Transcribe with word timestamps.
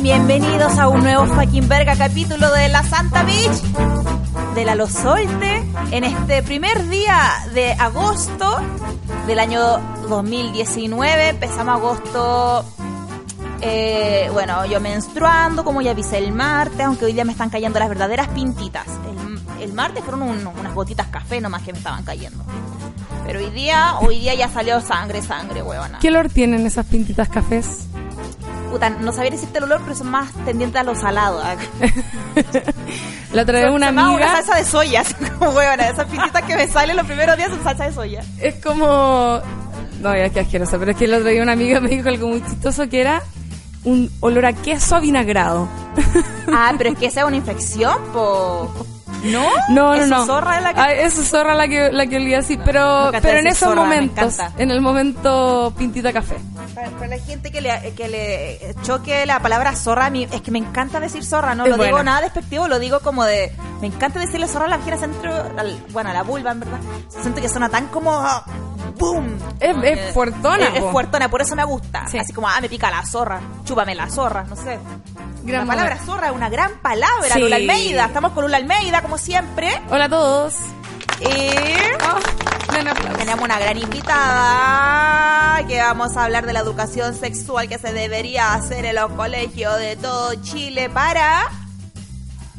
Bienvenidos 0.00 0.78
a 0.78 0.88
un 0.88 1.02
nuevo 1.02 1.26
fucking 1.26 1.68
verga 1.68 1.96
capítulo 1.96 2.50
de 2.52 2.68
La 2.68 2.82
Santa 2.82 3.22
Beach 3.24 3.62
de 4.54 4.64
la 4.64 4.74
Los 4.74 4.92
Solte 4.92 5.64
en 5.90 6.04
este 6.04 6.42
primer 6.42 6.88
día 6.88 7.18
de 7.54 7.72
agosto 7.72 8.58
del 9.26 9.38
año 9.38 9.60
2019. 10.08 11.30
Empezamos 11.30 11.76
agosto, 11.76 12.64
eh, 13.60 14.28
bueno, 14.32 14.64
yo 14.66 14.80
menstruando, 14.80 15.64
como 15.64 15.80
ya 15.82 15.90
avisé 15.92 16.18
el 16.18 16.32
martes, 16.32 16.80
aunque 16.86 17.06
hoy 17.06 17.12
día 17.12 17.24
me 17.24 17.32
están 17.32 17.50
cayendo 17.50 17.78
las 17.78 17.88
verdaderas 17.88 18.28
pintitas. 18.28 18.86
El, 19.60 19.72
martes 19.72 20.02
fueron 20.04 20.22
un- 20.22 20.46
unas 20.46 20.74
gotitas 20.74 21.06
café 21.08 21.40
nomás 21.40 21.62
que 21.62 21.72
me 21.72 21.78
estaban 21.78 22.02
cayendo. 22.04 22.44
Pero 23.24 23.38
hoy 23.38 23.50
día, 23.50 23.94
hoy 24.00 24.18
día 24.18 24.34
ya 24.34 24.48
salió 24.48 24.80
sangre, 24.80 25.22
sangre, 25.22 25.62
huevona. 25.62 25.98
¿Qué 26.00 26.08
olor 26.08 26.28
tienen 26.28 26.66
esas 26.66 26.86
pintitas 26.86 27.28
cafés? 27.28 27.86
Puta, 28.72 28.88
no 28.88 29.12
sabía 29.12 29.32
decirte 29.32 29.58
el 29.58 29.64
olor, 29.64 29.82
pero 29.82 29.94
son 29.94 30.10
más 30.10 30.32
tendientes 30.46 30.80
a 30.80 30.82
lo 30.82 30.94
salado. 30.94 31.42
¿ah? 31.44 31.56
La 33.34 33.42
otra 33.42 33.60
vez 33.60 33.70
una 33.70 33.88
amiga. 33.88 34.12
Una 34.12 34.28
salsa 34.28 34.56
de 34.56 34.64
soya, 34.64 35.04
como 35.38 35.50
huevona. 35.50 35.90
Esas 35.90 36.06
pintitas 36.06 36.42
que 36.44 36.56
me 36.56 36.66
salen 36.66 36.96
los 36.96 37.04
primeros 37.04 37.36
días 37.36 37.50
son 37.50 37.62
salsa 37.62 37.84
de 37.84 37.92
soya. 37.92 38.24
Es 38.40 38.54
como. 38.64 39.42
No, 40.00 40.16
ya 40.16 40.30
que 40.30 40.40
asqueroso, 40.40 40.78
pero 40.78 40.92
es 40.92 40.96
que 40.96 41.04
el 41.04 41.12
otro 41.12 41.28
día 41.28 41.42
una 41.42 41.52
amiga 41.52 41.80
me 41.80 41.90
dijo 41.90 42.08
algo 42.08 42.28
muy 42.28 42.42
chistoso 42.42 42.88
que 42.88 43.02
era 43.02 43.22
un 43.84 44.10
olor 44.20 44.46
a 44.46 44.54
queso 44.54 44.96
avinagrado. 44.96 45.68
Ah, 46.50 46.72
pero 46.78 46.90
es 46.90 46.98
que 46.98 47.06
esa 47.06 47.20
es 47.20 47.26
una 47.26 47.36
infección, 47.36 47.94
po. 48.12 48.72
¿No? 49.24 49.46
No, 49.68 49.94
no, 49.94 49.94
Eso 49.94 50.06
no. 50.06 50.26
zorra 50.26 50.56
es 50.56 50.62
la 50.62 50.74
que... 50.74 50.80
Ah, 50.80 51.10
zorra 51.10 51.54
la 51.54 51.68
que, 51.68 51.92
la 51.92 52.06
que 52.06 52.16
olía 52.16 52.38
así, 52.40 52.56
pero, 52.64 53.02
Me 53.02 53.08
encanta 53.08 53.20
pero 53.28 53.38
en 53.38 53.46
esos 53.46 53.68
zorra, 53.68 53.82
momentos, 53.82 54.36
en 54.58 54.70
el 54.70 54.80
momento 54.80 55.72
pintita 55.78 56.12
café. 56.12 56.36
Para, 56.74 56.90
para 56.90 57.06
la 57.08 57.18
gente 57.18 57.50
que 57.52 57.60
le, 57.60 57.92
que 57.94 58.08
le 58.08 58.74
choque 58.82 59.24
la 59.26 59.40
palabra 59.40 59.76
zorra, 59.76 60.06
a 60.06 60.10
mí, 60.10 60.26
es 60.30 60.40
que 60.42 60.50
me 60.50 60.58
encanta 60.58 60.98
decir 60.98 61.24
zorra, 61.24 61.54
no 61.54 61.64
Es 61.66 61.76
lo 61.76 61.84
digo 61.84 62.02
nada 62.02 62.20
despectivo, 62.22 62.66
lo 62.68 62.78
digo 62.78 63.00
como 63.00 63.24
de... 63.24 63.52
Me 63.80 63.86
encanta 63.88 64.18
decirle 64.18 64.48
zorra 64.48 64.66
a 64.66 64.68
la 64.68 64.76
vagina 64.78 64.96
centro, 64.96 65.32
al- 65.56 65.82
bueno, 65.90 66.10
a 66.10 66.12
la 66.14 66.22
vulva, 66.22 66.50
en 66.52 66.60
verdad. 66.60 66.78
Siento 67.08 67.40
que 67.40 67.48
suena 67.48 67.68
tan 67.68 67.86
como... 67.88 68.10
¡Boom! 68.98 69.38
Es- 69.60 69.76
es 69.76 69.98
Eh, 69.98 70.10
fuertona, 70.12 70.68
Es, 70.68 70.74
es 70.82 70.90
fuertona, 70.90 71.28
por 71.28 71.40
eso 71.42 71.54
me 71.56 71.64
gusta. 71.64 72.06
Sí. 72.08 72.18
Así 72.18 72.32
como, 72.32 72.48
ah, 72.48 72.58
me 72.60 72.68
pica 72.68 72.90
la 72.90 73.04
zorra, 73.06 73.40
chúpame 73.64 73.94
la 73.94 74.08
zorra, 74.08 74.44
no 74.44 74.56
sé. 74.56 74.78
Gran 75.44 75.66
la 75.66 75.72
palabra 75.72 75.94
momento. 75.96 76.12
zorra 76.12 76.26
es 76.28 76.32
una 76.34 76.48
gran 76.48 76.70
palabra, 76.80 77.30
Sí. 77.34 77.40
Lula 77.40 77.56
Almeida. 77.56 78.04
Estamos 78.06 78.32
con 78.32 78.44
Lula 78.44 78.56
Almeida, 78.58 79.02
como 79.02 79.18
siempre. 79.18 79.70
Hola 79.90 80.04
a 80.04 80.08
todos. 80.08 80.54
Y... 81.20 81.26
Ah, 82.00 82.18
den 82.72 82.88
aplausos. 82.88 83.18
Tenemos 83.18 83.44
una 83.44 83.58
gran 83.58 83.76
invitada 83.76 85.66
que 85.66 85.78
vamos 85.80 86.16
a 86.16 86.24
hablar 86.24 86.46
de 86.46 86.52
la 86.52 86.60
educación 86.60 87.14
sexual 87.14 87.68
que 87.68 87.78
se 87.78 87.92
debería 87.92 88.54
hacer 88.54 88.84
en 88.84 88.96
los 88.96 89.12
colegios 89.12 89.76
de 89.78 89.96
todo 89.96 90.34
Chile 90.42 90.90
para 90.90 91.42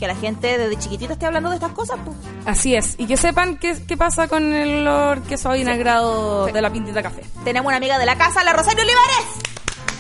que 0.03 0.07
la 0.07 0.15
gente 0.15 0.57
desde 0.57 0.77
chiquitita 0.77 1.13
esté 1.13 1.27
hablando 1.27 1.49
de 1.49 1.55
estas 1.55 1.71
cosas. 1.71 1.97
pues. 2.03 2.17
Así 2.45 2.75
es. 2.75 2.95
Y 2.97 3.05
que 3.05 3.15
sepan 3.15 3.55
qué, 3.55 3.73
qué 3.87 3.95
pasa 3.95 4.27
con 4.27 4.51
el 4.51 4.79
olor 4.85 5.21
queso 5.21 5.49
avinagrado 5.49 6.47
de 6.47 6.61
la 6.61 6.69
pintita 6.69 7.01
café. 7.01 7.21
Tenemos 7.45 7.69
una 7.69 7.77
amiga 7.77 7.97
de 7.97 8.05
la 8.05 8.17
casa, 8.17 8.43
la 8.43 8.51
Rosario 8.51 8.83
Olivares. 8.83 9.53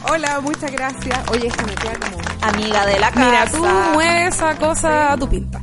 Hola, 0.09 0.41
muchas 0.41 0.69
gracias. 0.73 1.17
Oye, 1.31 1.47
es 1.47 1.55
que 1.55 1.63
me 1.65 1.75
queda 1.75 1.93
como... 1.93 2.17
Amiga 2.41 2.85
de 2.85 2.99
la 2.99 3.11
casa. 3.11 3.25
Mira, 3.25 3.45
tú 3.49 3.65
mueves 3.93 4.35
esa 4.35 4.57
cosa 4.57 5.13
a 5.13 5.17
tu 5.17 5.29
pinta. 5.29 5.61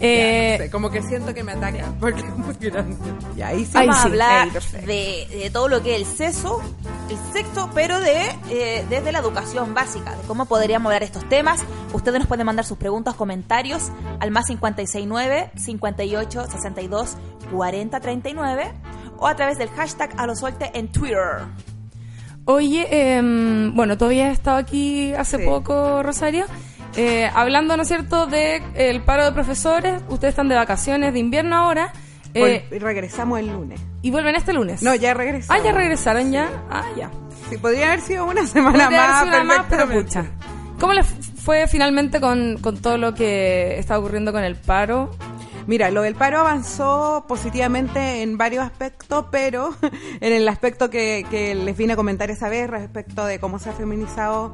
Eh, 0.00 0.56
no 0.58 0.64
sé, 0.64 0.70
como 0.70 0.90
que 0.90 1.02
siento 1.02 1.34
que 1.34 1.42
me 1.42 1.52
ataca 1.52 1.92
porque 2.00 2.20
es 2.20 2.36
muy 2.36 2.54
grande. 2.54 2.96
Y 3.36 3.42
ahí 3.42 3.64
sí. 3.64 3.72
Vamos 3.74 3.96
a 3.96 4.02
hablar 4.04 4.52
de, 4.52 5.26
de 5.30 5.50
todo 5.52 5.68
lo 5.68 5.82
que 5.82 5.96
es 5.96 6.00
el 6.02 6.06
sexo, 6.06 6.60
el 7.10 7.32
sexo, 7.32 7.70
pero 7.74 7.98
de 8.00 8.22
eh, 8.50 8.84
desde 8.88 9.10
la 9.12 9.18
educación 9.18 9.74
básica, 9.74 10.14
de 10.14 10.22
cómo 10.26 10.46
podríamos 10.46 10.86
hablar 10.86 11.02
estos 11.02 11.28
temas. 11.28 11.60
Ustedes 11.92 12.18
nos 12.20 12.28
pueden 12.28 12.46
mandar 12.46 12.64
sus 12.64 12.78
preguntas, 12.78 13.14
comentarios 13.16 13.90
al 14.20 14.30
más 14.30 14.46
569 14.46 15.50
58 15.56 16.46
62 16.50 17.16
40 17.52 18.00
39 18.00 18.72
o 19.18 19.26
a 19.26 19.34
través 19.34 19.58
del 19.58 19.68
hashtag 19.70 20.10
a 20.16 20.26
lo 20.26 20.36
suelte 20.36 20.70
en 20.78 20.88
Twitter. 20.92 21.40
Oye, 22.44 22.86
em, 23.16 23.74
bueno, 23.74 23.98
todavía 23.98 24.28
he 24.28 24.32
estado 24.32 24.56
aquí 24.56 25.12
hace 25.14 25.36
Sí. 25.38 25.44
poco, 25.44 26.02
Rosario, 26.02 26.46
eh, 26.98 27.30
hablando, 27.34 27.76
¿no 27.76 27.82
es 27.82 27.88
cierto?, 27.88 28.26
de 28.26 28.62
el 28.74 29.00
paro 29.02 29.24
de 29.24 29.32
profesores. 29.32 30.02
Ustedes 30.08 30.32
están 30.32 30.48
de 30.48 30.56
vacaciones 30.56 31.12
de 31.12 31.18
invierno 31.20 31.56
ahora 31.56 31.92
eh, 32.34 32.66
Vol- 32.70 32.78
regresamos 32.80 33.38
el 33.38 33.46
lunes. 33.46 33.80
y 34.02 34.10
vuelven 34.10 34.34
este 34.36 34.52
lunes. 34.52 34.82
No, 34.82 34.94
ya 34.94 35.12
Ah, 35.12 35.14
regresamos. 35.14 35.64
ya 35.64 35.72
regresaron 35.72 36.30
ya. 36.32 36.48
Ah, 36.70 36.84
ya. 36.96 37.10
Sí, 37.48 37.56
podría 37.56 37.86
haber 37.86 38.00
sido 38.02 38.26
una 38.26 38.46
semana 38.46 38.84
Podría 38.84 38.98
haber 38.98 39.08
más, 39.10 39.24
sido 39.24 39.28
una 39.42 39.44
más, 39.44 39.66
pero 39.70 39.88
pucha. 39.88 40.24
¿Cómo 40.78 40.92
les 40.92 41.06
fue 41.42 41.66
finalmente 41.66 42.20
con, 42.20 42.58
con 42.58 42.76
todo 42.82 42.98
lo 42.98 43.14
que 43.14 43.78
está 43.78 43.98
ocurriendo 43.98 44.32
con 44.32 44.44
el 44.44 44.56
paro? 44.56 45.10
Mira, 45.66 45.90
lo 45.90 46.02
del 46.02 46.14
paro 46.14 46.38
avanzó 46.40 47.24
positivamente 47.28 48.22
en 48.22 48.38
varios 48.38 48.64
aspectos, 48.64 49.26
pero 49.30 49.74
en 50.20 50.32
el 50.32 50.48
aspecto 50.48 50.90
que, 50.90 51.26
que 51.30 51.54
les 51.54 51.76
vine 51.76 51.94
a 51.94 51.96
comentar 51.96 52.30
esa 52.30 52.48
vez 52.48 52.68
respecto 52.70 53.24
de 53.26 53.38
cómo 53.38 53.58
se 53.58 53.70
ha 53.70 53.72
feminizado 53.72 54.52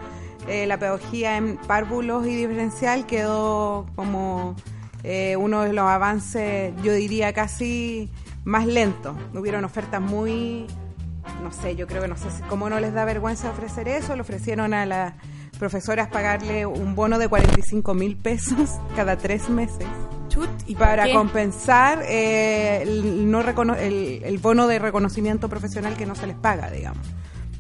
eh, 0.49 0.67
la 0.67 0.79
pedagogía 0.79 1.37
en 1.37 1.57
párvulos 1.57 2.27
y 2.27 2.35
diferencial 2.35 3.07
quedó 3.07 3.87
como 3.97 4.57
eh, 5.03 5.37
uno 5.37 5.63
de 5.63 5.73
los 5.73 5.85
avances, 5.89 6.73
yo 6.83 6.93
diría 6.93 7.33
casi 7.33 8.11
más 8.45 8.67
lentos. 8.67 9.17
Hubieron 9.35 9.65
ofertas 9.65 10.01
muy, 10.01 10.67
no 11.43 11.53
sé, 11.53 11.77
yo 11.77 11.87
creo 11.87 12.03
que 12.03 12.09
no 12.09 12.17
sé 12.17 12.31
si- 12.31 12.43
cómo 12.45 12.69
no 12.71 12.81
les 12.81 12.93
da 12.95 13.05
vergüenza 13.05 13.51
ofrecer 13.51 13.89
eso, 13.89 14.15
le 14.15 14.23
ofrecieron 14.23 14.73
a 14.75 14.87
las 14.87 15.15
profesoras 15.59 16.09
pagarle 16.09 16.67
un 16.67 16.95
bono 16.95 17.19
de 17.19 17.29
45 17.29 17.95
mil 17.95 18.17
pesos 18.17 18.71
cada 18.97 19.17
tres 19.17 19.49
meses 19.49 19.87
Chut, 20.29 20.49
¿y 20.67 20.75
para 20.75 21.05
qué? 21.05 21.13
compensar 21.15 22.03
eh, 22.09 22.83
el, 22.83 23.31
no 23.31 23.43
recono- 23.43 23.77
el, 23.77 24.21
el 24.25 24.39
bono 24.39 24.67
de 24.67 24.79
reconocimiento 24.81 25.49
profesional 25.49 25.97
que 25.97 26.07
no 26.07 26.15
se 26.17 26.27
les 26.27 26.35
paga, 26.37 26.71
digamos. 26.71 27.07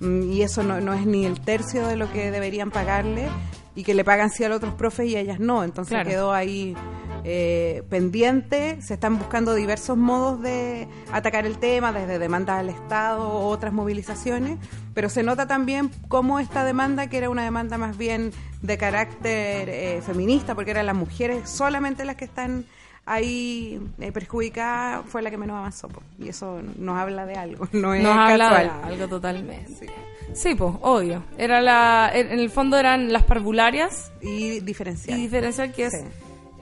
Mm, 0.05 0.31
Y 0.33 0.43
eso 0.43 0.63
no, 0.63 0.81
no 0.81 0.93
es 0.95 1.07
ni 1.07 1.25
el 1.27 1.41
tercio 1.41 1.87
de 1.87 1.97
lo 1.97 2.11
que 2.13 2.31
deberían 2.31 2.71
pagarle 2.71 3.29
y 3.77 3.83
que 3.83 3.95
le 3.95 4.05
pagan 4.05 4.31
sí 4.31 4.45
a 4.45 4.49
los 4.49 4.59
otros 4.59 4.75
profes 4.75 5.09
y 5.09 5.17
a 5.17 5.21
ellas 5.21 5.41
no. 5.41 5.65
Entonces 5.65 5.91
Claro. 5.95 6.09
quedó 6.11 6.33
ahí 6.33 6.77
eh, 7.25 7.83
pendiente. 7.89 8.81
Se 8.83 8.95
están 8.95 9.19
buscando 9.19 9.55
diversos 9.55 9.97
modos 9.97 10.43
de 10.43 10.87
atacar 11.11 11.47
el 11.47 11.57
tema, 11.59 11.91
desde 11.93 12.19
demandas 12.19 12.61
al 12.61 12.69
Estado 12.69 13.27
o 13.29 13.49
otras 13.49 13.73
movilizaciones. 13.73 14.59
Pero 14.93 15.09
se 15.09 15.23
nota 15.23 15.47
también 15.47 15.91
cómo 16.09 16.39
esta 16.39 16.65
demanda, 16.65 17.09
que 17.09 17.17
era 17.19 17.31
una 17.31 17.43
demanda 17.43 17.79
más 17.79 17.97
bien 17.97 18.31
de 18.63 18.79
carácter 18.79 19.69
eh, 19.71 20.03
feminista, 20.07 20.55
porque 20.55 20.71
eran 20.73 20.87
las 20.87 20.95
mujeres 20.97 21.49
solamente 21.49 22.05
las 22.05 22.17
que 22.17 22.27
están 22.27 22.67
ahí 23.07 23.81
eh, 24.01 24.13
perjudicadas, 24.13 25.05
fue 25.07 25.23
la 25.23 25.31
que 25.31 25.37
menos 25.37 25.57
avanzó. 25.57 25.89
po. 25.89 26.03
Y 26.19 26.29
eso 26.29 26.61
nos 26.79 26.97
habla 26.99 27.27
de 27.27 27.35
algo, 27.35 27.69
no 27.73 27.95
es 27.95 28.03
Nos 28.03 28.17
habla 28.17 28.59
de 28.61 28.69
algo 28.87 29.09
totalmente. 29.09 29.89
Sí, 30.33 30.55
pues, 30.55 30.75
obvio. 30.81 31.23
Era 31.39 31.61
la, 31.61 32.11
en 32.13 32.33
el 32.39 32.51
fondo 32.51 32.77
eran 32.79 33.13
las 33.13 33.23
parvularias 33.25 34.11
Y 34.23 34.29
y 34.29 34.61
diferencial. 34.61 35.19
diferencial 35.19 35.73
que 35.73 35.85
es 35.87 35.93
Sí. 35.93 35.99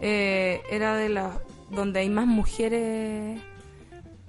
eh, 0.02 0.60
era 0.70 0.96
de 0.96 1.08
las 1.08 1.30
donde 1.70 2.00
hay 2.00 2.10
más 2.10 2.26
mujeres 2.26 3.40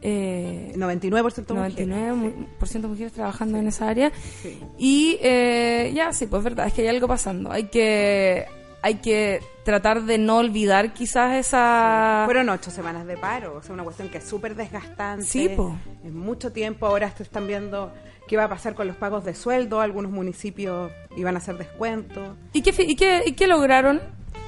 eh, 0.01 0.73
99% 0.75 1.53
mujeres. 1.53 1.87
99% 1.87 2.15
mu- 2.15 2.45
por 2.59 2.67
ciento 2.67 2.87
mujeres 2.89 3.13
trabajando 3.13 3.57
en 3.57 3.67
esa 3.67 3.87
área 3.89 4.11
Sí. 4.41 4.59
y 4.77 5.17
eh, 5.21 5.91
ya 5.95 6.11
sí 6.13 6.27
pues 6.27 6.39
es 6.41 6.43
verdad 6.43 6.67
es 6.67 6.73
que 6.73 6.81
hay 6.83 6.87
algo 6.89 7.07
pasando 7.07 7.51
hay 7.51 7.65
que 7.65 8.45
hay 8.83 8.95
que 8.95 9.41
tratar 9.63 10.03
de 10.03 10.17
no 10.17 10.37
olvidar 10.37 10.93
quizás 10.93 11.37
esa 11.37 12.23
Fueron 12.25 12.49
ocho 12.49 12.69
semanas 12.69 13.07
de 13.07 13.15
paro, 13.15 13.55
o 13.55 13.63
sea, 13.63 13.73
una 13.73 13.83
cuestión 13.83 14.09
que 14.09 14.17
es 14.17 14.25
súper 14.25 14.55
desgastante. 14.55 15.25
Sí, 15.25 15.49
po. 15.49 15.77
Es 16.05 16.11
mucho 16.11 16.51
tiempo. 16.51 16.85
Ahora 16.85 17.07
están 17.17 17.47
viendo 17.47 17.93
qué 18.27 18.35
va 18.35 18.43
a 18.43 18.49
pasar 18.49 18.75
con 18.75 18.85
los 18.87 18.97
pagos 18.97 19.23
de 19.23 19.35
sueldo. 19.35 19.79
Algunos 19.79 20.11
municipios 20.11 20.91
iban 21.15 21.35
a 21.35 21.37
hacer 21.37 21.57
descuentos. 21.57 22.35
¿Y 22.51 22.61
qué, 22.61 22.75
y 22.83 22.95
qué, 22.97 23.23
y 23.25 23.31
qué 23.31 23.47
lograron? 23.47 24.01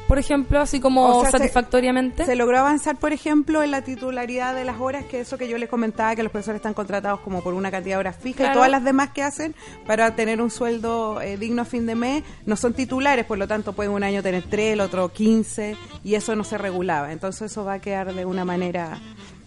Por 0.08 0.20
ejemplo, 0.20 0.60
así 0.62 0.80
como 0.80 1.06
O 1.18 1.22
sea, 1.22 1.32
se- 1.32 1.38
satisfactoriamente. 1.40 2.26
Se 2.26 2.36
logró 2.36 2.60
avanzar, 2.60 2.96
por 2.98 3.12
ejemplo, 3.14 3.64
en 3.64 3.72
la 3.72 3.82
titularidad 3.82 4.54
de 4.56 4.64
las 4.66 4.80
horas, 4.80 5.06
que 5.06 5.20
eso 5.22 5.38
que 5.38 5.48
yo 5.48 5.58
les 5.58 5.70
comentaba, 5.70 6.16
que 6.16 6.24
los 6.24 6.32
profesores 6.32 6.60
están 6.60 6.74
contratados 6.74 7.20
como 7.22 7.42
por 7.42 7.54
una 7.54 7.72
cantidad 7.72 7.96
de 7.96 8.00
horas 8.00 8.16
fija 8.20 8.38
Claro. 8.38 8.52
y 8.52 8.56
todas 8.56 8.70
las 8.72 8.84
demás 8.84 9.10
que 9.10 9.24
hacen 9.24 9.56
para 9.88 10.16
tener 10.16 10.42
un 10.42 10.52
sueldo 10.52 11.22
eh, 11.22 11.38
digno 11.38 11.64
a 11.64 11.66
fin 11.66 11.86
de 11.86 11.96
mes 11.96 12.24
no 12.46 12.56
son 12.56 12.74
titulares, 12.74 13.26
por 13.26 13.38
lo 13.38 13.48
tanto 13.48 13.74
pueden 13.74 13.92
un 13.94 14.04
año 14.04 14.22
tener 14.22 14.44
tres, 14.50 14.74
el 14.74 14.82
otro 14.82 15.10
15 15.10 15.76
y 16.04 16.16
eso 16.16 16.36
no 16.36 16.44
se 16.44 16.58
regulaba. 16.58 17.12
Entonces 17.12 17.52
eso 17.52 17.66
va 17.66 17.74
a 17.74 17.80
quedar 17.80 18.14
de 18.14 18.26
una 18.26 18.46
manera 18.46 19.00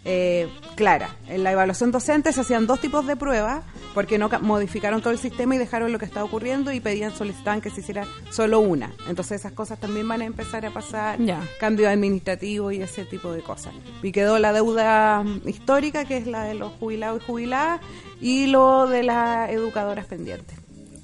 eh, 0.04 0.48
clara. 0.76 1.10
En 1.28 1.42
la 1.44 1.52
evaluación 1.52 1.90
docente 1.90 2.32
se 2.32 2.40
hacían 2.40 2.66
dos 2.66 2.80
tipos 2.80 3.06
de 3.06 3.16
pruebas 3.16 3.64
porque 3.94 4.18
no 4.18 4.28
ca- 4.28 4.38
modificaron 4.38 5.00
todo 5.02 5.12
el 5.12 5.18
sistema 5.18 5.54
y 5.54 5.58
dejaron 5.58 5.90
lo 5.92 5.98
que 5.98 6.04
estaba 6.04 6.24
ocurriendo 6.24 6.72
y 6.72 6.80
pedían, 6.80 7.12
solicitaban 7.14 7.60
que 7.60 7.70
se 7.70 7.80
hiciera 7.80 8.06
solo 8.30 8.60
una. 8.60 8.92
Entonces 9.08 9.40
esas 9.40 9.52
cosas 9.52 9.78
también 9.80 10.06
van 10.08 10.22
a 10.22 10.24
empezar 10.24 10.64
a 10.66 10.70
pasar 10.70 11.18
Ya. 11.20 11.40
cambio 11.58 11.88
administrativo 11.90 12.70
y 12.72 12.80
ese 12.82 13.04
tipo 13.04 13.32
de 13.32 13.42
cosas. 13.42 13.72
Y 14.02 14.12
quedó 14.12 14.38
la 14.38 14.52
deuda 14.52 15.22
mm, 15.24 15.48
histórica, 15.48 16.04
que 16.04 16.16
es 16.18 16.26
la 16.26 16.44
de 16.44 16.54
los 16.54 16.72
jubilados 16.74 17.22
y 17.22 17.26
jubiladas, 17.26 17.80
y 18.20 18.46
lo 18.46 18.86
de 18.86 19.02
las 19.02 19.50
educadoras 19.50 20.06
pendientes. 20.06 20.58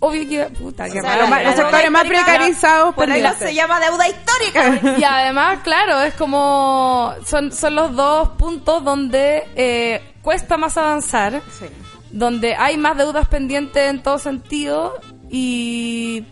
Obvio 0.07 0.29
que, 0.29 0.45
puta, 0.57 0.85
qué 0.91 0.99
O 0.99 1.03
sea, 1.03 1.17
la 1.27 1.43
los 1.43 1.55
sectores 1.57 1.91
más 1.91 2.05
precarizados 2.05 2.95
Por 2.95 3.07
pendientes. 3.07 3.39
se 3.39 3.55
llama 3.55 3.81
deuda 3.81 4.07
histórica. 4.09 4.99
Y 4.99 5.05
además, 5.05 5.61
claro, 5.65 6.03
es 6.03 6.15
como. 6.15 7.13
Son, 7.27 7.51
son 7.53 7.75
los 7.75 7.95
dos 7.97 8.29
puntos 8.31 8.85
donde 8.85 9.45
eh, 9.57 10.03
cuesta 10.23 10.57
más 10.57 10.77
avanzar, 10.77 11.41
Sí. 11.59 11.67
donde 12.11 12.55
hay 12.55 12.77
más 12.77 12.97
deudas 12.99 13.29
pendientes 13.29 13.89
en 13.91 14.03
todo 14.03 14.19
sentido 14.19 14.99
y 15.31 16.25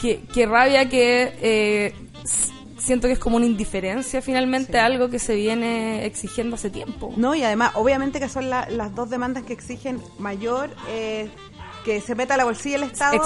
que, 0.00 0.20
que 0.32 0.46
rabia 0.46 0.88
que 0.88 1.36
eh, 1.40 1.94
siento 2.78 3.06
que 3.08 3.14
es 3.14 3.18
como 3.18 3.36
una 3.36 3.46
indiferencia 3.46 4.22
finalmente 4.22 4.78
a 4.78 4.84
algo 4.84 5.10
que 5.10 5.18
se 5.18 5.34
viene 5.34 6.04
exigiendo 6.06 6.54
hace 6.56 6.70
tiempo. 6.70 7.12
No, 7.16 7.34
y 7.34 7.42
además, 7.42 7.72
obviamente 7.74 8.20
que 8.20 8.28
son 8.28 8.48
la- 8.50 8.68
las 8.70 8.94
dos 8.94 9.10
demandas 9.10 9.42
que 9.44 9.52
exigen 9.52 10.00
mayor 10.18 10.70
eh, 10.88 11.28
que 11.86 12.00
se 12.02 12.14
meta 12.14 12.34
a 12.34 12.36
la 12.36 12.44
bolsilla 12.44 12.76
el 12.76 12.82
Estado 12.82 13.16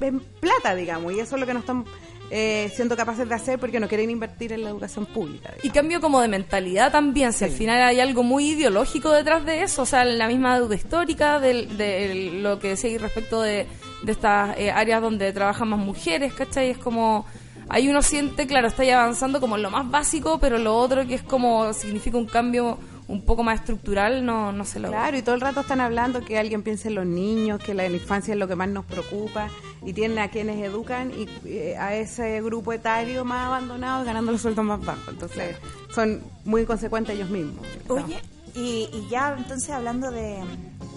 en 0.00 0.20
plata, 0.20 0.74
digamos, 0.74 1.12
y 1.12 1.20
eso 1.20 1.36
es 1.36 1.40
lo 1.40 1.46
que 1.46 1.52
no 1.54 1.60
están 1.60 1.84
eh, 2.30 2.72
siendo 2.74 2.96
capaces 2.96 3.28
de 3.28 3.34
hacer 3.36 3.58
porque 3.60 3.78
no 3.78 3.86
quieren 3.86 4.10
invertir 4.10 4.52
en 4.52 4.64
la 4.64 4.70
educación 4.70 5.06
pública. 5.06 5.52
Y 5.62 5.70
cambio 5.70 6.00
como 6.00 6.20
de 6.20 6.26
mentalidad 6.26 6.90
también, 6.90 7.32
si 7.32 7.44
al 7.44 7.50
final 7.50 7.80
hay 7.82 8.00
algo 8.00 8.24
muy 8.24 8.50
ideológico 8.52 9.12
detrás 9.12 9.44
de 9.44 9.62
eso, 9.62 9.82
o 9.82 9.86
sea, 9.86 10.04
la 10.04 10.26
misma 10.26 10.56
deuda 10.58 10.74
histórica, 10.74 11.38
del- 11.38 11.76
de, 11.76 12.30
lo 12.42 12.58
que 12.58 12.70
decía 12.70 12.98
respecto 12.98 13.40
de, 13.42 13.66
de 14.02 14.12
estas 14.12 14.56
eh, 14.58 14.70
áreas 14.72 15.00
donde 15.02 15.32
trabajan 15.32 15.68
más 15.68 15.78
mujeres, 15.78 16.32
¿cachai? 16.32 16.70
Es 16.70 16.78
como, 16.78 17.26
ahí 17.68 17.86
uno 17.88 18.02
siente, 18.02 18.46
claro, 18.48 18.66
está 18.68 18.82
ahí 18.82 18.90
avanzando 18.90 19.38
como 19.40 19.54
en 19.56 19.62
lo 19.62 19.70
más 19.70 19.88
básico, 19.88 20.38
pero 20.40 20.58
lo 20.58 20.74
otro 20.76 21.06
que 21.06 21.14
es 21.14 21.22
como, 21.22 21.72
significa 21.74 22.16
un 22.16 22.26
cambio 22.26 22.78
un 23.08 23.22
poco 23.22 23.44
más 23.44 23.60
estructural, 23.60 24.24
no, 24.24 24.50
no 24.52 24.64
se 24.64 24.80
logra. 24.80 24.98
Claro, 24.98 25.16
y 25.16 25.22
todo 25.22 25.34
el 25.36 25.40
rato 25.40 25.60
están 25.60 25.80
hablando 25.80 26.24
que 26.24 26.38
alguien 26.38 26.62
piense 26.62 26.88
en 26.88 26.96
los 26.96 27.06
niños, 27.06 27.62
que 27.62 27.72
la 27.72 27.86
infancia 27.86 28.34
es 28.34 28.38
lo 28.38 28.48
que 28.48 28.56
más 28.56 28.68
nos 28.68 28.84
preocupa, 28.84 29.48
y 29.84 29.92
tienen 29.92 30.18
a 30.18 30.28
quienes 30.28 30.60
educan 30.64 31.12
y 31.12 31.28
eh, 31.44 31.76
a 31.78 31.94
ese 31.94 32.42
grupo 32.42 32.72
etario 32.72 33.24
más 33.24 33.46
abandonado 33.46 34.04
ganando 34.04 34.32
los 34.32 34.40
sueldos 34.40 34.64
más 34.64 34.84
bajos. 34.84 35.08
Entonces, 35.08 35.56
son 35.94 36.20
muy 36.44 36.64
consecuentes 36.64 37.14
ellos 37.14 37.30
mismos. 37.30 37.64
Oye, 37.88 38.20
y, 38.54 38.88
y 38.92 39.06
ya 39.08 39.36
entonces 39.38 39.70
hablando 39.70 40.10
de, 40.10 40.38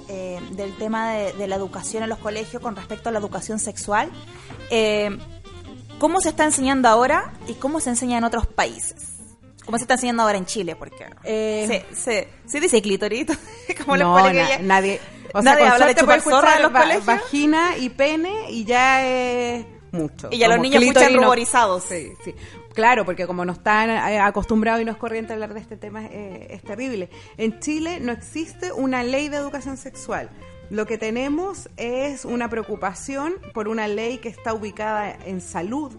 eh, 0.08 0.40
del 0.54 0.76
tema 0.78 1.12
de, 1.12 1.34
de 1.34 1.48
la 1.48 1.58
educación 1.58 2.02
en 2.02 2.10
los 2.10 2.18
colegios 2.18 2.62
con 2.64 2.76
respecto 2.76 3.10
a 3.10 3.12
la 3.12 3.20
educación 3.20 3.60
sexual, 3.60 4.10
eh, 4.72 5.16
¿cómo 6.00 6.22
se 6.22 6.30
está 6.30 6.46
enseñando 6.46 6.88
ahora 6.88 7.34
y 7.48 7.54
cómo 7.54 7.80
se 7.80 7.92
enseña 7.92 8.18
en 8.18 8.24
otros 8.24 8.48
países? 8.48 9.09
¿Cómo 9.70 9.78
se 9.78 9.84
está 9.84 9.94
enseñando 9.94 10.24
ahora 10.24 10.40
en 10.40 10.48
Chile? 10.48 10.76
Porque 10.76 11.06
Eh, 11.26 11.86
se, 11.94 11.96
se, 11.96 12.28
se 12.48 12.60
dice 12.60 12.82
clitorito, 12.82 13.34
como 13.86 13.98
los 13.98 14.08
no, 14.08 14.18
colegios 14.20 14.62
na- 14.62 14.66
nadie. 14.66 15.00
O 15.32 15.44
Nadie 15.44 15.62
sea, 15.66 15.74
habla 15.74 15.86
de 15.86 15.94
chupar 15.94 16.22
zorra 16.22 16.56
en 16.56 16.64
los 16.64 16.72
colegios. 16.72 17.06
Vagina 17.06 17.78
y 17.78 17.90
pene 17.90 18.50
y 18.50 18.66
ya 18.66 19.06
es 19.06 19.64
mucho. 19.92 20.30
Y 20.32 20.40
ya 20.40 20.48
los 20.48 20.58
Como 20.58 20.64
niños 20.64 20.82
escuchan 20.82 21.14
ruborizados. 21.14 21.84
Sí, 21.84 22.14
sí. 22.26 22.34
Claro, 22.74 23.06
porque 23.06 23.28
como 23.28 23.46
no 23.46 23.52
están 23.54 23.92
eh, 23.92 24.20
acostumbrados 24.20 24.82
y 24.82 24.86
no 24.86 24.92
es 24.92 24.98
corriente 24.98 25.34
hablar 25.34 25.54
de 25.54 25.60
este 25.60 25.78
tema, 25.78 26.04
eh, 26.06 26.48
es 26.50 26.64
terrible. 26.64 27.12
En 27.38 27.60
Chile 27.60 28.00
no 28.00 28.12
existe 28.12 28.72
una 28.72 29.04
ley 29.04 29.30
de 29.30 29.38
educación 29.38 29.78
sexual. 29.78 30.32
Lo 30.72 30.88
que 30.88 30.98
tenemos 30.98 31.70
es 31.78 32.26
una 32.26 32.50
preocupación 32.50 33.36
por 33.54 33.68
una 33.68 33.88
ley 33.88 34.18
que 34.18 34.30
está 34.30 34.56
ubicada 34.56 35.16
en 35.28 35.42
salud 35.42 35.96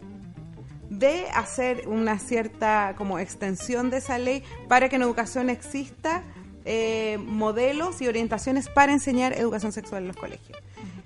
de 0.90 1.26
hacer 1.34 1.88
una 1.88 2.18
cierta 2.18 2.94
como 2.98 3.18
extensión 3.18 3.88
de 3.90 3.98
esa 3.98 4.18
ley 4.18 4.42
para 4.68 4.88
que 4.88 4.96
en 4.96 5.02
educación 5.02 5.48
exista 5.48 6.22
eh, 6.66 7.16
modelos 7.24 8.02
y 8.02 8.08
orientaciones 8.08 8.68
para 8.68 8.92
enseñar 8.92 9.32
educación 9.32 9.72
sexual 9.72 10.02
en 10.02 10.08
los 10.08 10.16
colegios. 10.16 10.58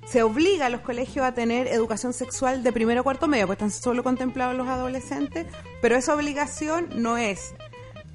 Se 0.06 0.22
obliga 0.22 0.66
a 0.66 0.68
los 0.68 0.80
colegios 0.80 1.24
a 1.24 1.32
tener 1.32 1.66
educación 1.68 2.12
sexual 2.12 2.62
de 2.62 2.72
primero 2.72 3.00
a 3.00 3.04
cuarto 3.04 3.28
medio, 3.28 3.46
pues 3.46 3.56
están 3.56 3.70
solo 3.70 4.02
contemplados 4.02 4.56
los 4.56 4.66
adolescentes, 4.68 5.46
pero 5.80 5.96
esa 5.96 6.14
obligación 6.14 6.88
no 6.96 7.16
es 7.16 7.54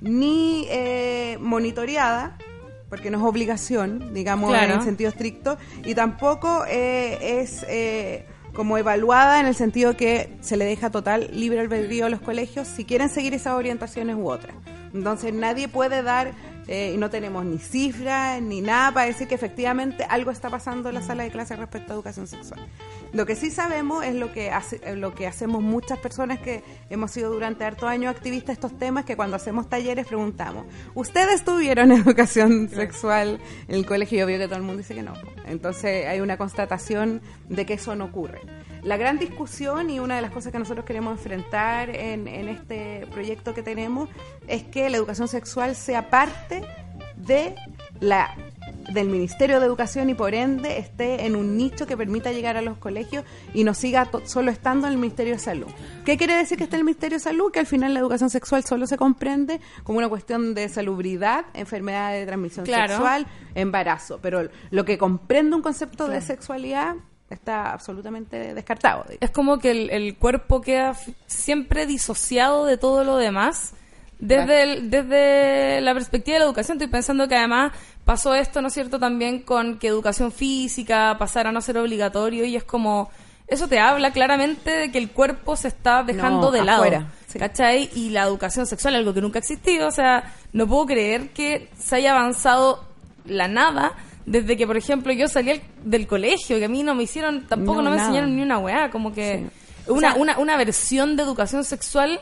ni 0.01 0.65
eh, 0.69 1.37
monitoreada, 1.39 2.37
porque 2.89 3.09
no 3.11 3.17
es 3.19 3.23
obligación, 3.23 4.13
digamos, 4.13 4.49
Claro. 4.49 4.75
en 4.75 4.81
sentido 4.83 5.09
estricto, 5.09 5.57
y 5.83 5.93
tampoco 5.95 6.63
eh, 6.67 7.41
es 7.41 7.63
eh, 7.67 8.25
como 8.53 8.77
evaluada 8.77 9.39
en 9.39 9.45
el 9.45 9.55
sentido 9.55 9.95
que 9.95 10.37
se 10.41 10.57
le 10.57 10.65
deja 10.65 10.89
total 10.89 11.29
libre 11.33 11.59
albedrío 11.59 12.05
a 12.05 12.09
los 12.09 12.21
colegios 12.21 12.67
si 12.67 12.85
quieren 12.85 13.09
seguir 13.09 13.33
esas 13.33 13.53
orientaciones 13.53 14.15
u 14.15 14.29
otras. 14.29 14.55
Entonces 14.93 15.33
nadie 15.33 15.67
puede 15.67 16.03
dar, 16.03 16.33
eh, 16.67 16.91
y 16.93 16.97
no 16.97 17.09
tenemos 17.09 17.45
ni 17.45 17.57
cifras 17.57 18.41
ni 18.41 18.61
nada 18.61 18.93
para 18.93 19.05
decir 19.07 19.27
que 19.27 19.35
efectivamente 19.35 20.03
algo 20.03 20.31
está 20.31 20.49
pasando 20.49 20.89
en 20.89 20.95
la 20.95 21.01
sala 21.01 21.23
de 21.23 21.31
clase 21.31 21.55
respecto 21.55 21.93
a 21.93 21.95
educación 21.95 22.27
sexual. 22.27 22.67
Lo 23.11 23.25
que 23.25 23.35
sí 23.35 23.49
sabemos 23.49 24.03
es 24.03 24.15
lo 24.15 24.31
que, 24.31 24.51
hace, 24.51 24.79
eh, 24.83 24.95
lo 24.95 25.15
que 25.15 25.25
hacemos 25.25 25.63
muchas 25.63 25.97
personas 25.97 26.39
que 26.39 26.63
hemos 26.89 27.11
sido 27.11 27.31
durante 27.31 27.65
hartos 27.65 27.89
años 27.89 28.15
activistas 28.15 28.53
estos 28.53 28.77
temas, 28.77 29.05
que 29.05 29.15
cuando 29.15 29.35
hacemos 29.35 29.67
talleres 29.67 30.05
preguntamos, 30.05 30.65
¿ustedes 30.93 31.43
tuvieron 31.43 31.91
educación 31.93 32.69
sexual 32.69 33.39
en 33.67 33.75
el 33.75 33.85
colegio? 33.85 34.19
Y 34.19 34.21
obvio 34.21 34.37
que 34.37 34.45
todo 34.45 34.57
el 34.57 34.63
mundo 34.63 34.77
dice 34.79 34.93
que 34.95 35.03
no. 35.03 35.13
Entonces 35.45 36.07
hay 36.07 36.21
una 36.21 36.37
constatación 36.37 37.21
de 37.47 37.65
que 37.65 37.73
eso 37.73 37.95
no 37.95 38.05
ocurre. 38.05 38.41
La 38.83 38.97
gran 38.97 39.17
discusión 39.19 39.89
y 39.89 39.99
una 39.99 40.15
de 40.15 40.21
las 40.21 40.31
cosas 40.31 40.51
que 40.51 40.59
nosotros 40.59 40.85
queremos 40.85 41.13
enfrentar 41.17 41.89
en, 41.89 42.27
en 42.27 42.47
este 42.47 43.05
proyecto 43.11 43.53
que 43.53 43.61
tenemos 43.63 44.09
es 44.47 44.63
que 44.63 44.89
la 44.89 44.97
educación 44.97 45.27
sexual 45.27 45.75
sea 45.75 46.09
parte 46.09 46.63
de 47.17 47.55
la 47.99 48.33
del 48.93 49.07
Ministerio 49.07 49.59
de 49.59 49.67
Educación 49.67 50.09
y 50.09 50.15
por 50.15 50.33
ende 50.33 50.79
esté 50.79 51.27
en 51.27 51.35
un 51.35 51.57
nicho 51.57 51.85
que 51.85 51.95
permita 51.95 52.31
llegar 52.31 52.57
a 52.57 52.61
los 52.63 52.77
colegios 52.77 53.23
y 53.53 53.63
no 53.63 53.75
siga 53.75 54.09
solo 54.25 54.49
estando 54.49 54.87
en 54.87 54.93
el 54.93 54.99
Ministerio 54.99 55.33
de 55.33 55.39
Salud. 55.39 55.67
¿Qué 56.05 56.17
quiere 56.17 56.33
decir 56.35 56.57
que 56.57 56.63
esté 56.63 56.75
en 56.77 56.79
el 56.79 56.85
Ministerio 56.85 57.17
de 57.17 57.23
Salud? 57.23 57.51
Que 57.51 57.59
al 57.59 57.67
final 57.67 57.93
la 57.93 57.99
educación 57.99 58.31
sexual 58.31 58.63
solo 58.65 58.87
se 58.87 58.97
comprende 58.97 59.61
como 59.83 59.99
una 59.99 60.09
cuestión 60.09 60.55
de 60.55 60.69
salubridad, 60.69 61.45
enfermedad 61.53 62.13
de 62.13 62.25
transmisión 62.25 62.65
Claro. 62.65 62.93
sexual, 62.93 63.27
embarazo, 63.53 64.19
pero 64.23 64.49
lo 64.71 64.85
que 64.85 64.97
comprende 64.97 65.55
un 65.55 65.61
concepto 65.61 66.07
de 66.07 66.21
sexualidad 66.21 66.95
está 67.29 67.71
absolutamente 67.73 68.53
descartado. 68.53 69.03
digamos. 69.03 69.21
Es 69.21 69.31
como 69.31 69.59
que 69.59 69.71
el, 69.71 69.89
el 69.91 70.15
cuerpo 70.15 70.61
queda 70.61 70.95
siempre 71.27 71.85
disociado 71.85 72.65
de 72.65 72.77
todo 72.77 73.03
lo 73.03 73.17
demás. 73.17 73.73
Desde, 74.19 74.63
el- 74.63 74.89
desde 74.89 75.79
la 75.81 75.93
perspectiva 75.93 76.35
de 76.35 76.39
la 76.39 76.45
educación, 76.45 76.75
estoy 76.77 76.87
pensando 76.91 77.27
que 77.29 77.35
además 77.37 77.71
pasó 78.03 78.35
esto, 78.35 78.61
¿no 78.61 78.67
es 78.67 78.73
cierto?, 78.73 78.99
también 78.99 79.39
con 79.43 79.79
que 79.79 79.87
educación 79.87 80.31
física 80.33 81.15
pasara 81.17 81.49
a 81.49 81.51
no 81.53 81.61
ser 81.61 81.77
obligatorio 81.77 82.43
y 82.43 82.55
es 82.57 82.65
como, 82.65 83.09
eso 83.47 83.69
te 83.69 83.79
habla 83.79 84.11
claramente 84.11 84.71
de 84.71 84.91
que 84.91 84.97
el 84.97 85.09
cuerpo 85.11 85.55
se 85.55 85.69
está 85.69 86.03
dejando 86.03 86.47
No, 86.47 86.51
de 86.51 86.63
lado, 86.65 86.81
afuera, 86.83 87.07
sí. 87.27 87.39
¿cachai? 87.39 87.89
Y 87.95 88.09
la 88.09 88.23
educación 88.23 88.65
sexual, 88.65 88.95
algo 88.95 89.13
que 89.13 89.21
nunca 89.21 89.37
ha 89.39 89.41
existido, 89.41 89.87
o 89.87 89.91
sea, 89.91 90.33
no 90.51 90.67
puedo 90.67 90.87
creer 90.87 91.29
que 91.29 91.69
se 91.77 91.95
haya 91.95 92.11
avanzado 92.11 92.83
la 93.23 93.47
nada 93.47 93.93
desde 94.29 94.55
que, 94.55 94.65
por 94.67 94.77
ejemplo, 94.77 95.11
yo 95.13 95.27
salí 95.27 95.51
al- 95.51 95.61
del 95.83 96.07
colegio, 96.07 96.57
que 96.59 96.65
a 96.65 96.69
mí 96.69 96.83
no 96.83 96.95
me 96.95 97.03
hicieron, 97.03 97.47
tampoco 97.47 97.77
No, 97.77 97.83
no, 97.83 97.89
me 97.91 97.95
nada. 97.97 98.07
enseñaron 98.09 98.35
ni 98.35 98.41
una 98.41 98.57
weá, 98.59 98.89
como 98.91 99.11
que 99.13 99.37
Sí. 99.85 99.91
una, 99.91 100.09
O 100.09 100.13
sea- 100.13 100.21
una, 100.21 100.37
una 100.37 100.57
versión 100.57 101.15
de 101.15 101.23
educación 101.23 101.63
sexual 101.63 102.19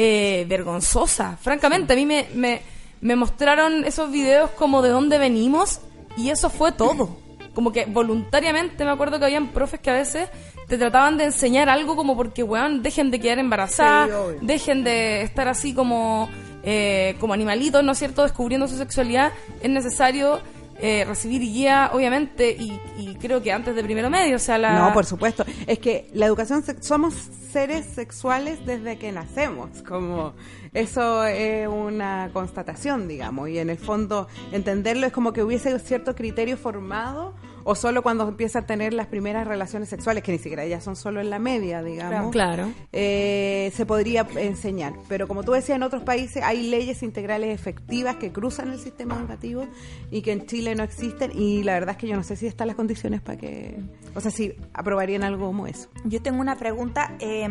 eh, 0.00 0.46
vergonzosa. 0.48 1.36
Francamente, 1.40 1.92
a 1.92 1.96
mí 1.96 2.06
me, 2.06 2.26
me, 2.34 2.60
me 3.00 3.16
mostraron 3.16 3.84
esos 3.84 4.12
videos 4.12 4.50
como 4.50 4.80
de 4.82 4.90
dónde 4.90 5.18
venimos 5.18 5.80
y 6.16 6.30
eso 6.30 6.50
fue 6.50 6.70
todo. 6.70 7.18
Como 7.54 7.72
que 7.72 7.86
voluntariamente 7.86 8.84
me 8.84 8.90
acuerdo 8.92 9.18
que 9.18 9.24
habían 9.24 9.48
profes 9.48 9.80
que 9.80 9.90
a 9.90 9.94
veces 9.94 10.28
te 10.68 10.78
trataban 10.78 11.16
de 11.16 11.24
enseñar 11.24 11.68
algo 11.68 11.96
como 11.96 12.14
porque, 12.16 12.44
weón, 12.44 12.82
dejen 12.82 13.10
de 13.10 13.18
quedar 13.18 13.38
embarazadas, 13.40 14.08
Sí, 14.38 14.46
dejen 14.46 14.84
de 14.84 15.22
estar 15.22 15.48
así 15.48 15.74
como, 15.74 16.28
eh, 16.62 17.16
como 17.18 17.32
animalitos, 17.34 17.82
¿no 17.82 17.90
es 17.92 17.98
cierto?, 17.98 18.22
descubriendo 18.22 18.68
su 18.68 18.76
sexualidad. 18.76 19.32
Es 19.60 19.70
necesario 19.70 20.40
eh, 20.80 21.04
recibir 21.04 21.40
guía, 21.40 21.90
obviamente, 21.92 22.50
y, 22.52 22.80
y 22.96 23.16
creo 23.16 23.42
que 23.42 23.52
antes 23.52 23.74
de 23.74 23.82
primero 23.82 24.10
medio, 24.10 24.36
o 24.36 24.38
sea. 24.38 24.58
No, 24.58 24.92
por 24.92 25.04
supuesto. 25.04 25.44
Es 25.66 25.78
que 25.78 26.08
la 26.14 26.26
educación, 26.26 26.64
somos 26.80 27.14
seres 27.52 27.86
sexuales 27.86 28.64
desde 28.64 28.98
que 28.98 29.10
nacemos, 29.10 29.82
como 29.82 30.34
eso 30.74 31.24
es 31.24 31.66
una 31.66 32.30
constatación, 32.32 33.08
digamos, 33.08 33.48
y 33.48 33.58
en 33.58 33.70
el 33.70 33.78
fondo 33.78 34.28
entenderlo 34.52 35.06
es 35.06 35.12
como 35.12 35.32
que 35.32 35.42
hubiese 35.42 35.78
cierto 35.80 36.14
criterio 36.14 36.56
formado 36.56 37.34
o 37.64 37.74
solo 37.74 38.02
cuando 38.02 38.26
empieza 38.28 38.60
a 38.60 38.66
tener 38.66 38.92
las 38.94 39.06
primeras 39.06 39.46
relaciones 39.46 39.88
sexuales, 39.88 40.22
que 40.22 40.32
ni 40.32 40.38
siquiera 40.38 40.66
ya 40.66 40.80
son 40.80 40.96
solo 40.96 41.20
en 41.20 41.30
la 41.30 41.38
media, 41.38 41.82
digamos, 41.82 42.32
Claro. 42.32 42.70
eh, 42.92 43.72
se 43.74 43.86
podría 43.86 44.26
enseñar. 44.36 44.94
Pero 45.08 45.28
como 45.28 45.42
tú 45.44 45.52
decías, 45.52 45.76
en 45.76 45.82
otros 45.82 46.02
países 46.02 46.42
hay 46.42 46.68
leyes 46.68 47.02
integrales 47.02 47.54
efectivas 47.54 48.16
que 48.16 48.32
cruzan 48.32 48.70
el 48.72 48.78
sistema 48.78 49.16
educativo 49.18 49.66
y 50.10 50.22
que 50.22 50.32
en 50.32 50.46
Chile 50.46 50.74
no 50.74 50.82
existen 50.82 51.30
y 51.34 51.62
la 51.62 51.74
verdad 51.74 51.90
es 51.90 51.96
que 51.98 52.08
yo 52.08 52.16
no 52.16 52.22
sé 52.22 52.36
si 52.36 52.46
están 52.46 52.66
las 52.68 52.76
condiciones 52.76 53.20
para 53.20 53.38
que, 53.38 53.78
o 54.14 54.20
sea, 54.20 54.30
si 54.30 54.54
aprobarían 54.72 55.22
algo 55.24 55.46
como 55.46 55.66
eso. 55.66 55.88
Yo 56.04 56.22
tengo 56.22 56.40
una 56.40 56.56
pregunta. 56.56 57.14
eh, 57.20 57.48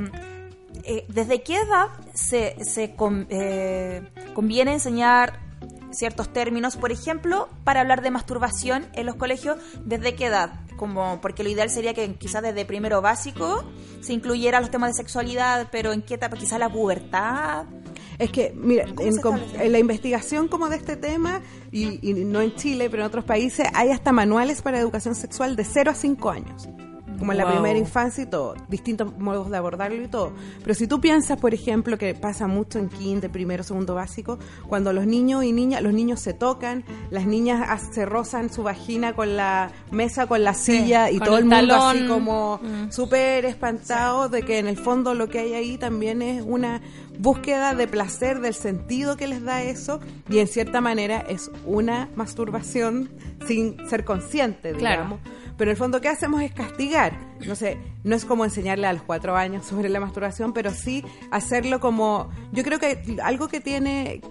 eh, 0.84 1.06
¿Desde 1.08 1.42
qué 1.42 1.56
edad 1.56 1.88
se, 2.14 2.56
se 2.64 2.94
con- 2.96 3.26
eh, 3.30 4.02
conviene 4.34 4.74
enseñar 4.74 5.40
ciertos 5.92 6.32
términos? 6.34 6.76
Por 6.78 6.92
ejemplo, 6.92 7.50
para 7.64 7.82
hablar 7.82 8.02
de 8.02 8.12
masturbación 8.12 8.86
en 8.94 9.06
los 9.06 9.16
colegios, 9.16 9.58
¿desde 9.86 10.16
qué 10.16 10.26
edad? 10.28 10.62
Como, 10.76 11.20
porque 11.22 11.44
lo 11.44 11.50
ideal 11.50 11.70
sería 11.70 11.94
que 11.94 12.14
quizás 12.16 12.42
desde 12.44 12.66
primero 12.66 13.02
básico 13.02 13.64
se 14.02 14.14
incluyera 14.14 14.60
los 14.62 14.70
temas 14.70 14.92
de 14.92 14.96
sexualidad, 15.04 15.70
pero 15.72 15.92
¿en 15.94 16.02
qué 16.04 16.16
etapa? 16.16 16.38
Quizás 16.38 16.60
la 16.60 16.70
pubertad. 16.70 17.66
Es 18.20 18.32
que, 18.32 18.52
mira, 18.56 18.86
¿Cómo 18.96 19.08
en, 19.10 19.18
com- 19.22 19.40
en 19.60 19.72
la 19.72 19.80
investigación 19.80 20.48
como 20.48 20.70
de 20.70 20.78
este 20.78 20.96
tema, 20.98 21.42
y, 21.72 22.00
y 22.08 22.14
no 22.26 22.42
en 22.42 22.56
Chile, 22.56 22.90
pero 22.90 23.04
en 23.04 23.08
otros 23.08 23.26
países, 23.26 23.68
hay 23.74 23.92
hasta 23.92 24.12
manuales 24.12 24.62
para 24.62 24.80
educación 24.80 25.14
sexual 25.16 25.56
de 25.56 25.64
0 25.64 25.92
a 25.92 25.94
5 25.96 26.30
años. 26.30 26.68
Como 27.20 27.32
en 27.32 27.38
la 27.40 27.50
primera 27.52 27.78
infancia 27.80 28.24
y 28.24 28.28
todo, 28.28 28.56
distintos 28.68 29.18
modos 29.18 29.50
de 29.50 29.58
abordarlo 29.58 30.02
y 30.04 30.08
todo. 30.08 30.34
Pero 30.62 30.74
si 30.76 30.88
tú 30.88 31.02
piensas, 31.02 31.40
por 31.40 31.54
ejemplo, 31.54 31.98
que 31.98 32.14
pasa 32.14 32.48
mucho 32.48 32.80
en 32.80 32.90
kinder, 32.90 33.32
primero, 33.32 33.64
segundo 33.64 33.96
básico, 33.96 34.38
cuando 34.68 34.94
los 34.94 35.06
niños 35.08 35.44
y 35.44 35.52
niñas, 35.52 35.82
los 35.82 35.94
niños 35.94 36.20
se 36.20 36.34
tocan, 36.34 36.84
las 37.10 37.26
niñas 37.26 37.66
as- 37.68 37.94
se 37.94 38.06
rozan 38.06 38.52
su 38.52 38.64
vagina 38.64 39.14
con 39.14 39.36
la 39.36 39.72
mesa, 39.92 40.28
con 40.28 40.44
la 40.44 40.54
silla 40.54 41.10
y 41.12 41.20
todo 41.20 41.38
el 41.38 41.44
el 41.44 41.50
mundo 41.50 41.74
talón. 41.74 41.98
así 41.98 42.08
como 42.08 42.60
Mm. 42.62 42.92
súper 42.92 43.46
espantado 43.46 44.30
de 44.30 44.44
que 44.44 44.60
en 44.60 44.68
el 44.68 44.78
fondo 44.78 45.14
lo 45.14 45.28
que 45.30 45.40
hay 45.40 45.54
ahí 45.54 45.78
también 45.78 46.22
es 46.22 46.44
una 46.46 46.82
búsqueda 47.20 47.74
de 47.74 47.88
placer, 47.88 48.42
del 48.42 48.54
sentido 48.54 49.18
que 49.18 49.26
les 49.28 49.44
da 49.44 49.64
eso, 49.64 50.00
y 50.30 50.38
en 50.38 50.48
cierta 50.48 50.82
manera 50.82 51.20
es 51.28 51.50
una 51.66 52.10
masturbación 52.16 53.10
sin 53.48 53.78
ser 53.90 54.04
consciente, 54.04 54.74
Claro. 54.74 55.18
Pero 55.58 55.72
en 55.72 55.74
el 55.74 55.78
fondo, 55.78 56.02
¿qué 56.02 56.10
hacemos? 56.10 56.42
Es 56.42 56.54
castigar. 56.54 57.14
No 57.46 57.56
sé, 57.56 57.78
no 58.04 58.16
es 58.16 58.26
como 58.26 58.46
enseñarle 58.46 58.88
a 58.88 58.94
los 58.94 59.02
cuatro 59.02 59.36
años 59.36 59.66
sobre 59.66 59.90
la 59.90 60.00
masturbación, 60.00 60.54
pero 60.54 60.72
sí 60.72 61.04
hacerlo 61.32 61.80
como. 61.80 62.30
Yo 62.52 62.64
creo 62.64 62.80
que 62.80 63.18
algo 63.24 63.48
que 63.48 63.60
tiene 63.60 64.22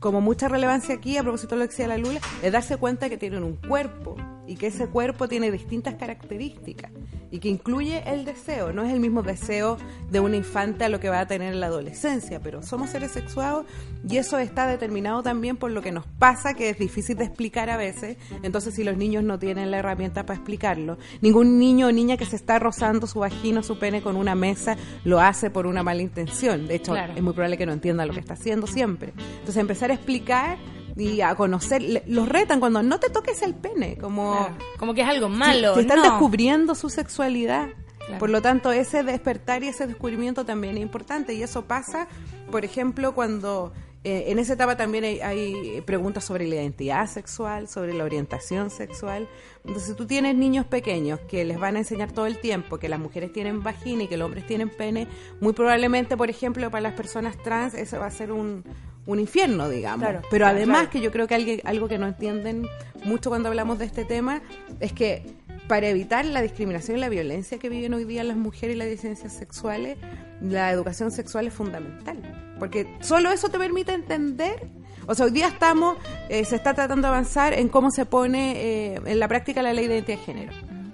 como 0.00 0.20
mucha 0.20 0.48
relevancia 0.48 0.94
aquí, 0.94 1.16
a 1.16 1.22
propósito 1.22 1.54
de 1.54 1.60
lo 1.62 1.66
que 1.66 1.70
decía 1.72 1.88
la 1.88 1.98
Lula, 1.98 2.20
es 2.42 2.52
darse 2.52 2.76
cuenta 2.76 3.08
que 3.08 3.16
tienen 3.16 3.42
un 3.44 3.56
cuerpo 3.56 4.16
y 4.46 4.54
que 4.56 4.68
ese 4.68 4.86
cuerpo 4.86 5.26
tiene 5.26 5.50
distintas 5.50 5.94
características 5.94 6.92
y 7.32 7.40
que 7.40 7.48
incluye 7.48 8.04
el 8.06 8.24
deseo. 8.24 8.72
No 8.72 8.84
es 8.84 8.92
el 8.92 9.00
mismo 9.00 9.22
deseo 9.24 9.76
de 10.12 10.20
una 10.20 10.36
infante 10.36 10.84
a 10.84 10.88
lo 10.88 11.00
que 11.00 11.08
va 11.08 11.18
a 11.18 11.26
tener 11.26 11.52
en 11.52 11.58
la 11.58 11.66
adolescencia, 11.66 12.38
pero 12.40 12.62
somos 12.62 12.90
seres 12.90 13.10
sexuados 13.10 13.66
y 14.08 14.18
eso 14.18 14.38
está 14.38 14.68
determinado 14.68 15.24
también 15.24 15.56
por 15.56 15.72
lo 15.72 15.82
que 15.82 15.90
nos 15.90 16.06
pasa, 16.06 16.54
que 16.54 16.70
es 16.70 16.78
difícil 16.78 17.16
de 17.16 17.24
explicar 17.24 17.68
a 17.70 17.76
veces. 17.76 18.16
Entonces, 18.44 18.74
si 18.76 18.84
los 18.84 18.96
niños 18.96 19.24
no 19.24 19.40
tienen 19.40 19.72
la 19.72 19.78
herramienta 19.78 20.24
para 20.24 20.36
explicarlo, 20.36 20.96
ningún 21.20 21.58
niño 21.58 21.88
o 21.88 21.92
niña 21.92 22.16
que 22.16 22.26
se 22.26 22.36
está 22.36 22.60
rozando 22.60 23.08
su 23.08 23.18
vagina 23.18 23.60
o 23.60 23.62
su 23.64 23.80
pene 23.80 24.00
con 24.02 24.14
una 24.14 24.36
mesa 24.36 24.76
lo 25.04 25.18
hace 25.20 25.50
por 25.50 25.66
una 25.66 25.82
mala 25.82 26.02
intención. 26.02 26.68
De 26.68 26.76
hecho, 26.76 26.92
Claro. 26.92 27.14
es 27.16 27.22
muy 27.22 27.32
probable 27.32 27.58
que 27.58 27.66
no 27.66 27.72
entienda 27.72 28.06
lo 28.06 28.12
que 28.14 28.20
está 28.20 28.34
haciendo 28.34 28.68
siempre. 28.68 29.12
Entonces, 29.16 29.56
empezar 29.56 29.85
a 29.90 29.94
explicar 29.94 30.58
y 30.96 31.20
a 31.20 31.34
conocer, 31.34 32.02
los 32.06 32.28
retan 32.28 32.58
cuando 32.58 32.82
no 32.82 32.98
te 32.98 33.10
toques 33.10 33.42
el 33.42 33.54
pene, 33.54 33.98
como 33.98 34.32
Claro. 34.32 34.54
Como 34.78 34.94
que 34.94 35.02
es 35.02 35.08
algo 35.08 35.28
malo. 35.28 35.78
están 35.78 35.98
no. 35.98 36.04
descubriendo 36.04 36.74
su 36.74 36.88
sexualidad. 36.88 37.68
Claro. 37.98 38.18
Por 38.18 38.30
lo 38.30 38.40
tanto, 38.40 38.72
ese 38.72 39.02
despertar 39.02 39.62
y 39.62 39.68
ese 39.68 39.86
descubrimiento 39.86 40.44
también 40.44 40.76
es 40.76 40.82
importante. 40.82 41.34
Y 41.34 41.42
eso 41.42 41.66
pasa, 41.66 42.08
por 42.50 42.64
ejemplo, 42.64 43.14
cuando 43.14 43.72
eh, 44.04 44.30
en 44.30 44.38
esa 44.38 44.52
etapa 44.52 44.76
también 44.76 45.02
hay, 45.04 45.20
hay 45.20 45.80
preguntas 45.82 46.24
sobre 46.24 46.46
la 46.46 46.54
identidad 46.54 47.08
sexual, 47.08 47.68
sobre 47.68 47.92
la 47.92 48.04
orientación 48.04 48.70
sexual. 48.70 49.28
Entonces, 49.64 49.88
si 49.88 49.94
tú 49.94 50.06
tienes 50.06 50.36
niños 50.36 50.64
pequeños 50.64 51.18
que 51.28 51.44
les 51.44 51.58
van 51.58 51.74
a 51.74 51.80
enseñar 51.80 52.12
todo 52.12 52.26
el 52.26 52.38
tiempo 52.38 52.78
que 52.78 52.88
las 52.88 53.00
mujeres 53.00 53.32
tienen 53.32 53.62
vagina 53.64 54.04
y 54.04 54.06
que 54.06 54.16
los 54.16 54.26
hombres 54.26 54.46
tienen 54.46 54.70
pene, 54.70 55.08
muy 55.40 55.52
probablemente, 55.52 56.16
por 56.16 56.30
ejemplo, 56.30 56.70
para 56.70 56.82
las 56.82 56.92
personas 56.94 57.36
trans, 57.42 57.74
eso 57.74 57.98
va 57.98 58.06
a 58.06 58.10
ser 58.12 58.30
un, 58.30 58.62
un 59.06 59.20
infierno, 59.20 59.68
digamos. 59.68 60.00
Claro, 60.06 60.22
Pero 60.30 60.46
además, 60.46 60.78
claro. 60.78 60.90
que 60.90 61.00
yo 61.00 61.12
creo 61.12 61.26
que 61.26 61.34
alguien- 61.34 61.60
algo 61.64 61.88
que 61.88 61.98
no 61.98 62.06
entienden 62.06 62.66
mucho 63.04 63.30
cuando 63.30 63.48
hablamos 63.48 63.78
de 63.78 63.84
este 63.84 64.04
tema 64.04 64.42
es 64.80 64.92
que 64.92 65.22
para 65.68 65.88
evitar 65.88 66.24
la 66.24 66.42
discriminación 66.42 66.96
y 66.96 67.00
la 67.00 67.08
violencia 67.08 67.58
que 67.58 67.68
viven 67.68 67.92
hoy 67.94 68.04
día 68.04 68.22
las 68.24 68.36
mujeres 68.36 68.76
y 68.76 68.78
las 68.78 68.88
disidencias 68.88 69.32
sexuales, 69.32 69.96
la 70.40 70.70
educación 70.70 71.10
sexual 71.10 71.46
es 71.48 71.54
fundamental. 71.54 72.16
Porque 72.58 72.86
solo 73.00 73.30
eso 73.30 73.48
te 73.48 73.58
permite 73.58 73.92
entender. 73.92 74.66
O 75.08 75.14
sea, 75.14 75.26
hoy 75.26 75.32
día 75.32 75.48
estamos, 75.48 75.96
eh, 76.28 76.44
se 76.44 76.56
está 76.56 76.74
tratando 76.74 77.06
de 77.08 77.14
avanzar 77.14 77.52
en 77.54 77.68
cómo 77.68 77.90
se 77.90 78.06
pone 78.06 78.54
eh, 78.94 79.00
en 79.06 79.18
la 79.20 79.28
práctica 79.28 79.62
la 79.62 79.72
ley 79.72 79.86
de 79.86 79.94
identidad 79.96 80.18
de 80.18 80.24
género, 80.24 80.52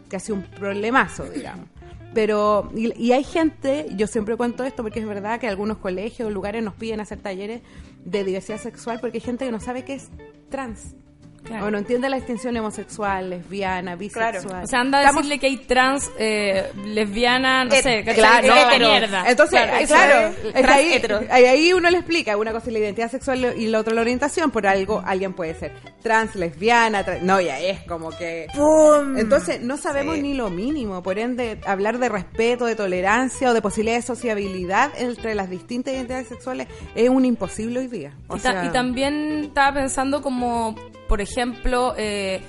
que 0.08 0.16
ha 0.16 0.20
sido 0.20 0.36
un 0.36 0.42
problemazo, 0.42 1.24
digamos. 1.24 1.66
Pero, 2.14 2.70
y, 2.74 2.92
y 3.02 3.12
hay 3.12 3.24
gente, 3.24 3.86
yo 3.96 4.06
siempre 4.06 4.36
cuento 4.36 4.64
esto 4.64 4.82
porque 4.82 5.00
es 5.00 5.06
verdad 5.06 5.40
que 5.40 5.48
algunos 5.48 5.78
colegios 5.78 6.28
o 6.28 6.30
lugares 6.30 6.62
nos 6.62 6.74
piden 6.74 7.00
hacer 7.00 7.20
talleres 7.20 7.62
de 8.04 8.24
diversidad 8.24 8.58
sexual 8.58 9.00
porque 9.00 9.18
hay 9.18 9.22
gente 9.22 9.46
que 9.46 9.52
no 9.52 9.60
sabe 9.60 9.84
qué 9.84 9.94
es 9.94 10.10
trans. 10.50 10.94
Claro. 11.44 11.66
O 11.66 11.70
no 11.72 11.78
entiende 11.78 12.08
la 12.08 12.16
distinción 12.16 12.56
homosexual, 12.56 13.28
lesbiana, 13.28 13.96
bisexual. 13.96 14.62
O 14.62 14.66
sea, 14.66 14.80
anda 14.80 14.98
a 14.98 15.00
Estamos- 15.02 15.22
decirle 15.24 15.38
que 15.40 15.46
hay 15.48 15.56
trans, 15.56 16.10
eh, 16.18 16.70
lesbiana, 16.86 17.64
no 17.64 17.74
Et- 17.74 17.82
sé, 17.82 18.04
¿cachai? 18.04 18.14
claro, 18.14 18.42
Que 18.54 18.60
es 18.60 18.66
hetero. 18.66 18.88
mierda. 18.90 19.24
Entonces, 19.28 19.60
Claro, 19.60 19.76
eh, 19.76 19.86
claro, 19.86 20.28
es- 20.28 20.52
trans 20.52 20.68
ahí, 20.76 21.26
ahí- 21.30 21.44
ahí 21.46 21.72
uno 21.72 21.90
le 21.90 21.98
explica, 21.98 22.36
una 22.36 22.52
cosa 22.52 22.68
es 22.68 22.72
la 22.72 22.78
identidad 22.78 23.10
sexual 23.10 23.54
y 23.56 23.66
la 23.66 23.80
otra 23.80 23.92
la 23.92 24.00
orientación, 24.02 24.50
por 24.52 24.66
algo 24.68 25.02
alguien 25.04 25.32
puede 25.32 25.54
ser 25.54 25.72
trans, 26.02 26.36
lesbiana, 26.36 27.04
tra- 27.04 27.20
no, 27.20 27.40
ya 27.40 27.58
es 27.58 27.80
como 27.88 28.10
que... 28.10 28.46
¡Pum! 28.54 29.18
Entonces, 29.18 29.60
no 29.60 29.76
sabemos 29.76 30.16
Sí. 30.16 30.22
ni 30.22 30.34
lo 30.34 30.48
mínimo, 30.50 31.02
por 31.02 31.18
ende, 31.18 31.58
hablar 31.66 31.98
de 31.98 32.08
respeto, 32.08 32.66
de 32.66 32.76
tolerancia 32.76 33.50
o 33.50 33.54
de 33.54 33.62
posibilidad 33.62 33.96
de 33.96 34.02
sociabilidad 34.02 34.90
entre 34.96 35.34
las 35.34 35.50
distintas 35.50 35.94
identidades 35.94 36.28
sexuales 36.28 36.68
es 36.94 37.08
un 37.08 37.24
imposible 37.24 37.80
hoy 37.80 37.88
día. 37.88 38.12
O 38.28 38.36
y, 38.36 38.40
ta- 38.40 38.52
sea, 38.52 38.64
y 38.66 38.68
también 38.70 39.44
estaba 39.44 39.74
pensando 39.74 40.22
como, 40.22 40.74
por 41.12 41.20
ejemplo, 41.20 41.94
eh, 41.98 42.40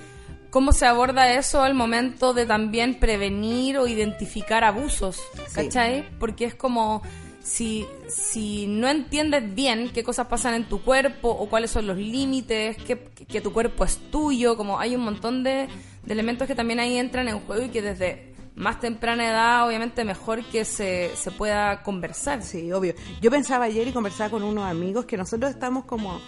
cómo 0.49 0.71
se 0.71 0.85
aborda 0.85 1.33
eso 1.33 1.63
al 1.63 1.73
momento 1.73 2.33
de 2.33 2.45
también 2.45 2.97
prevenir 2.97 3.77
o 3.77 3.87
identificar 3.87 4.63
abusos, 4.63 5.17
Sí. 5.49 5.53
¿cachai? 5.53 6.07
Porque 6.17 6.45
es 6.45 6.55
como 6.55 7.01
si, 7.41 7.85
si 8.07 8.65
no 8.67 8.87
entiendes 8.87 9.53
bien 9.53 9.91
qué 9.93 10.01
cosas 10.01 10.27
pasan 10.27 10.53
en 10.53 10.69
tu 10.69 10.81
cuerpo 10.81 11.27
o 11.27 11.49
cuáles 11.49 11.71
son 11.71 11.87
los 11.87 11.97
límites, 11.97 12.77
que, 12.77 12.99
que 13.27 13.41
tu 13.41 13.51
cuerpo 13.51 13.83
es 13.83 13.97
tuyo, 14.09 14.55
como 14.55 14.79
hay 14.79 14.95
un 14.95 15.03
montón 15.03 15.43
de, 15.43 15.67
de 16.05 16.13
elementos 16.13 16.47
que 16.47 16.55
también 16.55 16.79
ahí 16.79 16.95
entran 16.97 17.27
en 17.27 17.41
juego 17.41 17.65
y 17.65 17.67
que 17.67 17.81
desde 17.81 18.33
más 18.55 18.79
temprana 18.79 19.27
edad 19.27 19.67
obviamente 19.67 20.05
mejor 20.05 20.41
que 20.45 20.63
se, 20.63 21.11
se 21.17 21.31
pueda 21.31 21.83
conversar. 21.83 22.41
Sí, 22.43 22.71
obvio. 22.71 22.93
Yo 23.21 23.29
pensaba 23.29 23.65
ayer 23.65 23.89
y 23.89 23.91
conversaba 23.91 24.29
con 24.29 24.41
unos 24.41 24.63
amigos 24.63 25.03
que 25.03 25.17
nosotros 25.17 25.51
estamos 25.51 25.83
como, 25.83 26.21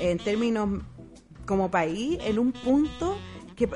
en 0.00 0.18
términos 0.18 0.82
como 1.44 1.70
país, 1.70 2.18
en 2.22 2.38
un 2.38 2.52
punto 2.52 3.16
que, 3.54 3.68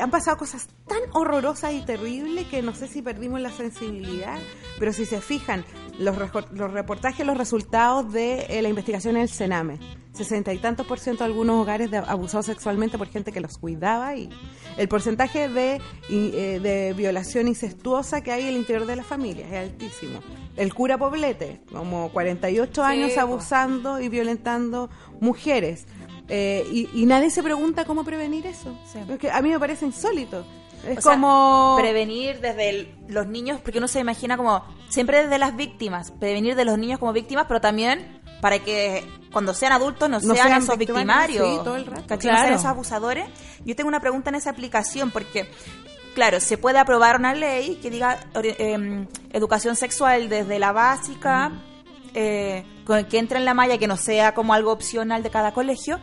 han 0.00 0.10
pasado 0.10 0.36
cosas 0.36 0.68
tan 0.86 1.00
horrorosas 1.12 1.72
y 1.72 1.80
terribles 1.80 2.46
que 2.46 2.62
no 2.62 2.74
sé 2.74 2.86
si 2.88 3.02
perdimos 3.02 3.40
la 3.40 3.50
sensibilidad, 3.50 4.38
pero 4.78 4.92
si 4.92 5.06
se 5.06 5.20
fijan, 5.20 5.64
los, 5.98 6.16
los 6.52 6.72
reportajes, 6.72 7.26
los 7.26 7.36
resultados 7.36 8.12
de 8.12 8.46
eh, 8.48 8.62
la 8.62 8.68
investigación 8.68 9.16
en 9.16 9.22
el 9.22 9.28
Sename, 9.28 9.78
sesenta 10.12 10.52
y 10.52 10.58
tantos 10.58 10.86
por 10.86 10.98
ciento 10.98 11.24
de 11.24 11.30
algunos 11.30 11.60
hogares 11.60 11.90
de, 11.90 11.98
abusados 11.98 12.46
sexualmente 12.46 12.98
por 12.98 13.08
gente 13.08 13.32
que 13.32 13.40
los 13.40 13.58
cuidaba 13.58 14.14
y 14.16 14.28
el 14.76 14.88
porcentaje 14.88 15.48
de, 15.48 15.80
y, 16.08 16.30
eh, 16.34 16.60
de 16.60 16.92
violación 16.94 17.48
incestuosa 17.48 18.20
que 18.22 18.32
hay 18.32 18.42
en 18.42 18.48
el 18.48 18.56
interior 18.56 18.86
de 18.86 18.96
la 18.96 19.04
familia 19.04 19.46
es 19.46 19.70
altísimo. 19.70 20.20
El 20.56 20.72
cura 20.72 20.98
Poblete, 20.98 21.62
como 21.72 22.10
48 22.12 22.84
años 22.84 23.12
po. 23.12 23.20
abusando 23.20 24.00
y 24.00 24.08
violentando 24.08 24.88
mujeres. 25.20 25.86
Eh, 26.28 26.66
y, 26.70 26.88
y 26.94 27.06
nadie 27.06 27.30
se 27.30 27.42
pregunta 27.42 27.84
cómo 27.84 28.02
prevenir 28.04 28.46
eso. 28.46 28.74
Sí. 28.90 28.98
Es 29.08 29.18
que 29.18 29.30
a 29.30 29.42
mí 29.42 29.50
me 29.50 29.58
parece 29.60 29.84
insólito. 29.86 30.44
Es 30.86 30.98
O 30.98 31.00
sea, 31.00 31.12
como... 31.12 31.76
prevenir 31.78 32.40
desde 32.40 32.68
el- 32.70 32.94
los 33.08 33.26
niños, 33.26 33.60
porque 33.62 33.78
uno 33.78 33.88
se 33.88 34.00
imagina 34.00 34.36
como 34.36 34.62
siempre 34.88 35.22
desde 35.22 35.38
las 35.38 35.56
víctimas, 35.56 36.10
prevenir 36.12 36.56
de 36.56 36.64
los 36.66 36.76
niños 36.78 36.98
como 36.98 37.12
víctimas, 37.12 37.46
pero 37.48 37.60
también 37.60 38.20
para 38.42 38.58
que 38.58 39.02
cuando 39.32 39.54
sean 39.54 39.72
adultos 39.72 40.08
no, 40.10 40.20
No 40.20 40.34
sean, 40.34 40.48
sean 40.48 40.62
esos 40.62 40.76
victimarios, 40.78 41.48
sí, 41.48 41.56
todo 41.64 41.76
el 41.76 41.86
rato. 41.86 42.02
¿cachai? 42.06 42.16
No 42.30 42.36
sean 42.36 42.36
Claro. 42.42 42.54
esos 42.56 42.66
abusadores. 42.66 43.26
Yo 43.64 43.74
tengo 43.76 43.88
una 43.88 44.00
pregunta 44.00 44.28
en 44.28 44.36
esa 44.36 44.50
aplicación 44.50 45.10
porque, 45.10 45.50
claro, 46.14 46.38
se 46.40 46.58
puede 46.58 46.78
aprobar 46.78 47.16
una 47.18 47.32
ley 47.34 47.76
que 47.80 47.88
diga 47.90 48.18
em, 48.34 49.06
educación 49.32 49.76
sexual 49.76 50.28
desde 50.28 50.58
la 50.58 50.72
básica, 50.72 51.52
eh, 52.14 52.64
con 52.86 53.04
que 53.04 53.18
entre 53.18 53.38
en 53.38 53.44
la 53.44 53.54
malla, 53.54 53.78
que 53.78 53.86
no 53.86 53.96
sea 53.96 54.34
como 54.34 54.54
algo 54.54 54.72
opcional 54.72 55.22
de 55.22 55.30
cada 55.30 55.52
colegio. 55.52 56.00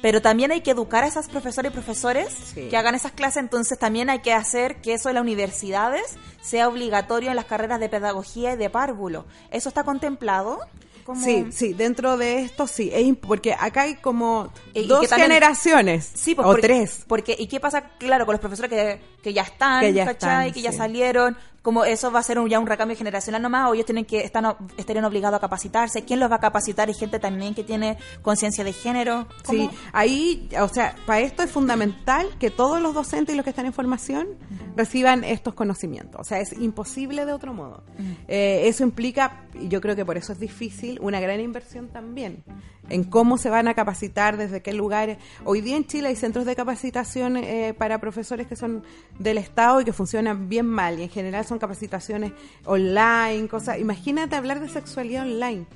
Pero 0.00 0.22
también 0.22 0.52
hay 0.52 0.60
que 0.60 0.70
educar 0.70 1.02
a 1.02 1.08
esas 1.08 1.28
profesoras 1.28 1.72
y 1.72 1.74
profesores 1.74 2.28
Sí. 2.54 2.68
que 2.68 2.76
hagan 2.76 2.94
esas 2.94 3.10
clases, 3.10 3.38
entonces 3.42 3.78
también 3.80 4.08
hay 4.10 4.20
que 4.20 4.32
hacer 4.32 4.80
que 4.80 4.94
eso 4.94 5.08
en 5.08 5.16
las 5.16 5.22
universidades 5.22 6.16
sea 6.40 6.68
obligatorio 6.68 7.30
en 7.30 7.36
las 7.36 7.46
carreras 7.46 7.80
de 7.80 7.88
pedagogía 7.88 8.52
y 8.52 8.56
de 8.56 8.70
párvulo. 8.70 9.26
¿Eso 9.50 9.68
está 9.68 9.82
contemplado? 9.82 10.60
Como- 11.04 11.24
Sí, 11.24 11.46
sí, 11.50 11.72
dentro 11.72 12.16
de 12.16 12.42
esto 12.42 12.66
sí, 12.68 12.90
es 12.92 13.16
porque 13.16 13.54
acá 13.58 13.82
hay 13.82 13.94
como 13.96 14.52
Y- 14.74 14.86
dos 14.86 15.08
también- 15.08 15.30
generaciones 15.30 16.08
Sí, 16.14 16.34
pues, 16.36 16.46
o 16.46 16.50
porque, 16.50 16.62
tres. 16.68 17.04
Porque, 17.08 17.34
¿y 17.36 17.48
qué 17.48 17.58
pasa, 17.58 17.88
claro, 17.98 18.24
con 18.26 18.34
los 18.34 18.40
profesores 18.40 18.70
que, 18.70 19.00
que 19.22 19.32
ya 19.32 19.42
están, 19.42 19.80
Que 19.80 19.94
ya 19.94 20.04
¿cachai? 20.04 20.48
están, 20.48 20.52
que 20.52 20.60
ya 20.60 20.70
salieron? 20.70 21.36
Como 21.68 21.84
eso 21.84 22.10
va 22.10 22.20
a 22.20 22.22
ser 22.22 22.38
un- 22.38 22.48
ya 22.48 22.58
un 22.58 22.66
recambio 22.66 22.96
generacional 22.96 23.42
nomás, 23.42 23.68
o 23.68 23.74
ellos 23.74 23.84
tienen 23.84 24.06
que, 24.06 24.20
están, 24.20 24.56
estarían 24.78 25.04
obligados 25.04 25.36
a 25.36 25.40
capacitarse. 25.40 26.02
¿Quién 26.02 26.18
los 26.18 26.30
va 26.30 26.36
a 26.36 26.40
capacitar? 26.40 26.88
Hay 26.88 26.94
gente 26.94 27.18
también 27.18 27.54
que 27.54 27.62
tiene 27.62 27.98
conciencia 28.22 28.64
de 28.64 28.72
género. 28.72 29.28
¿Cómo? 29.44 29.68
Sí, 29.68 29.76
ahí, 29.92 30.48
o 30.58 30.68
sea, 30.68 30.96
para 31.04 31.20
esto 31.20 31.42
es 31.42 31.50
fundamental 31.50 32.26
que 32.38 32.50
todos 32.50 32.80
los 32.80 32.94
docentes 32.94 33.34
y 33.34 33.36
los 33.36 33.44
que 33.44 33.50
están 33.50 33.66
en 33.66 33.74
formación 33.74 34.28
reciban 34.76 35.24
estos 35.24 35.52
conocimientos. 35.52 36.18
O 36.22 36.24
sea, 36.24 36.40
es 36.40 36.54
imposible 36.54 37.26
de 37.26 37.34
otro 37.34 37.52
modo. 37.52 37.82
Eh, 38.28 38.62
eso 38.64 38.82
implica, 38.82 39.42
y 39.60 39.68
yo 39.68 39.82
creo 39.82 39.94
que 39.94 40.06
por 40.06 40.16
eso 40.16 40.32
es 40.32 40.40
difícil, 40.40 40.98
una 41.02 41.20
gran 41.20 41.38
inversión 41.38 41.88
también 41.88 42.44
en 42.90 43.04
cómo 43.04 43.36
se 43.36 43.50
van 43.50 43.68
a 43.68 43.74
capacitar, 43.74 44.38
desde 44.38 44.62
qué 44.62 44.72
lugares. 44.72 45.18
Hoy 45.44 45.60
día 45.60 45.76
en 45.76 45.84
Chile 45.86 46.08
hay 46.08 46.16
centros 46.16 46.46
de 46.46 46.56
capacitación 46.56 47.36
eh, 47.36 47.74
para 47.76 47.98
profesores 48.00 48.46
que 48.46 48.56
son 48.56 48.82
del 49.18 49.36
Estado 49.36 49.82
y 49.82 49.84
que 49.84 49.92
funcionan 49.92 50.48
bien 50.48 50.64
mal, 50.64 50.98
y 50.98 51.02
en 51.02 51.10
general 51.10 51.44
son 51.44 51.57
capacitaciones 51.58 52.32
online, 52.64 53.48
cosas. 53.48 53.78
Imagínate 53.78 54.36
hablar 54.36 54.60
de 54.60 54.68
sexualidad 54.68 55.22
online. 55.22 55.66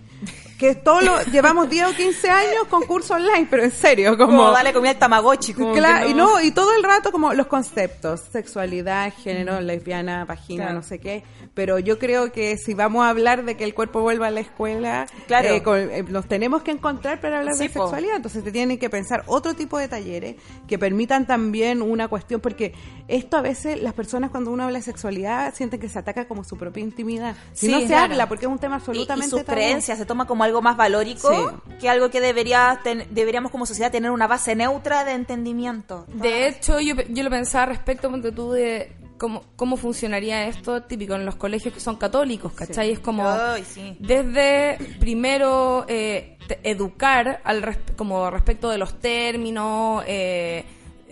Que 0.62 0.76
todo 0.76 1.00
lo 1.00 1.20
llevamos 1.24 1.68
10 1.68 1.88
o 1.88 1.92
15 1.96 2.30
años 2.30 2.68
con 2.70 2.84
curso 2.84 3.14
online, 3.14 3.48
pero 3.50 3.64
en 3.64 3.72
serio, 3.72 4.16
como 4.16 4.36
Como 4.38 4.52
darle 4.52 4.72
comida 4.72 4.92
al 4.92 4.98
tamagotchi. 4.98 5.54
como 5.54 5.72
Claro, 5.72 6.08
y 6.08 6.14
no, 6.14 6.40
y 6.40 6.52
todo 6.52 6.72
el 6.76 6.84
rato 6.84 7.10
como 7.10 7.34
los 7.34 7.48
conceptos, 7.48 8.20
sexualidad, 8.30 9.12
género, 9.12 9.60
lesbiana, 9.60 10.24
vagina, 10.24 10.66
Claro. 10.66 10.78
no 10.78 10.82
sé 10.84 11.00
qué. 11.00 11.24
Pero 11.54 11.80
yo 11.80 11.98
creo 11.98 12.30
que 12.30 12.56
si 12.58 12.74
vamos 12.74 13.04
a 13.04 13.08
hablar 13.08 13.44
de 13.44 13.56
que 13.56 13.64
el 13.64 13.74
cuerpo 13.74 14.02
vuelva 14.02 14.28
a 14.28 14.30
la 14.30 14.38
escuela, 14.38 15.06
Claro. 15.26 15.48
eh, 15.48 15.62
con- 15.64 15.78
eh, 15.78 16.04
los 16.08 16.26
tenemos 16.28 16.62
que 16.62 16.70
encontrar 16.70 17.20
para 17.20 17.40
hablar 17.40 17.54
Sí, 17.56 17.64
de 17.64 17.70
po. 17.70 17.80
sexualidad. 17.86 18.14
Entonces 18.16 18.44
te 18.44 18.52
tienen 18.52 18.78
que 18.78 18.88
pensar 18.88 19.24
otro 19.26 19.54
tipo 19.54 19.78
de 19.78 19.88
talleres 19.88 20.36
que 20.68 20.78
permitan 20.78 21.26
también 21.26 21.82
una 21.82 22.06
cuestión, 22.06 22.40
porque 22.40 22.72
esto 23.08 23.36
a 23.36 23.40
veces 23.42 23.82
las 23.82 23.94
personas 23.94 24.30
cuando 24.30 24.52
uno 24.52 24.62
habla 24.62 24.78
de 24.78 24.84
sexualidad 24.84 25.52
sienten 25.54 25.80
que 25.80 25.88
se 25.88 25.98
ataca 25.98 26.28
como 26.28 26.44
su 26.44 26.56
propia 26.56 26.84
intimidad. 26.84 27.34
Si 27.52 27.66
Sí, 27.66 27.72
no 27.72 27.80
se 27.80 27.86
claro. 27.86 28.12
habla, 28.12 28.28
porque 28.28 28.46
es 28.46 28.52
un 28.52 28.60
tema 28.60 28.76
Y- 28.76 28.78
absolutamente 28.78 29.26
y, 29.26 29.30
sus 29.30 29.44
tabú. 29.44 29.56
creencias 29.56 29.98
se 29.98 30.06
toma 30.06 30.26
como 30.26 30.44
algo 30.44 30.51
más 30.60 30.76
valórico 30.76 31.30
Sí. 31.30 31.76
que 31.80 31.88
algo 31.88 32.10
que 32.10 32.20
debería 32.20 32.80
ten- 32.84 33.06
deberíamos 33.10 33.50
como 33.50 33.64
sociedad 33.64 33.90
tener 33.92 34.10
una 34.10 34.26
base 34.26 34.54
neutra 34.54 35.04
de 35.04 35.12
entendimiento. 35.12 36.04
De 36.08 36.48
hecho, 36.48 36.80
yo, 36.80 36.94
yo 37.08 37.22
lo 37.22 37.30
pensaba 37.30 37.66
respecto 37.66 38.10
ponte 38.10 38.32
tú 38.32 38.52
de 38.52 38.92
cómo, 39.18 39.44
cómo 39.56 39.76
funcionaría 39.76 40.46
esto 40.48 40.82
típico 40.82 41.14
en 41.14 41.24
los 41.24 41.36
colegios 41.36 41.72
que 41.72 41.80
son 41.80 41.96
católicos, 41.96 42.52
¿cachai? 42.52 42.90
Es 42.90 42.98
como 42.98 43.26
Ay, 43.28 43.64
sí. 43.64 43.96
desde 44.00 44.76
primero 44.98 45.84
eh, 45.88 46.36
educar 46.64 47.40
al 47.44 47.62
res- 47.62 47.78
como 47.96 48.28
respecto 48.30 48.68
de 48.68 48.78
los 48.78 48.98
términos, 48.98 50.02
eh, 50.06 50.64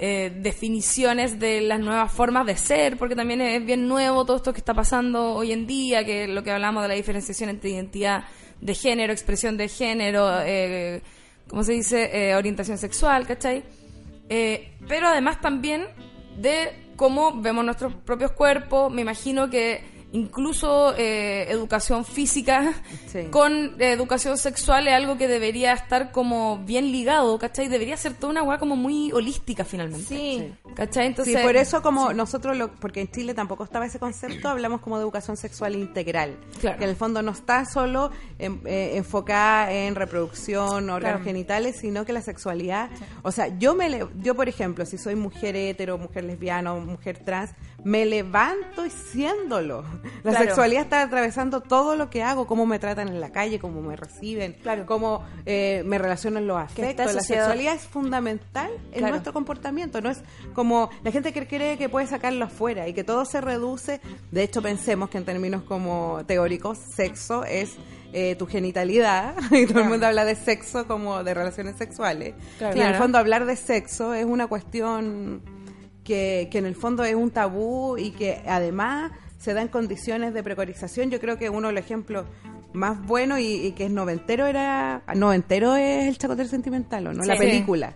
eh, 0.03 0.33
definiciones 0.41 1.39
de 1.39 1.61
las 1.61 1.79
nuevas 1.79 2.11
formas 2.11 2.47
de 2.47 2.57
ser, 2.57 2.97
porque 2.97 3.15
también 3.15 3.41
es 3.43 3.65
bien 3.65 3.87
nuevo 3.87 4.25
todo 4.25 4.39
esto 4.39 4.53
que 4.53 4.59
está 4.59 4.73
pasando 4.75 5.35
hoy 5.35 5.53
en 5.53 5.67
día, 5.67 6.05
que 6.05 6.27
lo 6.27 6.43
que 6.43 6.51
hablamos 6.51 6.83
de 6.83 6.89
la 6.89 6.95
diferenciación 6.95 7.51
entre 7.51 7.71
identidad 7.71 8.25
de 8.61 8.75
género, 8.75 9.13
expresión 9.13 9.57
de 9.57 9.69
género, 9.69 10.29
eh, 10.43 11.03
¿cómo 11.49 11.65
se 11.65 11.73
dice? 11.73 12.11
Eh, 12.13 12.35
orientación 12.35 12.79
sexual, 12.79 13.27
¿cachai? 13.27 13.63
Eh, 14.29 14.73
pero 14.87 15.09
además 15.09 15.41
también 15.41 15.87
de 16.37 16.93
cómo 16.97 17.41
vemos 17.41 17.65
nuestros 17.65 17.95
propios 17.95 18.33
cuerpos. 18.33 18.93
Me 18.93 19.03
imagino 19.03 19.51
que 19.51 19.83
incluso 20.13 20.95
eh, 20.97 21.47
educación 21.51 22.05
física 22.05 22.73
Sí. 23.07 23.25
con 23.31 23.81
eh, 23.81 23.93
educación 23.93 24.37
sexual 24.39 24.87
es 24.89 24.95
algo 24.95 25.17
que 25.19 25.27
debería 25.29 25.73
estar 25.73 26.13
como 26.13 26.59
bien 26.59 26.93
ligado, 26.93 27.39
¿cachai? 27.39 27.69
Debería 27.69 27.97
ser 27.97 28.15
toda 28.15 28.31
una 28.31 28.43
weá 28.43 28.59
como 28.59 28.77
muy 28.77 29.13
holística 29.13 29.65
finalmente. 29.65 30.07
Sí. 30.07 30.53
¿Cachai? 30.75 31.07
Entonces, 31.09 31.37
sí, 31.37 31.43
por 31.43 31.57
eso 31.57 31.83
como 31.83 32.13
nosotros, 32.13 32.57
lo, 32.57 32.73
porque 32.73 33.01
en 33.01 33.11
Chile 33.11 33.35
tampoco 33.35 33.65
estaba 33.65 33.87
ese 33.87 33.99
concepto, 33.99 34.49
hablamos 34.49 34.81
como 34.81 34.97
de 34.97 35.03
educación 35.03 35.37
sexual 35.37 35.75
integral. 35.75 36.37
Claro. 36.61 36.79
Que 36.79 36.85
en 36.85 36.91
el 36.91 36.97
fondo 36.97 37.23
no 37.23 37.33
está 37.33 37.65
solo 37.65 38.11
en- 38.39 38.61
eh, 38.67 38.93
enfocada 38.97 39.73
en 39.73 39.95
reproducción, 39.95 40.91
órganos 40.91 41.01
Claro. 41.21 41.25
genitales, 41.25 41.77
sino 41.81 42.05
que 42.05 42.13
la 42.13 42.23
sexualidad, 42.23 42.91
o 43.23 43.33
sea, 43.33 43.49
yo 43.59 43.75
me 43.75 44.01
yo 44.23 44.35
por 44.35 44.49
ejemplo, 44.49 44.87
si 44.87 44.99
soy 44.99 45.15
mujer 45.17 45.57
hetero, 45.57 45.99
mujer 45.99 46.25
lesbiana 46.25 46.73
o 46.75 46.81
mujer 46.81 47.19
trans, 47.25 47.51
me 47.85 48.05
levanto 48.07 48.85
y 48.87 48.91
siéndolo. 48.91 49.85
La 50.23 50.31
Claro. 50.33 50.47
sexualidad 50.47 50.83
está 50.83 51.03
atravesando 51.03 51.61
todo 51.61 51.97
lo 51.97 52.11
que 52.11 52.23
hago, 52.23 52.47
cómo 52.47 52.67
me 52.67 52.79
tratan 52.79 53.09
en 53.09 53.21
la 53.21 53.31
calle, 53.31 53.59
cómo 53.59 53.81
me 53.83 53.97
reciben, 53.97 54.55
Claro. 54.63 54.87
cómo 54.87 55.25
eh, 55.47 55.83
me 55.87 55.99
relaciono 55.99 56.39
en 56.39 56.47
los 56.47 56.59
afectos. 56.59 57.15
La 57.15 57.21
sexualidad 57.23 57.75
es 57.75 57.83
fundamental 57.83 58.71
en 58.93 58.99
Claro. 58.99 59.11
nuestro 59.15 59.33
comportamiento, 59.33 60.01
no 60.01 60.11
es 60.11 60.21
como 60.55 60.91
la 61.05 61.11
gente 61.13 61.33
que 61.33 61.47
cree 61.47 61.79
que 61.79 61.89
puede 61.89 62.07
sacarlo 62.07 62.45
afuera 62.45 62.87
y 62.89 62.93
que 62.93 63.05
todo 63.05 63.25
se 63.25 63.41
reduce, 63.41 64.01
de 64.31 64.43
hecho 64.43 64.61
pensemos 64.63 65.09
que 65.11 65.19
en 65.19 65.25
términos 65.25 65.63
como 65.63 66.23
teóricos, 66.27 66.79
sexo 66.95 67.45
es 67.45 67.77
eh, 68.13 68.35
tu 68.37 68.47
genitalidad 68.47 69.35
y 69.53 69.67
todo 69.67 69.81
el 69.81 69.89
mundo 69.89 70.07
habla 70.07 70.25
de 70.25 70.35
sexo 70.35 70.87
como 70.87 71.23
de 71.23 71.33
relaciones 71.33 71.77
sexuales. 71.77 72.35
Y 72.61 72.81
en 72.81 72.87
el 72.89 72.95
fondo 72.97 73.19
hablar 73.19 73.47
de 73.47 73.55
sexo 73.57 74.13
es 74.15 74.25
una 74.25 74.49
cuestión 74.49 75.41
que, 76.11 76.49
que 76.51 76.59
en 76.59 76.67
el 76.67 76.75
fondo 76.75 77.05
es 77.05 77.15
un 77.15 77.31
tabú 77.31 77.97
y 77.97 78.11
que 78.11 78.43
además 78.45 79.13
se 79.39 79.55
da 79.55 79.63
en 79.63 79.69
condiciones 79.69 80.35
de 80.35 80.43
precarización. 80.43 81.09
Yo 81.09 81.21
creo 81.21 81.39
que 81.39 81.51
uno 81.51 81.69
de 81.69 81.75
los 81.75 81.85
ejemplos 81.85 82.27
más 82.73 83.01
buenos 83.07 83.39
y, 83.39 83.65
y 83.69 83.73
que 83.73 83.85
es 83.85 83.93
noventero 83.93 84.47
era... 84.47 85.05
Noventero 85.15 85.77
es 85.77 86.09
el 86.09 86.19
Chacotero 86.19 86.49
Sentimental, 86.49 87.07
¿o 87.07 87.13
no? 87.13 87.23
La 87.23 87.37
película. 87.37 87.95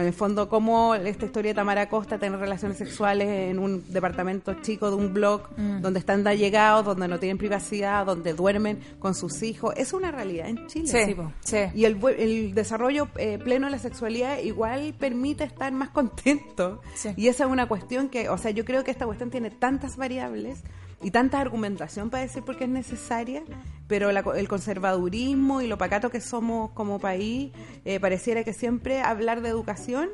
En 0.00 0.06
el 0.06 0.12
fondo, 0.12 0.48
cómo 0.48 0.94
esta 0.94 1.26
historia 1.26 1.50
de 1.52 1.54
Tamara 1.54 1.88
Costa 1.88 2.18
tener 2.18 2.38
relaciones 2.38 2.78
sexuales 2.78 3.28
en 3.50 3.58
un 3.58 3.84
departamento 3.92 4.54
chico 4.62 4.90
de 4.90 4.96
un 4.96 5.12
blog 5.14 5.42
Mm. 5.56 5.80
donde 5.80 5.98
están 6.00 6.22
de 6.24 6.30
allegados, 6.30 6.84
donde 6.84 7.08
no 7.08 7.18
tienen 7.18 7.38
privacidad, 7.38 8.04
donde 8.06 8.32
duermen 8.34 8.78
con 8.98 9.14
sus 9.14 9.42
hijos. 9.42 9.74
Es 9.76 9.92
una 9.92 10.10
realidad 10.10 10.48
en 10.48 10.66
Chile. 10.66 10.86
Sí, 10.88 11.16
Sí. 11.40 11.58
Y 11.74 11.84
el, 11.84 11.98
el 12.18 12.54
desarrollo 12.54 13.08
eh, 13.16 13.38
pleno 13.38 13.66
de 13.66 13.72
la 13.72 13.78
sexualidad 13.78 14.38
igual 14.38 14.94
permite 14.98 15.44
estar 15.44 15.72
más 15.72 15.90
contento. 15.90 16.80
Sí. 16.94 17.10
Y 17.16 17.28
esa 17.28 17.44
es 17.44 17.50
una 17.50 17.66
cuestión 17.68 18.08
que, 18.08 18.28
o 18.28 18.38
sea, 18.38 18.50
yo 18.50 18.64
creo 18.64 18.84
que 18.84 18.90
esta 18.90 19.06
cuestión 19.06 19.30
tiene 19.30 19.50
tantas 19.50 19.96
variables 19.96 20.62
y 21.02 21.10
tanta 21.10 21.40
argumentación 21.40 22.08
para 22.10 22.22
decir 22.22 22.42
por 22.42 22.56
qué 22.56 22.64
es 22.64 22.70
necesaria, 22.70 23.42
pero 23.86 24.12
la 24.12 24.24
el 24.36 24.48
conservadurismo 24.48 25.62
y 25.62 25.66
lo 25.66 25.78
pacato 25.78 26.10
que 26.10 26.20
somos 26.20 26.70
como 26.72 26.98
país, 26.98 27.52
eh, 27.84 28.00
pareciera 28.00 28.44
que 28.44 28.52
siempre 28.52 29.00
hablar 29.00 29.42
de 29.42 29.48
educación, 29.48 30.08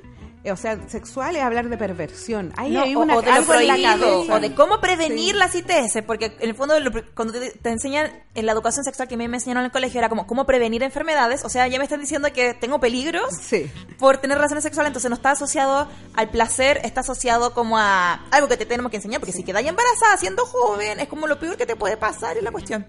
o 0.50 0.56
sea, 0.56 0.78
sexual 0.88 1.36
es 1.36 1.42
hablar 1.42 1.68
de 1.68 1.76
perversión. 1.78 2.52
Ahí 2.56 2.72
No, 2.72 2.82
hay 2.82 2.94
o- 2.96 3.00
una, 3.00 3.16
o, 3.16 3.22
de 3.22 3.30
algo 3.30 3.54
en 3.54 3.66
la 3.68 3.74
prohibido, 3.74 4.08
cabeza. 4.10 4.34
o 4.34 4.40
de 4.40 4.54
cómo 4.54 4.80
prevenir 4.80 5.32
Sí. 5.34 5.38
las 5.38 5.54
ITS, 5.54 6.02
porque 6.04 6.26
en 6.40 6.48
el 6.48 6.54
fondo 6.54 6.74
cuando 7.14 7.32
te, 7.34 7.50
te 7.50 7.68
enseñan 7.70 8.10
en 8.34 8.46
la 8.46 8.52
educación 8.52 8.84
sexual 8.84 9.06
que 9.08 9.14
a 9.14 9.18
mí 9.18 9.28
me 9.28 9.36
enseñaron 9.36 9.60
en 9.62 9.66
el 9.66 9.72
colegio 9.72 9.98
era 10.00 10.08
como 10.08 10.26
cómo 10.26 10.44
prevenir 10.46 10.82
enfermedades, 10.82 11.44
o 11.44 11.48
sea, 11.48 11.68
ya 11.68 11.78
me 11.78 11.84
están 11.84 12.00
diciendo 12.00 12.32
que 12.32 12.54
tengo 12.54 12.80
peligros 12.80 13.32
Sí. 13.40 13.70
por 13.98 14.18
tener 14.18 14.36
relaciones 14.36 14.64
sexuales, 14.64 14.88
entonces 14.88 15.10
no 15.10 15.16
está 15.16 15.30
asociado 15.32 15.88
al 16.14 16.30
placer, 16.30 16.80
está 16.82 17.00
asociado 17.02 17.54
como 17.54 17.78
a 17.78 18.14
algo 18.30 18.48
que 18.48 18.56
te 18.56 18.66
tenemos 18.66 18.90
que 18.90 18.96
enseñar, 18.96 19.20
porque 19.20 19.32
si 19.32 19.44
quedas 19.44 19.62
embarazada 19.64 20.16
siendo 20.16 20.44
joven, 20.46 20.98
es 21.00 21.08
como 21.08 21.26
lo 21.26 21.38
peor 21.38 21.56
que 21.56 21.66
te 21.66 21.76
puede 21.76 21.96
pasar 21.96 22.36
en 22.36 22.44
la 22.44 22.50
cuestión. 22.50 22.86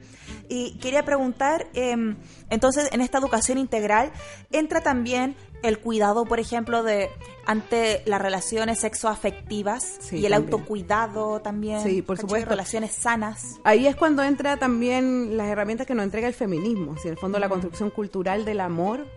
Y 0.50 0.78
quería 0.80 1.04
preguntar, 1.06 1.68
em, 1.74 2.18
entonces, 2.50 2.90
en 2.92 3.02
esta 3.02 3.18
educación 3.20 3.58
integral, 3.58 4.12
entra 4.52 4.82
también 4.82 5.36
el 5.64 5.80
cuidado, 5.80 6.26
por 6.26 6.40
ejemplo, 6.40 6.84
de 6.84 7.10
ante 7.46 8.04
las 8.06 8.22
relaciones 8.22 8.80
sexoafectivas 8.80 9.98
Sí, 10.00 10.18
y 10.18 10.26
el 10.26 10.32
también. 10.34 10.54
autocuidado 10.54 11.42
también. 11.42 11.82
Sí, 11.82 12.02
por 12.02 12.18
¿cachai? 12.18 12.28
supuesto. 12.30 12.50
Relaciones 12.50 12.92
sanas. 12.92 13.60
Ahí 13.64 13.88
es 13.88 13.96
cuando 13.96 14.22
entra 14.24 14.58
también 14.58 15.36
las 15.38 15.48
herramientas 15.48 15.88
que 15.88 15.96
nos 15.96 16.04
entrega 16.04 16.28
el 16.28 16.34
feminismo, 16.34 16.96
si 16.98 17.08
en 17.08 17.14
el 17.14 17.20
fondo 17.20 17.40
la 17.40 17.50
construcción 17.50 17.90
cultural 17.90 18.46
del 18.46 18.60
amor 18.60 19.08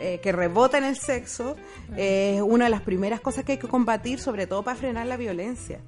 eh, 0.00 0.20
que 0.22 0.30
rebota 0.30 0.76
en 0.78 0.84
el 0.84 0.96
sexo 0.96 1.56
eh, 1.96 2.34
es 2.36 2.42
una 2.42 2.64
de 2.66 2.70
las 2.70 2.82
primeras 2.82 3.20
cosas 3.20 3.44
que 3.44 3.52
hay 3.52 3.58
que 3.58 3.68
combatir, 3.68 4.18
sobre 4.20 4.46
todo 4.46 4.62
para 4.62 4.76
frenar 4.76 5.06
la 5.06 5.16
violencia. 5.16 5.80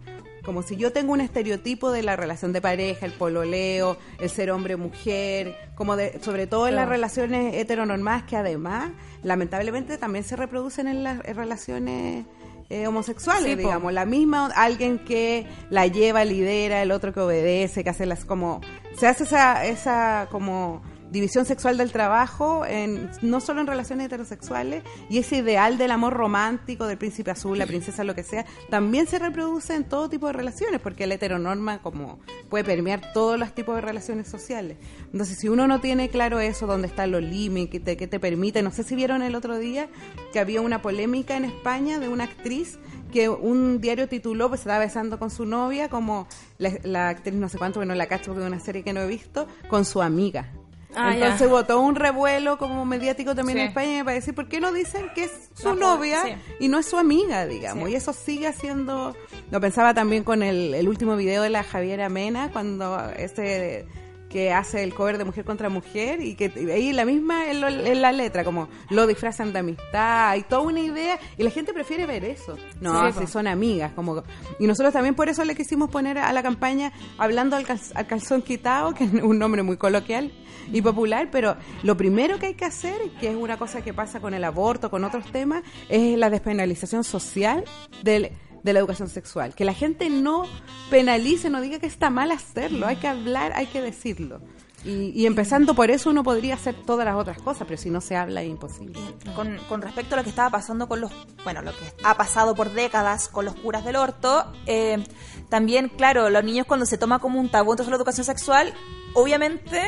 Como 0.48 0.62
si 0.62 0.76
yo 0.76 0.92
tengo 0.92 1.12
un 1.12 1.20
estereotipo 1.20 1.92
de 1.92 2.02
la 2.02 2.16
relación 2.16 2.54
de 2.54 2.62
pareja, 2.62 3.04
el 3.04 3.12
pololeo, 3.12 3.98
el 4.18 4.30
ser 4.30 4.50
hombre-mujer, 4.50 5.54
como 5.74 5.94
de, 5.94 6.18
sobre 6.22 6.46
todo 6.46 6.68
en 6.68 6.74
las 6.74 6.88
relaciones 6.88 7.54
heteronormadas 7.54 8.22
que 8.22 8.34
además, 8.34 8.92
lamentablemente, 9.22 9.98
también 9.98 10.24
se 10.24 10.36
reproducen 10.36 10.88
en 10.88 11.04
las 11.04 11.18
relaciones 11.18 12.24
eh, 12.70 12.86
homosexuales, 12.86 13.58
digamos. 13.58 13.92
La 13.92 14.06
misma, 14.06 14.46
alguien 14.56 15.04
que 15.04 15.46
la 15.68 15.86
lleva, 15.86 16.24
lidera, 16.24 16.80
el 16.80 16.92
otro 16.92 17.12
que 17.12 17.20
obedece, 17.20 17.84
que 17.84 17.90
hace 17.90 18.06
las 18.06 18.24
como... 18.24 18.62
Se 18.96 19.06
hace 19.06 19.24
esa, 19.24 19.66
esa 19.66 20.28
como 20.30 20.80
división 21.10 21.44
sexual 21.44 21.76
del 21.76 21.92
trabajo, 21.92 22.64
en, 22.66 23.10
no 23.22 23.40
solo 23.40 23.60
en 23.60 23.66
relaciones 23.66 24.06
heterosexuales, 24.06 24.82
y 25.08 25.18
ese 25.18 25.38
ideal 25.38 25.78
del 25.78 25.90
amor 25.90 26.14
romántico, 26.14 26.86
del 26.86 26.98
príncipe 26.98 27.30
azul, 27.30 27.58
la 27.58 27.66
princesa, 27.66 28.04
lo 28.04 28.14
que 28.14 28.24
sea, 28.24 28.46
también 28.70 29.06
se 29.06 29.18
reproduce 29.18 29.74
en 29.74 29.84
todo 29.84 30.08
tipo 30.08 30.26
de 30.26 30.32
relaciones, 30.32 30.80
porque 30.80 31.06
la 31.06 31.14
heteronorma 31.14 31.80
como 31.82 32.18
puede 32.48 32.64
permear 32.64 33.12
todos 33.12 33.38
los 33.38 33.54
tipos 33.54 33.74
de 33.74 33.80
relaciones 33.80 34.28
sociales. 34.28 34.78
Entonces, 35.12 35.38
si 35.38 35.48
uno 35.48 35.66
no 35.66 35.80
tiene 35.80 36.08
claro 36.08 36.40
eso, 36.40 36.66
dónde 36.66 36.88
están 36.88 37.10
los 37.10 37.22
límites, 37.22 37.68
que 37.68 38.06
te, 38.06 38.20
permite, 38.20 38.62
no 38.62 38.70
sé 38.70 38.82
si 38.82 38.94
vieron 38.94 39.22
el 39.22 39.34
otro 39.34 39.58
día 39.58 39.88
que 40.32 40.40
había 40.40 40.60
una 40.60 40.82
polémica 40.82 41.36
en 41.36 41.44
España 41.44 41.98
de 41.98 42.08
una 42.08 42.24
actriz 42.24 42.78
que 43.12 43.28
un 43.28 43.80
diario 43.80 44.08
tituló, 44.08 44.48
pues 44.48 44.60
se 44.60 44.68
estaba 44.68 44.84
besando 44.84 45.18
con 45.18 45.30
su 45.30 45.46
novia, 45.46 45.88
como 45.88 46.26
la, 46.58 47.08
actriz 47.08 47.34
no 47.34 47.48
sé 47.48 47.58
cuánto, 47.58 47.78
bueno, 47.80 47.94
la 47.94 48.06
cacho 48.06 48.34
de 48.34 48.46
una 48.46 48.60
serie 48.60 48.82
que 48.82 48.92
no 48.92 49.00
he 49.00 49.06
visto, 49.06 49.46
con 49.68 49.84
su 49.84 50.02
amiga. 50.02 50.52
Ah, 51.00 51.14
Entonces 51.14 51.46
hubo 51.46 51.64
todo 51.64 51.80
un 51.80 51.94
revuelo 51.94 52.58
como 52.58 52.84
mediático 52.84 53.34
también 53.34 53.58
en 53.58 53.68
España 53.68 54.04
para 54.04 54.14
decir, 54.14 54.34
¿por 54.34 54.48
qué 54.48 54.60
no 54.60 54.72
dicen 54.72 55.10
que 55.14 55.24
es 55.24 55.50
su 55.54 55.74
novia 55.74 56.40
y 56.58 56.68
no 56.68 56.78
es 56.78 56.86
su 56.86 56.98
amiga, 56.98 57.46
digamos? 57.46 57.88
Y 57.88 57.94
eso 57.94 58.12
sigue 58.12 58.48
haciendo... 58.48 59.14
Lo 59.50 59.60
pensaba 59.60 59.94
también 59.94 60.24
con 60.24 60.42
el, 60.42 60.74
el 60.74 60.88
último 60.88 61.16
video 61.16 61.42
de 61.42 61.50
la 61.50 61.62
Javiera 61.62 62.08
Mena, 62.08 62.50
cuando 62.52 63.00
ese 63.16 63.86
que 64.28 64.52
hace 64.52 64.82
el 64.82 64.94
cover 64.94 65.18
de 65.18 65.24
Mujer 65.24 65.44
contra 65.44 65.68
Mujer 65.68 66.20
y 66.20 66.34
que 66.34 66.52
ahí 66.72 66.92
la 66.92 67.04
misma 67.04 67.50
en, 67.50 68.02
la 68.02 68.12
letra, 68.12 68.44
como 68.44 68.68
lo 68.90 69.06
disfrazan 69.06 69.52
de 69.52 69.60
amistad, 69.60 70.30
hay 70.30 70.42
toda 70.42 70.62
una 70.62 70.80
idea 70.80 71.18
y 71.36 71.42
la 71.42 71.50
gente 71.50 71.72
prefiere 71.72 72.06
ver 72.06 72.24
eso. 72.24 72.56
No, 72.80 73.12
si 73.12 73.26
son 73.26 73.46
amigas, 73.46 73.92
como 73.94 74.22
y 74.58 74.66
nosotros 74.66 74.92
también 74.92 75.14
por 75.14 75.28
eso 75.28 75.44
le 75.44 75.54
quisimos 75.54 75.90
poner 75.90 76.18
a 76.18 76.32
la 76.32 76.42
campaña 76.42 76.92
hablando 77.16 77.56
al, 77.56 77.64
calzón 77.66 78.42
quitado, 78.42 78.94
que 78.94 79.04
es 79.04 79.12
un 79.14 79.38
nombre 79.38 79.62
muy 79.62 79.76
coloquial 79.76 80.32
y 80.72 80.82
popular, 80.82 81.28
pero 81.30 81.56
lo 81.82 81.96
primero 81.96 82.38
que 82.38 82.46
hay 82.46 82.54
que 82.54 82.64
hacer, 82.64 82.98
que 83.20 83.30
es 83.30 83.36
una 83.36 83.56
cosa 83.56 83.82
que 83.82 83.94
pasa 83.94 84.20
con 84.20 84.34
el 84.34 84.44
aborto, 84.44 84.90
con 84.90 85.04
otros 85.04 85.30
temas, 85.32 85.62
es 85.88 86.18
la 86.18 86.30
despenalización 86.30 87.04
social 87.04 87.64
del 88.02 88.32
de 88.68 88.74
la 88.74 88.80
educación 88.80 89.08
sexual. 89.08 89.54
Que 89.54 89.64
la 89.64 89.74
gente 89.74 90.08
no 90.10 90.44
penalice, 90.90 91.50
no 91.50 91.60
diga 91.60 91.78
que 91.78 91.86
está 91.86 92.10
mal 92.10 92.30
hacerlo. 92.30 92.86
Hay 92.86 92.96
que 92.96 93.08
hablar, 93.08 93.52
hay 93.54 93.66
que 93.66 93.80
decirlo. 93.80 94.40
Y, 94.84 95.26
empezando 95.26 95.74
por 95.74 95.90
eso 95.90 96.08
uno 96.08 96.22
podría 96.22 96.54
hacer 96.54 96.74
todas 96.86 97.04
las 97.04 97.16
otras 97.16 97.38
cosas, 97.42 97.66
pero 97.66 97.80
si 97.80 97.90
no 97.90 98.00
se 98.00 98.14
habla 98.14 98.42
es 98.42 98.48
imposible. 98.48 99.00
Con, 99.34 99.82
respecto 99.82 100.14
a 100.14 100.18
lo 100.18 100.22
que 100.22 100.30
estaba 100.30 100.50
pasando 100.50 100.86
con 100.86 101.00
los, 101.00 101.10
bueno, 101.42 101.62
lo 101.62 101.72
que 101.72 101.92
ha 102.04 102.16
pasado 102.16 102.54
por 102.54 102.72
décadas 102.72 103.28
con 103.28 103.44
los 103.44 103.56
curas 103.56 103.84
del 103.84 103.96
orto, 103.96 104.46
eh, 104.66 105.04
también, 105.48 105.88
claro, 105.88 106.30
los 106.30 106.44
niños 106.44 106.64
cuando 106.66 106.86
se 106.86 106.96
toma 106.96 107.18
como 107.18 107.40
un 107.40 107.50
tabú 107.50 107.72
entonces 107.72 107.90
la 107.90 107.96
educación 107.96 108.24
sexual, 108.24 108.72
obviamente 109.14 109.82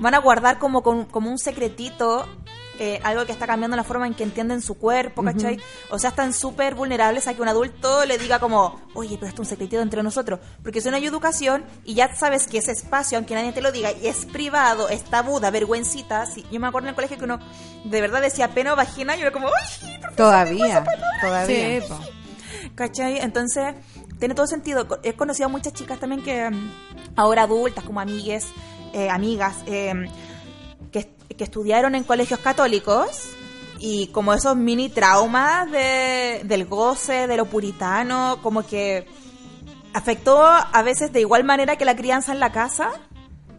van 0.00 0.14
a 0.14 0.18
guardar 0.18 0.58
como, 0.58 0.82
como 0.82 1.30
un 1.30 1.38
secretito 1.38 2.26
eh, 2.78 3.00
algo 3.02 3.24
que 3.26 3.32
está 3.32 3.46
cambiando 3.46 3.76
la 3.76 3.84
forma 3.84 4.06
en 4.06 4.14
que 4.14 4.22
entienden 4.22 4.60
su 4.60 4.74
cuerpo, 4.74 5.22
¿cachai? 5.22 5.58
O 5.90 5.98
sea, 5.98 6.10
están 6.10 6.32
súper 6.32 6.74
vulnerables 6.74 7.26
a 7.26 7.34
que 7.34 7.42
un 7.42 7.48
adulto 7.48 8.04
le 8.04 8.18
diga 8.18 8.38
como, 8.38 8.80
oye, 8.94 9.16
pero 9.16 9.28
esto 9.28 9.42
es 9.42 9.46
un 9.46 9.50
secretito 9.50 9.80
entre 9.82 10.02
nosotros. 10.02 10.40
Porque 10.62 10.80
si 10.80 10.90
no 10.90 10.96
hay 10.96 11.06
educación 11.06 11.64
y 11.84 11.94
ya 11.94 12.14
sabes 12.14 12.46
que 12.46 12.58
ese 12.58 12.72
espacio, 12.72 13.18
aunque 13.18 13.34
nadie 13.34 13.52
te 13.52 13.62
lo 13.62 13.72
diga, 13.72 13.92
y 13.92 14.06
es 14.06 14.26
privado, 14.26 14.88
es 14.88 15.04
tabú, 15.04 15.40
da 15.40 15.50
vergüencita. 15.50 16.24
yo 16.50 16.60
me 16.60 16.66
acuerdo 16.66 16.88
en 16.88 16.90
el 16.90 16.94
colegio 16.94 17.18
que 17.18 17.24
uno 17.24 17.38
de 17.84 18.00
verdad 18.00 18.20
decía 18.20 18.48
pena 18.48 18.72
o 18.72 18.76
vagina 18.76 19.16
y 19.16 19.20
yo 19.20 19.26
era 19.26 19.32
como, 19.32 19.48
¡ay! 19.48 20.00
Todavía, 20.16 20.84
todavía. 21.20 21.82
¿Cachai? 22.74 23.18
Entonces, 23.18 23.74
tiene 24.18 24.34
todo 24.34 24.46
sentido. 24.46 24.86
He 25.02 25.14
conocido 25.14 25.46
a 25.46 25.50
muchas 25.50 25.72
chicas 25.72 25.98
también 25.98 26.22
que 26.22 26.50
mm, 26.50 26.70
ahora 27.16 27.42
adultas, 27.42 27.84
como 27.84 28.00
amigues, 28.00 28.46
eh, 28.92 29.08
amigas, 29.10 29.56
eh, 29.66 29.94
que 31.34 31.44
estudiaron 31.44 31.94
en 31.94 32.04
colegios 32.04 32.40
católicos 32.40 33.30
y 33.78 34.08
como 34.08 34.32
esos 34.32 34.56
mini 34.56 34.88
traumas 34.88 35.70
de, 35.70 36.42
del 36.44 36.66
goce, 36.66 37.26
de 37.26 37.36
lo 37.36 37.46
puritano, 37.46 38.38
como 38.42 38.66
que 38.66 39.06
afectó 39.92 40.42
a 40.44 40.82
veces 40.82 41.12
de 41.12 41.20
igual 41.20 41.44
manera 41.44 41.76
que 41.76 41.84
la 41.84 41.96
crianza 41.96 42.32
en 42.32 42.40
la 42.40 42.52
casa, 42.52 42.90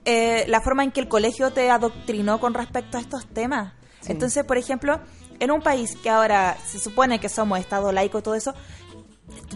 eh, 0.06 0.46
la 0.48 0.62
forma 0.62 0.84
en 0.84 0.92
que 0.92 1.00
el 1.00 1.08
colegio 1.08 1.52
te 1.52 1.70
adoctrinó 1.70 2.40
con 2.40 2.54
respecto 2.54 2.98
a 2.98 3.02
estos 3.02 3.26
temas. 3.28 3.74
Entonces, 4.08 4.46
por 4.46 4.58
ejemplo, 4.58 5.00
en 5.40 5.52
un 5.52 5.62
país 5.62 5.96
que 6.02 6.10
ahora 6.10 6.58
se 6.66 6.80
supone 6.80 7.20
que 7.20 7.30
somos 7.30 7.60
Estado 7.60 7.92
laico, 7.92 8.22
todo 8.22 8.36
eso, 8.36 8.54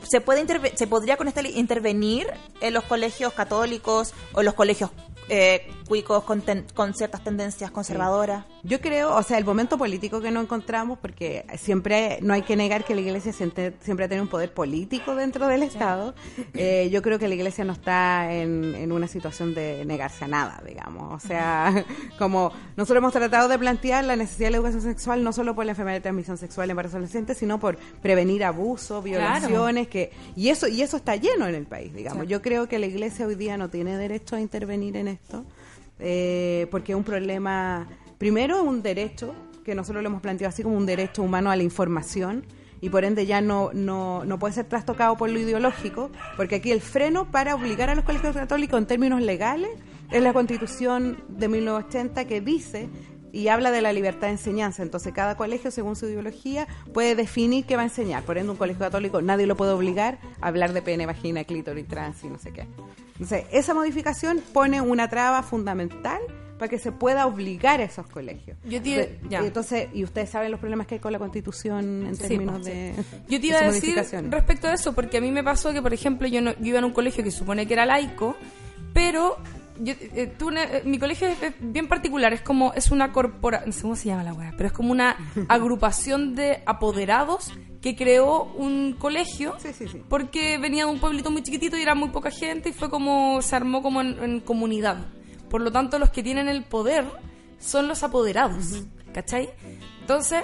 se 0.09 0.21
puede 0.21 0.45
se 0.75 0.87
podría 0.87 1.17
con 1.17 1.27
este 1.27 1.49
intervenir 1.51 2.27
en 2.59 2.73
los 2.73 2.83
colegios 2.83 3.33
católicos 3.33 4.13
o 4.33 4.39
en 4.39 4.45
los 4.45 4.53
colegios 4.53 4.91
eh, 5.29 5.67
cuicos 5.87 6.23
con, 6.23 6.43
con, 6.73 6.93
ciertas 6.93 7.23
tendencias 7.23 7.71
conservadoras. 7.71 8.45
Yo 8.63 8.79
creo, 8.79 9.15
o 9.15 9.23
sea, 9.23 9.37
el 9.37 9.45
momento 9.45 9.77
político 9.77 10.21
que 10.21 10.31
nos 10.31 10.43
encontramos, 10.43 10.99
porque 10.99 11.45
siempre 11.57 12.19
no 12.21 12.33
hay 12.33 12.41
que 12.43 12.55
negar 12.55 12.83
que 12.83 12.95
la 12.95 13.01
Iglesia 13.01 13.33
siempre, 13.33 13.73
siempre 13.81 14.07
tiene 14.07 14.21
un 14.21 14.27
poder 14.27 14.53
político 14.53 15.15
dentro 15.15 15.47
del 15.47 15.63
Estado, 15.63 16.13
eh, 16.53 16.89
yo 16.91 17.01
creo 17.01 17.19
que 17.19 17.27
la 17.27 17.35
Iglesia 17.35 17.63
no 17.65 17.73
está 17.73 18.33
en, 18.33 18.75
en, 18.75 18.91
una 18.91 19.07
situación 19.07 19.53
de 19.53 19.85
negarse 19.85 20.25
a 20.25 20.27
nada, 20.27 20.61
digamos. 20.65 21.23
O 21.23 21.27
sea, 21.27 21.85
como 22.17 22.51
nosotros 22.75 22.97
hemos 22.97 23.13
tratado 23.13 23.47
de 23.47 23.57
plantear 23.57 24.03
la 24.05 24.15
necesidad 24.15 24.47
de 24.47 24.51
la 24.51 24.57
educación 24.57 24.81
sexual 24.81 25.23
no 25.23 25.33
solo 25.33 25.55
por 25.55 25.65
la 25.65 25.71
enfermedad 25.71 25.97
de 25.97 26.01
transmisión 26.01 26.37
sexual 26.37 26.65
en 26.65 26.71
embarazo 26.71 26.97
adolescentes, 26.97 27.37
sino 27.37 27.59
por 27.59 27.77
prevenir 28.01 28.43
abusos, 28.43 29.03
violaciones, 29.03 29.87
que 29.87 30.11
y 30.35 30.49
eso 30.49 30.67
y 30.67 30.81
eso 30.81 30.97
está 30.97 31.15
lleno 31.15 31.47
en 31.47 31.55
el 31.55 31.65
país, 31.65 31.93
digamos. 31.93 32.27
Yo 32.27 32.41
creo 32.41 32.67
que 32.67 32.79
la 32.79 32.85
Iglesia 32.85 33.25
hoy 33.25 33.35
día 33.35 33.57
no 33.57 33.69
tiene 33.69 33.97
derecho 33.97 34.35
a 34.35 34.41
intervenir 34.41 34.97
en 34.97 35.07
esto, 35.11 35.45
eh, 35.99 36.67
porque 36.71 36.93
es 36.93 36.97
un 36.97 37.03
problema, 37.03 37.87
primero 38.17 38.57
es 38.57 38.63
un 38.63 38.81
derecho, 38.81 39.33
que 39.63 39.75
nosotros 39.75 40.01
lo 40.01 40.09
hemos 40.09 40.21
planteado 40.21 40.49
así 40.49 40.63
como 40.63 40.75
un 40.75 40.85
derecho 40.85 41.21
humano 41.21 41.51
a 41.51 41.55
la 41.55 41.63
información, 41.63 42.43
y 42.81 42.89
por 42.89 43.05
ende 43.05 43.27
ya 43.27 43.41
no, 43.41 43.69
no, 43.73 44.25
no 44.25 44.39
puede 44.39 44.55
ser 44.55 44.65
trastocado 44.65 45.15
por 45.15 45.29
lo 45.29 45.39
ideológico, 45.39 46.09
porque 46.35 46.55
aquí 46.55 46.71
el 46.71 46.81
freno 46.81 47.29
para 47.29 47.53
obligar 47.53 47.89
a 47.89 47.95
los 47.95 48.03
colegios 48.03 48.35
católicos 48.35 48.79
en 48.79 48.87
términos 48.87 49.21
legales 49.21 49.69
es 50.11 50.21
la 50.21 50.33
constitución 50.33 51.23
de 51.29 51.47
1980 51.47 52.25
que 52.25 52.41
dice 52.41 52.89
y 53.31 53.47
habla 53.47 53.71
de 53.71 53.81
la 53.81 53.93
libertad 53.93 54.27
de 54.27 54.33
enseñanza. 54.33 54.83
Entonces, 54.83 55.13
cada 55.13 55.37
colegio, 55.37 55.71
según 55.71 55.95
su 55.95 56.05
ideología, 56.05 56.67
puede 56.93 57.15
definir 57.15 57.65
qué 57.65 57.75
va 57.75 57.83
a 57.83 57.85
enseñar. 57.85 58.23
Por 58.23 58.37
ende, 58.37 58.51
un 58.51 58.57
colegio 58.57 58.79
católico 58.79 59.21
nadie 59.21 59.47
lo 59.47 59.55
puede 59.55 59.71
obligar 59.71 60.19
a 60.41 60.47
hablar 60.47 60.73
de 60.73 60.81
pene, 60.81 61.05
vagina, 61.05 61.43
clítoris, 61.43 61.87
trans 61.87 62.23
y 62.23 62.27
no 62.27 62.39
sé 62.39 62.51
qué. 62.51 62.67
Entonces, 63.21 63.45
esa 63.51 63.75
modificación 63.75 64.41
pone 64.51 64.81
una 64.81 65.07
traba 65.07 65.43
fundamental 65.43 66.19
para 66.57 66.69
que 66.69 66.79
se 66.79 66.91
pueda 66.91 67.27
obligar 67.27 67.79
a 67.79 67.83
esos 67.83 68.07
colegios. 68.07 68.57
Yo 68.63 68.81
te, 68.81 69.19
y 69.29 69.35
entonces, 69.35 69.89
y 69.93 70.03
ustedes 70.03 70.31
saben 70.31 70.49
los 70.49 70.59
problemas 70.59 70.87
que 70.87 70.95
hay 70.95 70.99
con 70.99 71.11
la 71.11 71.19
Constitución 71.19 72.07
en 72.07 72.17
términos 72.17 72.65
de 72.65 72.95
Yo 73.29 73.39
te 73.39 73.45
iba 73.45 73.59
a 73.59 73.71
decir 73.71 73.95
respecto 74.29 74.67
a 74.67 74.73
eso, 74.73 74.93
porque 74.93 75.17
a 75.17 75.21
mí 75.21 75.31
me 75.31 75.43
pasó 75.43 75.71
que, 75.71 75.83
por 75.83 75.93
ejemplo, 75.93 76.27
yo, 76.27 76.41
no, 76.41 76.53
yo 76.53 76.65
iba 76.65 76.79
en 76.79 76.85
un 76.85 76.93
colegio 76.93 77.23
que 77.23 77.29
supone 77.29 77.67
que 77.67 77.73
era 77.73 77.85
laico, 77.85 78.35
pero 78.91 79.37
yo, 79.79 79.93
eh, 79.93 80.33
eh, 80.39 80.81
mi 80.85 80.99
colegio 80.99 81.27
es, 81.27 81.37
bien 81.59 81.87
particular, 81.87 82.33
es 82.33 82.41
como, 82.41 82.73
es 82.73 82.91
una 82.91 83.11
corporación, 83.11 83.69
no 83.69 83.73
sé 83.73 83.81
cómo 83.81 83.95
se 83.95 84.09
llama 84.09 84.23
la 84.23 84.33
weá, 84.33 84.51
pero 84.55 84.67
es 84.67 84.73
como 84.73 84.91
una 84.91 85.15
agrupación 85.49 86.35
de 86.35 86.61
apoderados 86.65 87.51
que 87.81 87.95
creó 87.95 88.43
un 88.43 88.93
colegio 88.93 89.55
porque 90.07 90.57
venía 90.57 90.85
de 90.85 90.91
un 90.91 90.99
pueblito 90.99 91.31
muy 91.31 91.41
chiquitito 91.41 91.77
y 91.77 91.81
era 91.81 91.95
muy 91.95 92.09
poca 92.09 92.29
gente 92.29 92.69
y 92.69 92.73
fue 92.73 92.89
como, 92.89 93.41
se 93.41 93.55
armó 93.55 93.81
como 93.81 94.01
en, 94.01 94.39
comunidad. 94.41 95.07
Por 95.49 95.61
lo 95.61 95.71
tanto, 95.71 95.99
los 95.99 96.11
que 96.11 96.23
tienen 96.23 96.47
el 96.47 96.63
poder 96.63 97.05
son 97.59 97.87
los 97.87 98.03
apoderados, 98.03 98.83
¿cachai? 99.13 99.49
Entonces, 99.99 100.43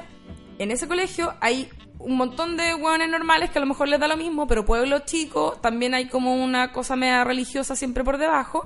en 0.57 0.71
ese 0.71 0.87
colegio 0.87 1.33
hay 1.39 1.69
un 1.99 2.17
montón 2.17 2.57
de 2.57 2.73
hueones 2.75 3.09
normales 3.09 3.51
que 3.51 3.59
a 3.59 3.61
lo 3.61 3.67
mejor 3.67 3.87
les 3.87 3.99
da 3.99 4.07
lo 4.07 4.17
mismo, 4.17 4.47
pero 4.47 4.65
pueblo 4.65 4.99
chico, 4.99 5.57
también 5.61 5.93
hay 5.93 6.07
como 6.07 6.43
una 6.43 6.71
cosa 6.71 6.95
media 6.95 7.23
religiosa 7.23 7.75
siempre 7.75 8.03
por 8.03 8.17
debajo 8.17 8.65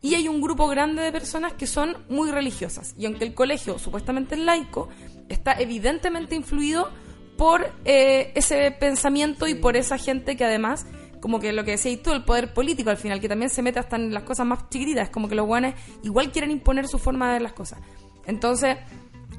y 0.00 0.14
hay 0.14 0.28
un 0.28 0.40
grupo 0.40 0.68
grande 0.68 1.02
de 1.02 1.12
personas 1.12 1.54
que 1.54 1.66
son 1.66 1.96
muy 2.08 2.30
religiosas. 2.30 2.94
Y 2.98 3.06
aunque 3.06 3.24
el 3.24 3.34
colegio 3.34 3.78
supuestamente 3.78 4.36
es 4.36 4.40
laico, 4.40 4.88
está 5.28 5.54
evidentemente 5.54 6.34
influido 6.34 6.88
por 7.36 7.72
eh, 7.84 8.32
ese 8.34 8.70
pensamiento 8.72 9.46
y 9.46 9.54
por 9.54 9.76
esa 9.76 9.98
gente 9.98 10.36
que 10.36 10.44
además, 10.44 10.86
como 11.20 11.40
que 11.40 11.52
lo 11.52 11.64
que 11.64 11.72
decías 11.72 12.00
tú, 12.02 12.12
el 12.12 12.24
poder 12.24 12.52
político 12.52 12.90
al 12.90 12.96
final, 12.96 13.20
que 13.20 13.28
también 13.28 13.50
se 13.50 13.62
mete 13.62 13.78
hasta 13.78 13.96
en 13.96 14.12
las 14.12 14.22
cosas 14.22 14.46
más 14.46 14.68
chiquititas, 14.70 15.10
como 15.10 15.28
que 15.28 15.34
los 15.34 15.46
guanes 15.46 15.74
igual 16.02 16.30
quieren 16.30 16.50
imponer 16.50 16.88
su 16.88 16.98
forma 16.98 17.26
de 17.26 17.32
ver 17.34 17.42
las 17.42 17.52
cosas. 17.52 17.80
Entonces, 18.26 18.76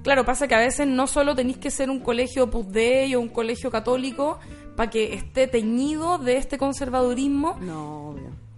claro, 0.03 0.25
pasa 0.25 0.47
que 0.47 0.55
a 0.55 0.59
veces 0.59 0.87
no 0.87 1.07
solo 1.07 1.35
tenéis 1.35 1.57
que 1.57 1.71
ser 1.71 1.89
un 1.89 1.99
colegio 1.99 2.49
Pudey 2.49 3.15
o 3.15 3.21
un 3.21 3.29
colegio 3.29 3.71
católico 3.71 4.39
para 4.75 4.89
que 4.89 5.13
esté 5.13 5.47
teñido 5.47 6.17
de 6.17 6.37
este 6.37 6.57
conservadurismo 6.57 7.57
No, 7.59 8.09
obvio. 8.09 8.48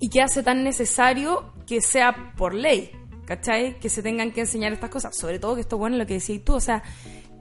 Y 0.00 0.08
que 0.10 0.22
hace 0.22 0.42
tan 0.42 0.64
necesario 0.64 1.52
que 1.66 1.80
sea 1.80 2.32
por 2.36 2.54
ley, 2.54 2.90
¿cachai? 3.24 3.78
Que 3.78 3.88
se 3.88 4.02
tengan 4.02 4.30
que 4.32 4.40
enseñar 4.40 4.72
estas 4.72 4.90
cosas. 4.90 5.16
Sobre 5.16 5.38
todo 5.38 5.54
que 5.54 5.60
esto, 5.62 5.78
bueno, 5.78 5.96
lo 5.96 6.06
que 6.06 6.14
decías 6.14 6.42
tú, 6.44 6.54
o 6.54 6.60
sea, 6.60 6.82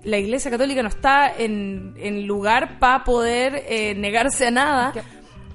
la 0.03 0.17
Iglesia 0.17 0.51
Católica 0.51 0.81
no 0.83 0.89
está 0.89 1.33
en, 1.35 1.95
en 1.97 2.27
lugar 2.27 2.79
para 2.79 3.03
poder 3.03 3.63
eh, 3.67 3.95
negarse 3.95 4.47
a 4.47 4.51
nada, 4.51 4.93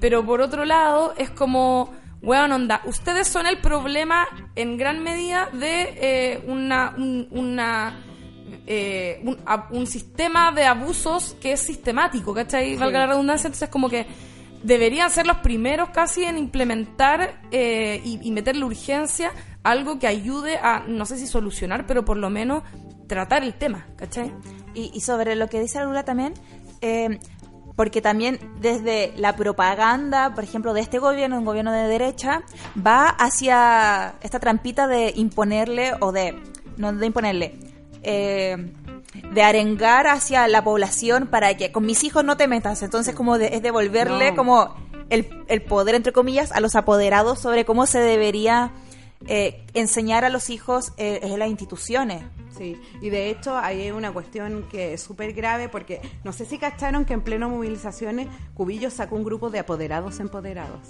pero 0.01 0.25
por 0.27 0.41
otro 0.41 0.65
lado 0.65 1.15
es 1.17 1.31
como, 1.31 1.93
weón, 2.23 2.51
onda, 2.53 2.81
ustedes 2.85 3.29
son 3.29 3.47
el 3.47 3.59
problema 3.59 4.27
en 4.57 4.77
gran 4.77 5.03
medida 5.03 5.49
de 5.53 5.95
eh, 6.01 6.45
una... 6.47 6.95
un- 6.97 7.29
una 7.31 8.05
eh, 8.67 9.21
un, 9.25 9.39
a- 9.47 9.69
un 9.71 9.87
sistema 9.87 10.53
de 10.53 10.65
abusos 10.65 11.37
que 11.41 11.53
es 11.53 11.61
sistemático, 11.61 12.33
¿cachai? 12.35 12.77
Valga 12.77 13.01
la 13.01 13.07
redundancia, 13.09 13.47
entonces 13.49 13.69
como 13.69 13.89
que 13.89 14.07
deberían 14.63 15.11
ser 15.11 15.27
los 15.27 15.39
primeros 15.39 15.91
casi 15.91 16.25
en 16.25 16.39
implementar 16.39 17.41
eh, 17.51 18.01
y, 18.05 18.31
meterle 18.31 18.65
urgencia 18.65 19.33
algo 19.63 19.99
que 19.99 20.07
ayude 20.07 20.57
a, 20.59 20.85
no 20.87 21.07
sé 21.07 21.19
si 21.19 21.27
solucionar, 21.27 21.87
pero 21.87 22.05
por 22.05 22.17
lo 22.17 22.31
menos 22.31 22.63
tratar 23.07 23.43
el 23.43 23.55
tema, 23.55 23.87
¿cachai? 23.97 24.33
Y, 24.75 24.91
y 24.95 25.01
sobre 25.01 25.35
lo 25.35 25.49
que 25.49 25.61
dice 25.61 25.79
la 25.79 25.85
Lula 25.85 26.05
también, 26.05 26.35
eh, 26.81 27.19
porque 27.77 28.03
también 28.03 28.39
desde 28.61 29.13
la 29.17 29.37
propaganda, 29.37 30.35
por 30.35 30.45
ejemplo, 30.45 30.75
de 30.75 30.81
este 30.81 30.99
gobierno, 30.99 31.39
un 31.39 31.45
gobierno 31.45 31.73
de 31.73 31.89
derecha, 31.89 32.43
va 32.77 33.09
hacia 33.09 34.15
esta 34.21 34.39
trampita 34.39 34.87
de 34.87 35.13
imponerle 35.17 35.93
o 36.01 36.13
de, 36.13 36.39
no 36.77 36.93
de 36.93 37.07
imponerle, 37.07 37.59
eh, 38.03 38.73
de 39.33 39.43
arengar 39.43 40.07
hacia 40.07 40.47
la 40.49 40.63
población 40.65 41.27
para 41.27 41.55
que 41.57 41.73
con 41.73 41.85
mis 41.85 42.05
hijos 42.05 42.25
no 42.25 42.37
te 42.37 42.47
metas. 42.49 42.83
Entonces, 42.83 43.15
como 43.15 43.39
de- 43.39 43.55
es 43.57 43.63
devolverle 43.63 44.31
No. 44.31 44.37
como 44.37 44.75
el, 45.11 45.29
el 45.49 45.63
poder, 45.63 45.95
entre 45.97 46.13
comillas, 46.13 46.53
a 46.53 46.61
los 46.61 46.77
apoderados 46.77 47.39
sobre 47.41 47.65
cómo 47.65 47.87
se 47.87 47.99
debería 48.01 48.71
eh, 49.27 49.67
enseñar 49.75 50.25
a 50.25 50.31
los 50.31 50.49
hijos 50.49 50.93
eh, 50.97 51.21
en 51.23 51.39
las 51.39 51.49
instituciones. 51.51 52.23
Sí, 52.57 52.81
y 53.03 53.11
de 53.11 53.29
hecho 53.31 53.57
ahí 53.57 53.83
hay 53.83 53.91
una 53.91 54.13
cuestión 54.13 54.67
que 54.71 54.95
es 54.95 55.03
súper 55.03 55.33
grave 55.35 55.69
porque 55.69 56.01
no 56.25 56.33
sé 56.33 56.47
si 56.47 56.57
cacharon 56.59 57.05
que 57.05 57.13
en 57.15 57.21
pleno 57.23 57.49
movilizaciones 57.51 58.29
Cubillo 58.55 58.91
sacó 58.91 59.17
un 59.17 59.25
grupo 59.25 59.51
de 59.51 59.59
apoderados 59.59 60.21
empoderados. 60.21 60.81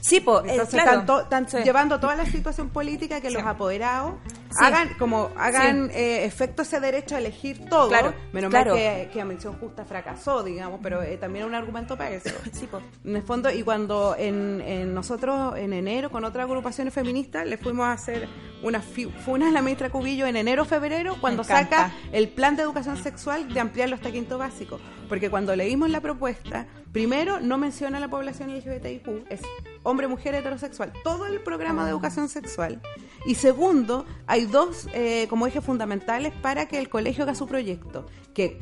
Sí, 0.00 0.20
pues, 0.20 0.42
Entonces 0.48 0.68
claro. 0.82 0.90
están, 1.00 1.06
to- 1.06 1.20
están 1.22 1.48
Sí. 1.50 1.58
llevando 1.62 2.00
toda 2.00 2.16
la 2.16 2.24
situación 2.24 2.70
política 2.70 3.20
que 3.20 3.28
Sí. 3.28 3.34
los 3.34 3.44
apoderados 3.44 4.14
Sí. 4.50 4.64
hagan 4.64 4.94
como 4.98 5.30
hagan 5.36 5.90
eh, 5.92 6.24
efecto 6.24 6.62
ese 6.62 6.80
derecho 6.80 7.14
a 7.14 7.18
elegir 7.18 7.68
todo. 7.68 7.88
Claro, 7.88 8.12
Menos 8.32 8.50
claro. 8.50 8.72
mal 8.72 8.80
que, 8.80 9.10
que 9.12 9.18
la 9.18 9.24
mención 9.24 9.54
justa 9.58 9.84
fracasó, 9.84 10.42
digamos, 10.42 10.80
pero 10.82 11.02
eh, 11.02 11.16
también 11.16 11.44
es 11.44 11.48
un 11.48 11.54
argumento 11.54 11.96
para 11.96 12.10
eso. 12.10 12.30
Sí, 12.52 12.66
pues. 12.70 12.82
En 13.04 13.16
el 13.16 13.22
fondo, 13.22 13.50
y 13.50 13.62
cuando 13.62 14.16
en, 14.18 14.60
en 14.60 14.92
nosotros 14.92 15.56
en 15.56 15.72
enero 15.72 16.10
con 16.10 16.24
otras 16.24 16.44
agrupaciones 16.46 16.92
feministas 16.92 17.46
le 17.46 17.56
fuimos 17.58 17.86
a 17.86 17.92
hacer 17.92 18.28
una 18.62 18.82
funa 18.82 19.48
a 19.48 19.50
la 19.50 19.62
ministra 19.62 19.88
Cubillo 19.90 20.26
en 20.26 20.36
enero 20.36 20.64
febrero 20.64 21.16
cuando 21.20 21.44
saca 21.44 21.92
el 22.12 22.28
plan 22.28 22.56
de 22.56 22.62
educación 22.62 22.96
sexual 22.96 23.52
de 23.52 23.60
ampliarlo 23.60 23.94
hasta 23.94 24.10
quinto 24.10 24.36
básico. 24.36 24.78
Porque 25.08 25.30
cuando 25.30 25.56
leímos 25.56 25.90
la 25.90 26.00
propuesta, 26.00 26.66
primero 26.92 27.40
no 27.40 27.56
menciona 27.58 27.98
a 27.98 28.00
la 28.00 28.08
población 28.08 28.54
LGBTIQ, 28.56 29.26
es 29.30 29.40
hombre, 29.82 30.06
mujer, 30.08 30.34
heterosexual, 30.34 30.92
todo 31.02 31.26
el 31.26 31.40
programa 31.40 31.84
de 31.84 31.90
educación 31.90 32.28
sexual. 32.28 32.80
Y 33.26 33.34
segundo, 33.34 34.06
hay 34.26 34.39
dos 34.46 34.88
eh, 34.92 35.26
como 35.28 35.46
ejes 35.46 35.64
fundamentales 35.64 36.32
para 36.34 36.66
que 36.66 36.78
el 36.78 36.88
colegio 36.88 37.24
haga 37.24 37.34
su 37.34 37.46
proyecto, 37.46 38.06
que 38.34 38.58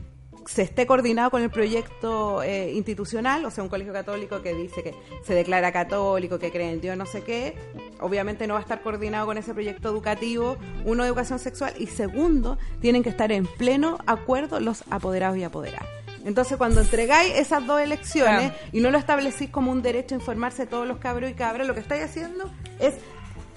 se 0.46 0.62
esté 0.62 0.86
coordinado 0.86 1.30
con 1.30 1.42
el 1.42 1.50
proyecto 1.50 2.42
eh, 2.42 2.72
institucional, 2.72 3.44
o 3.44 3.50
sea, 3.50 3.62
un 3.62 3.68
colegio 3.68 3.92
católico 3.92 4.40
que 4.40 4.54
dice 4.54 4.82
que 4.82 4.94
se 5.22 5.34
declara 5.34 5.72
católico, 5.72 6.38
que 6.38 6.50
cree 6.50 6.72
en 6.72 6.80
Dios, 6.80 6.96
no 6.96 7.04
sé 7.04 7.22
qué, 7.22 7.54
obviamente 8.00 8.46
no 8.46 8.54
va 8.54 8.60
a 8.60 8.62
estar 8.62 8.80
coordinado 8.82 9.26
con 9.26 9.36
ese 9.36 9.52
proyecto 9.52 9.90
educativo, 9.90 10.56
uno 10.86 11.02
de 11.02 11.08
educación 11.08 11.38
sexual, 11.38 11.74
y 11.78 11.86
segundo, 11.86 12.56
tienen 12.80 13.02
que 13.02 13.10
estar 13.10 13.30
en 13.30 13.44
pleno 13.46 13.98
acuerdo 14.06 14.58
los 14.58 14.84
apoderados 14.90 15.36
y 15.36 15.44
apoderadas. 15.44 15.86
Entonces, 16.24 16.56
cuando 16.56 16.80
entregáis 16.80 17.34
esas 17.36 17.66
dos 17.66 17.80
elecciones 17.80 18.52
Claro. 18.52 18.68
y 18.72 18.80
no 18.80 18.90
lo 18.90 18.98
establecís 18.98 19.50
como 19.50 19.70
un 19.70 19.82
derecho 19.82 20.14
a 20.14 20.18
informarse 20.18 20.66
todos 20.66 20.86
los 20.86 20.98
cabros 20.98 21.30
y 21.30 21.34
cabras, 21.34 21.66
lo 21.66 21.74
que 21.74 21.80
estáis 21.80 22.04
haciendo 22.04 22.50
es 22.80 22.94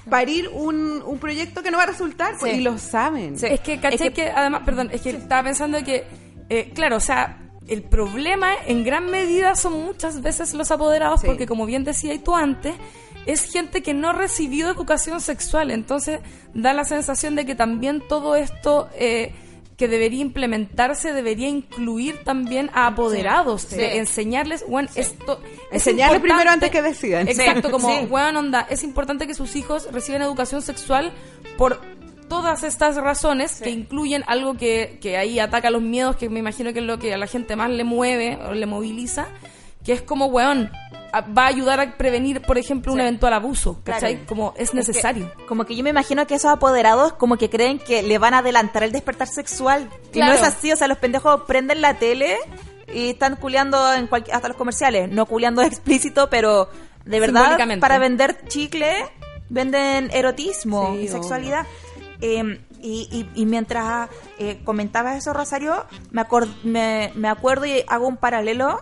parir 0.10 0.50
un, 0.50 1.02
un 1.06 1.20
proyecto 1.20 1.62
que 1.64 1.72
no 1.72 1.78
va 1.78 1.84
a 1.84 1.88
resultar, 1.88 2.36
pues, 2.40 2.54
Sí. 2.54 2.60
y 2.60 2.62
lo 2.62 2.78
saben. 2.78 3.38
Sí. 3.38 3.48
Es 3.48 3.60
que, 3.62 3.80
¿cachai? 3.80 3.96
Es 3.96 4.02
que, 4.02 4.12
que- 4.14 4.30
además, 4.32 4.64
perdón, 4.66 4.90
es 4.92 5.02
que 5.02 5.12
estaba 5.12 5.44
pensando 5.44 5.84
que, 5.84 6.06
eh, 6.50 6.72
claro, 6.74 6.98
o 6.98 7.00
sea, 7.00 7.38
el 7.68 7.84
problema 7.84 8.50
en 8.66 8.84
gran 8.84 9.10
medida 9.12 9.56
son 9.56 9.84
muchas 9.86 10.22
veces 10.22 10.54
los 10.54 10.72
apoderados, 10.72 11.22
Sí. 11.22 11.28
porque 11.28 11.46
como 11.46 11.66
bien 11.66 11.84
decía 11.84 12.20
tú 12.24 12.36
antes, 12.36 12.74
es 13.28 13.44
gente 13.52 13.84
que 13.84 13.94
no 13.94 14.14
recibió 14.14 14.70
educación 14.70 15.22
sexual, 15.22 15.70
entonces 15.70 16.20
da 16.56 16.74
la 16.74 16.84
sensación 16.84 17.36
de 17.36 17.46
que 17.46 17.54
también 17.54 18.02
todo 18.10 18.36
esto 18.36 18.90
eh, 18.96 19.34
que 19.82 19.88
debería 19.88 20.22
implementarse 20.22 21.12
debería 21.12 21.48
incluir 21.48 22.24
también 22.24 22.70
a 22.72 22.86
apoderados, 22.86 23.64
Sí. 23.64 23.78
de 23.78 23.98
enseñarles, 23.98 24.64
bueno, 24.68 24.90
esto... 24.94 25.42
es 25.72 25.88
Enseñarles 25.88 26.22
primero 26.22 26.52
antes 26.52 26.70
que 26.70 26.84
decidan. 26.84 27.28
Exacto, 27.28 27.72
como, 27.72 27.88
weón, 28.02 28.38
onda, 28.38 28.68
es 28.70 28.84
importante 28.84 29.26
que 29.26 29.34
sus 29.34 29.56
hijos 29.56 29.92
reciban 29.92 30.22
educación 30.22 30.62
sexual 30.62 31.12
por 31.58 31.82
todas 32.30 32.62
estas 32.62 32.96
razones 32.98 33.60
que 33.60 33.72
incluyen 33.72 34.24
algo 34.28 34.54
que, 34.54 35.00
que 35.02 35.18
ahí 35.18 35.40
ataca 35.40 35.72
los 35.72 35.82
miedos, 35.82 36.16
que 36.16 36.30
me 36.30 36.38
imagino 36.38 36.74
que 36.74 36.80
es 36.80 36.86
lo 36.86 37.00
que 37.00 37.16
a 37.16 37.18
la 37.18 37.26
gente 37.26 37.56
más 37.56 37.72
le 37.72 37.84
mueve 37.84 38.38
o 38.48 38.54
le 38.54 38.68
moviliza, 38.68 39.30
que 39.84 39.94
es 39.94 40.04
como, 40.04 40.28
weón, 40.28 40.70
va 41.14 41.44
a 41.44 41.48
ayudar 41.48 41.80
a 41.80 41.98
prevenir, 41.98 42.42
por 42.42 42.58
ejemplo, 42.58 42.92
un 42.94 43.00
Sí. 43.00 43.02
eventual 43.04 43.34
abuso, 43.34 43.82
¿cachai? 43.84 44.14
Claro. 44.16 44.28
Como 44.30 44.54
es 44.58 44.72
que- 44.72 44.78
necesario. 44.78 45.32
como 45.48 45.66
que 45.66 45.76
yo 45.76 45.84
me 45.84 45.90
imagino 45.90 46.26
que 46.28 46.36
esos 46.36 46.52
apoderados 46.52 47.14
como 47.14 47.38
que 47.38 47.50
creen 47.50 47.80
que 47.80 48.02
le 48.04 48.18
van 48.18 48.34
a 48.34 48.38
adelantar 48.40 48.84
el 48.84 48.92
despertar 48.92 49.28
sexual. 49.28 49.90
Y 50.10 50.14
Claro. 50.14 50.34
no 50.34 50.38
es 50.40 50.44
así, 50.44 50.72
o 50.72 50.76
sea, 50.78 50.88
los 50.88 50.98
pendejos 51.00 51.42
prenden 51.48 51.82
la 51.82 51.96
tele 51.96 52.38
y 52.94 53.10
están 53.10 53.36
culeando 53.36 53.94
en 53.94 54.08
cualquier, 54.08 54.36
hasta 54.36 54.48
los 54.50 54.58
comerciales. 54.58 55.10
No 55.10 55.26
culeando 55.26 55.62
explícito, 55.64 56.30
pero 56.30 56.70
de 57.06 57.20
verdad 57.20 57.58
para 57.80 57.98
vender 57.98 58.46
chicle 58.48 58.94
venden 59.50 60.10
erotismo 60.14 60.94
Sí, 60.94 61.00
y 61.02 61.08
sexualidad. 61.10 61.66
Eh, 62.22 62.60
y, 62.84 63.08
y- 63.12 63.42
y 63.42 63.46
mientras 63.46 64.10
eh, 64.40 64.62
comentabas 64.64 65.18
eso, 65.18 65.34
Rosario, 65.34 65.86
me, 66.12 66.24
me, 66.64 67.12
me 67.16 67.28
acuerdo 67.28 67.66
y 67.66 67.84
hago 67.88 68.08
un 68.08 68.18
paralelo 68.18 68.82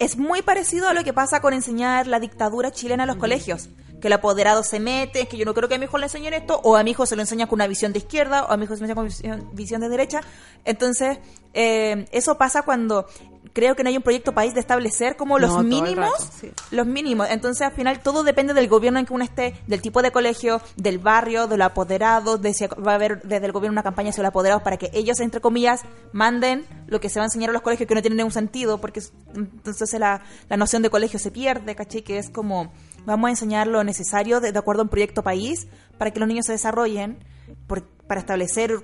es 0.00 0.16
muy 0.16 0.40
parecido 0.40 0.88
a 0.88 0.94
lo 0.94 1.04
que 1.04 1.12
pasa 1.12 1.40
con 1.40 1.52
enseñar 1.52 2.06
la 2.06 2.18
dictadura 2.18 2.72
chilena 2.72 3.04
en 3.04 3.08
los 3.08 3.18
colegios. 3.18 3.68
Que 4.00 4.06
el 4.06 4.14
apoderado 4.14 4.62
se 4.62 4.80
mete, 4.80 5.28
que 5.28 5.36
yo 5.36 5.44
no 5.44 5.52
creo 5.52 5.68
que 5.68 5.74
a 5.74 5.78
mi 5.78 5.84
hijo 5.84 5.98
le 5.98 6.06
enseñen 6.06 6.32
esto, 6.32 6.58
o 6.64 6.76
a 6.76 6.82
mi 6.82 6.92
hijo 6.92 7.04
se 7.04 7.16
lo 7.16 7.22
enseña 7.22 7.46
con 7.46 7.58
una 7.58 7.66
visión 7.66 7.92
de 7.92 7.98
izquierda, 7.98 8.46
o 8.46 8.50
a 8.50 8.56
mi 8.56 8.64
hijo 8.64 8.74
se 8.74 8.80
lo 8.80 8.86
enseña 8.86 8.94
con 9.34 9.54
visión 9.54 9.82
de 9.82 9.88
derecha. 9.90 10.22
Entonces, 10.64 11.18
eh, 11.54 12.06
eso 12.12 12.36
pasa 12.38 12.62
cuando 12.62 13.06
creo 13.52 13.74
que 13.74 13.82
no 13.82 13.88
hay 13.88 13.96
un 13.96 14.02
proyecto 14.04 14.32
país 14.32 14.54
de 14.54 14.60
establecer 14.60 15.16
como 15.16 15.40
los 15.40 15.50
No, 15.50 15.62
mínimos, 15.64 15.96
rato, 15.96 16.24
sí. 16.40 16.52
los 16.70 16.86
mínimos. 16.86 17.26
Entonces, 17.30 17.62
al 17.66 17.72
final, 17.72 18.00
todo 18.00 18.22
depende 18.22 18.54
del 18.54 18.68
gobierno 18.68 19.00
en 19.00 19.06
que 19.06 19.12
uno 19.12 19.24
esté, 19.24 19.54
del 19.66 19.82
tipo 19.82 20.02
de 20.02 20.12
colegio, 20.12 20.60
del 20.76 21.00
barrio, 21.00 21.48
de 21.48 21.56
los 21.56 21.66
apoderados, 21.66 22.40
de 22.40 22.54
si 22.54 22.66
va 22.68 22.92
a 22.92 22.94
haber 22.94 23.22
desde 23.22 23.46
el 23.46 23.52
gobierno 23.52 23.72
una 23.74 23.82
campaña 23.82 24.12
sobre 24.12 24.24
los 24.24 24.28
apoderados 24.30 24.62
para 24.62 24.76
que 24.76 24.90
ellos, 24.92 25.18
entre 25.18 25.40
comillas, 25.40 25.80
manden 26.12 26.64
lo 26.86 27.00
que 27.00 27.08
se 27.08 27.18
va 27.18 27.24
a 27.24 27.26
enseñar 27.26 27.50
a 27.50 27.52
los 27.52 27.62
colegios 27.62 27.88
que 27.88 27.94
no 27.96 28.02
tiene 28.02 28.14
ningún 28.16 28.30
sentido, 28.32 28.78
porque 28.80 29.00
es- 29.00 29.12
entonces 29.34 29.92
la, 29.98 30.22
la 30.48 30.56
noción 30.56 30.82
de 30.82 30.90
colegio 30.90 31.18
se 31.18 31.32
pierde, 31.32 31.74
¿caché? 31.74 32.04
Que 32.04 32.18
es 32.18 32.30
como, 32.30 32.72
vamos 33.04 33.26
a 33.26 33.30
enseñar 33.30 33.66
lo 33.66 33.82
necesario 33.82 34.40
de, 34.40 34.52
de 34.52 34.58
acuerdo 34.60 34.82
a 34.82 34.84
un 34.84 34.90
proyecto 34.90 35.24
país 35.24 35.66
para 35.98 36.12
que 36.12 36.20
los 36.20 36.28
niños 36.28 36.46
se 36.46 36.52
desarrollen, 36.52 37.18
por- 37.66 37.82
para 38.06 38.20
establecer 38.20 38.80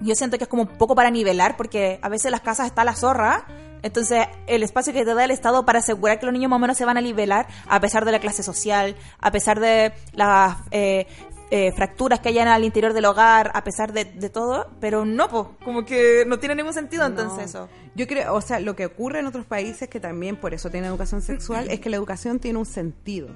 yo 0.00 0.14
siento 0.14 0.38
que 0.38 0.44
es 0.44 0.48
como 0.48 0.62
un 0.62 0.68
poco 0.68 0.94
para 0.94 1.10
nivelar, 1.10 1.56
porque 1.56 1.98
a 2.02 2.08
veces 2.08 2.30
las 2.30 2.40
casas 2.40 2.66
está 2.66 2.84
la 2.84 2.94
zorra. 2.94 3.46
Entonces, 3.82 4.26
el 4.46 4.62
espacio 4.62 4.92
que 4.92 5.04
te 5.04 5.14
da 5.14 5.24
el 5.24 5.30
Estado 5.30 5.64
para 5.64 5.78
asegurar 5.78 6.18
que 6.18 6.26
los 6.26 6.32
niños 6.32 6.50
más 6.50 6.56
o 6.56 6.60
menos 6.60 6.76
se 6.76 6.84
van 6.84 6.96
a 6.96 7.00
nivelar, 7.00 7.46
a 7.68 7.80
pesar 7.80 8.04
de 8.04 8.12
la 8.12 8.18
clase 8.18 8.42
social, 8.42 8.96
a 9.20 9.30
pesar 9.30 9.60
de 9.60 9.92
las 10.12 10.56
eh, 10.70 11.06
eh, 11.50 11.72
fracturas 11.72 12.20
que 12.20 12.30
hayan 12.30 12.48
al 12.48 12.64
interior 12.64 12.92
del 12.92 13.04
hogar, 13.04 13.52
a 13.54 13.62
pesar 13.62 13.92
de, 13.92 14.04
de 14.04 14.28
todo, 14.28 14.68
pero 14.80 15.04
no, 15.04 15.28
pues, 15.28 15.44
como 15.64 15.84
que 15.84 16.24
no 16.26 16.38
tiene 16.38 16.56
ningún 16.56 16.74
sentido 16.74 17.06
entonces 17.06 17.46
eso. 17.46 17.68
Yo 17.94 18.06
creo, 18.06 18.34
o 18.34 18.40
sea, 18.40 18.58
lo 18.60 18.74
que 18.74 18.86
ocurre 18.86 19.20
en 19.20 19.26
otros 19.26 19.46
países 19.46 19.88
que 19.88 20.00
también 20.00 20.36
por 20.36 20.52
eso 20.54 20.70
tienen 20.70 20.90
educación 20.90 21.22
sexual 21.22 21.66
es 21.70 21.80
que 21.80 21.90
la 21.90 21.96
educación 21.96 22.40
tiene 22.40 22.58
un 22.58 22.66
sentido. 22.66 23.28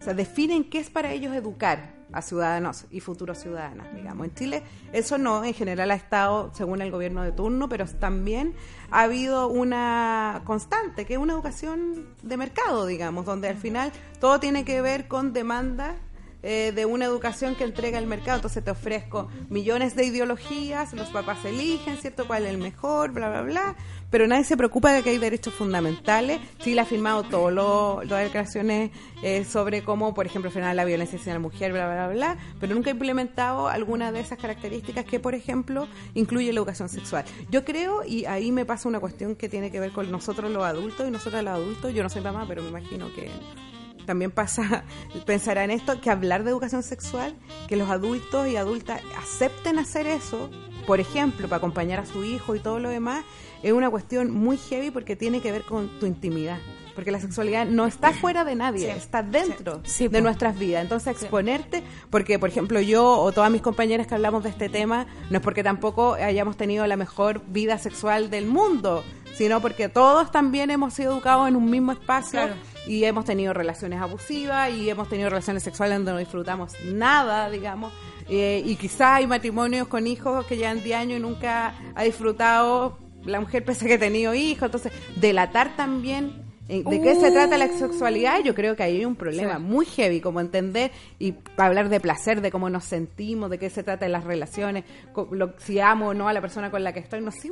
O 0.00 0.04
sea, 0.04 0.14
definen 0.14 0.70
qué 0.70 0.78
es 0.78 0.90
para 0.90 1.12
ellos 1.12 1.34
educar 1.34 1.97
a 2.12 2.22
ciudadanos 2.22 2.86
y 2.90 3.00
futuros 3.00 3.38
ciudadanas, 3.38 3.94
digamos. 3.94 4.26
En 4.26 4.34
Chile 4.34 4.62
eso 4.92 5.18
no, 5.18 5.44
en 5.44 5.54
general 5.54 5.90
ha 5.90 5.94
estado 5.94 6.50
según 6.54 6.80
el 6.80 6.90
gobierno 6.90 7.22
de 7.22 7.32
turno, 7.32 7.68
pero 7.68 7.86
también 7.86 8.54
ha 8.90 9.02
habido 9.02 9.48
una 9.48 10.42
constante, 10.44 11.04
que 11.04 11.14
es 11.14 11.18
una 11.18 11.34
educación 11.34 12.06
de 12.22 12.36
mercado, 12.36 12.86
digamos, 12.86 13.24
donde 13.24 13.48
al 13.48 13.56
final 13.56 13.92
todo 14.20 14.40
tiene 14.40 14.64
que 14.64 14.80
ver 14.80 15.08
con 15.08 15.32
demanda 15.32 15.96
eh, 16.42 16.72
de 16.74 16.86
una 16.86 17.04
educación 17.04 17.54
que 17.54 17.64
entrega 17.64 17.98
el 17.98 18.06
mercado. 18.06 18.36
Entonces 18.36 18.64
te 18.64 18.70
ofrezco 18.70 19.28
millones 19.48 19.96
de 19.96 20.04
ideologías, 20.04 20.92
los 20.92 21.08
papás 21.08 21.44
eligen, 21.44 21.96
¿cierto? 21.96 22.26
¿Cuál 22.26 22.44
es 22.44 22.50
el 22.50 22.58
mejor? 22.58 23.12
Bla, 23.12 23.28
bla, 23.28 23.42
bla. 23.42 23.76
Pero 24.10 24.26
nadie 24.26 24.44
se 24.44 24.56
preocupa 24.56 24.92
de 24.92 25.02
que 25.02 25.10
hay 25.10 25.18
derechos 25.18 25.52
fundamentales. 25.52 26.40
Chile 26.58 26.80
ha 26.80 26.84
firmado 26.84 27.24
todas 27.24 27.52
las 28.06 28.24
declaraciones 28.24 28.90
eh, 29.22 29.44
sobre 29.44 29.82
cómo, 29.82 30.14
por 30.14 30.26
ejemplo, 30.26 30.50
frenar 30.50 30.74
la 30.76 30.84
violencia 30.84 31.18
hacia 31.18 31.34
la 31.34 31.40
mujer, 31.40 31.72
bla, 31.72 31.92
bla, 31.92 32.08
bla, 32.08 32.38
pero 32.60 32.74
nunca 32.74 32.90
ha 32.90 32.92
implementado 32.92 33.68
alguna 33.68 34.12
de 34.12 34.20
esas 34.20 34.38
características 34.38 35.04
que, 35.04 35.20
por 35.20 35.34
ejemplo, 35.34 35.88
incluye 36.14 36.52
la 36.52 36.60
educación 36.60 36.88
sexual. 36.88 37.24
Yo 37.50 37.64
creo, 37.64 38.04
y 38.04 38.24
ahí 38.24 38.52
me 38.52 38.64
pasa 38.64 38.88
una 38.88 39.00
cuestión 39.00 39.36
que 39.36 39.48
tiene 39.48 39.70
que 39.70 39.80
ver 39.80 39.92
con 39.92 40.10
nosotros 40.10 40.50
los 40.50 40.64
adultos 40.64 41.06
y 41.06 41.10
nosotros 41.10 41.42
los 41.42 41.52
adultos, 41.52 41.92
yo 41.92 42.02
no 42.02 42.08
soy 42.08 42.22
mamá, 42.22 42.46
pero 42.48 42.62
me 42.62 42.68
imagino 42.68 43.12
que 43.14 43.30
también 44.08 44.30
pasa, 44.30 44.84
pensará 45.26 45.64
en 45.64 45.70
esto, 45.70 46.00
que 46.00 46.08
hablar 46.08 46.42
de 46.42 46.50
educación 46.50 46.82
sexual, 46.82 47.36
que 47.68 47.76
los 47.76 47.90
adultos 47.90 48.48
y 48.48 48.56
adultas 48.56 49.02
acepten 49.18 49.78
hacer 49.78 50.06
eso, 50.06 50.50
por 50.86 50.98
ejemplo, 50.98 51.46
para 51.46 51.58
acompañar 51.58 52.00
a 52.00 52.06
su 52.06 52.24
hijo 52.24 52.54
y 52.54 52.60
todo 52.60 52.78
lo 52.78 52.88
demás, 52.88 53.22
es 53.62 53.72
una 53.72 53.90
cuestión 53.90 54.30
muy 54.30 54.56
heavy 54.56 54.90
porque 54.90 55.14
tiene 55.14 55.42
que 55.42 55.52
ver 55.52 55.62
con 55.64 56.00
tu 56.00 56.06
intimidad. 56.06 56.58
Porque 56.94 57.10
la 57.10 57.20
sexualidad 57.20 57.66
no 57.66 57.86
está 57.86 58.12
fuera 58.12 58.44
de 58.44 58.54
nadie, 58.54 58.90
está 58.90 59.22
dentro 59.22 59.82
de 59.82 60.20
nuestras 60.22 60.58
vidas. 60.58 60.82
Entonces, 60.82 61.12
exponerte, 61.12 61.84
porque, 62.10 62.38
por 62.38 62.48
ejemplo, 62.48 62.80
yo 62.80 63.06
o 63.06 63.30
todas 63.30 63.52
mis 63.52 63.60
compañeras 63.60 64.06
que 64.06 64.14
hablamos 64.14 64.42
de 64.42 64.48
este 64.48 64.70
tema, 64.70 65.06
no 65.30 65.36
es 65.36 65.42
porque 65.42 65.62
tampoco 65.62 66.14
hayamos 66.14 66.56
tenido 66.56 66.86
la 66.86 66.96
mejor 66.96 67.42
vida 67.46 67.78
sexual 67.78 68.30
del 68.30 68.46
mundo, 68.46 69.04
sino 69.34 69.60
porque 69.60 69.88
todos 69.88 70.32
también 70.32 70.70
hemos 70.70 70.94
sido 70.94 71.12
educados 71.12 71.46
en 71.46 71.54
un 71.54 71.70
mismo 71.70 71.92
espacio 71.92 72.40
y 72.88 73.04
hemos 73.04 73.24
tenido 73.26 73.52
relaciones 73.52 74.00
abusivas 74.00 74.70
y 74.72 74.88
hemos 74.88 75.08
tenido 75.08 75.28
relaciones 75.28 75.62
sexuales 75.62 75.98
donde 75.98 76.12
no 76.12 76.18
disfrutamos 76.18 76.72
nada, 76.84 77.50
digamos. 77.50 77.92
Eh, 78.28 78.62
y 78.64 78.76
quizás 78.76 79.18
hay 79.18 79.26
matrimonios 79.26 79.88
con 79.88 80.06
hijos 80.06 80.46
que 80.46 80.56
llevan 80.56 80.82
10 80.82 80.96
años 80.96 81.18
y 81.18 81.22
nunca 81.22 81.74
ha 81.94 82.02
disfrutado 82.02 82.98
la 83.24 83.40
mujer 83.40 83.64
pese 83.64 83.84
a 83.84 83.88
que 83.88 83.94
ha 83.94 83.98
tenido 83.98 84.34
hijos. 84.34 84.64
Entonces, 84.64 84.92
delatar 85.16 85.76
también 85.76 86.48
eh, 86.70 86.82
¿De 86.84 87.00
qué 87.00 87.14
se 87.14 87.30
trata 87.30 87.56
la 87.56 87.68
sexualidad? 87.68 88.40
Yo 88.44 88.54
creo 88.54 88.76
que 88.76 88.82
ahí 88.82 88.98
hay 88.98 89.04
un 89.06 89.16
problema 89.16 89.58
muy 89.58 89.86
heavy, 89.86 90.20
como 90.20 90.40
entender 90.40 90.90
y 91.18 91.34
hablar 91.56 91.88
de 91.88 91.98
placer, 91.98 92.42
de 92.42 92.50
cómo 92.50 92.68
nos 92.68 92.84
sentimos, 92.84 93.48
de 93.48 93.58
qué 93.58 93.70
se 93.70 93.82
trata 93.82 94.04
en 94.04 94.12
las 94.12 94.24
relaciones, 94.24 94.84
si 95.56 95.80
amo 95.80 96.08
o 96.08 96.14
no 96.14 96.28
a 96.28 96.34
la 96.34 96.42
persona 96.42 96.70
con 96.70 96.84
la 96.84 96.92
que 96.92 97.00
estoy. 97.00 97.22
No 97.22 97.30
sé, 97.30 97.50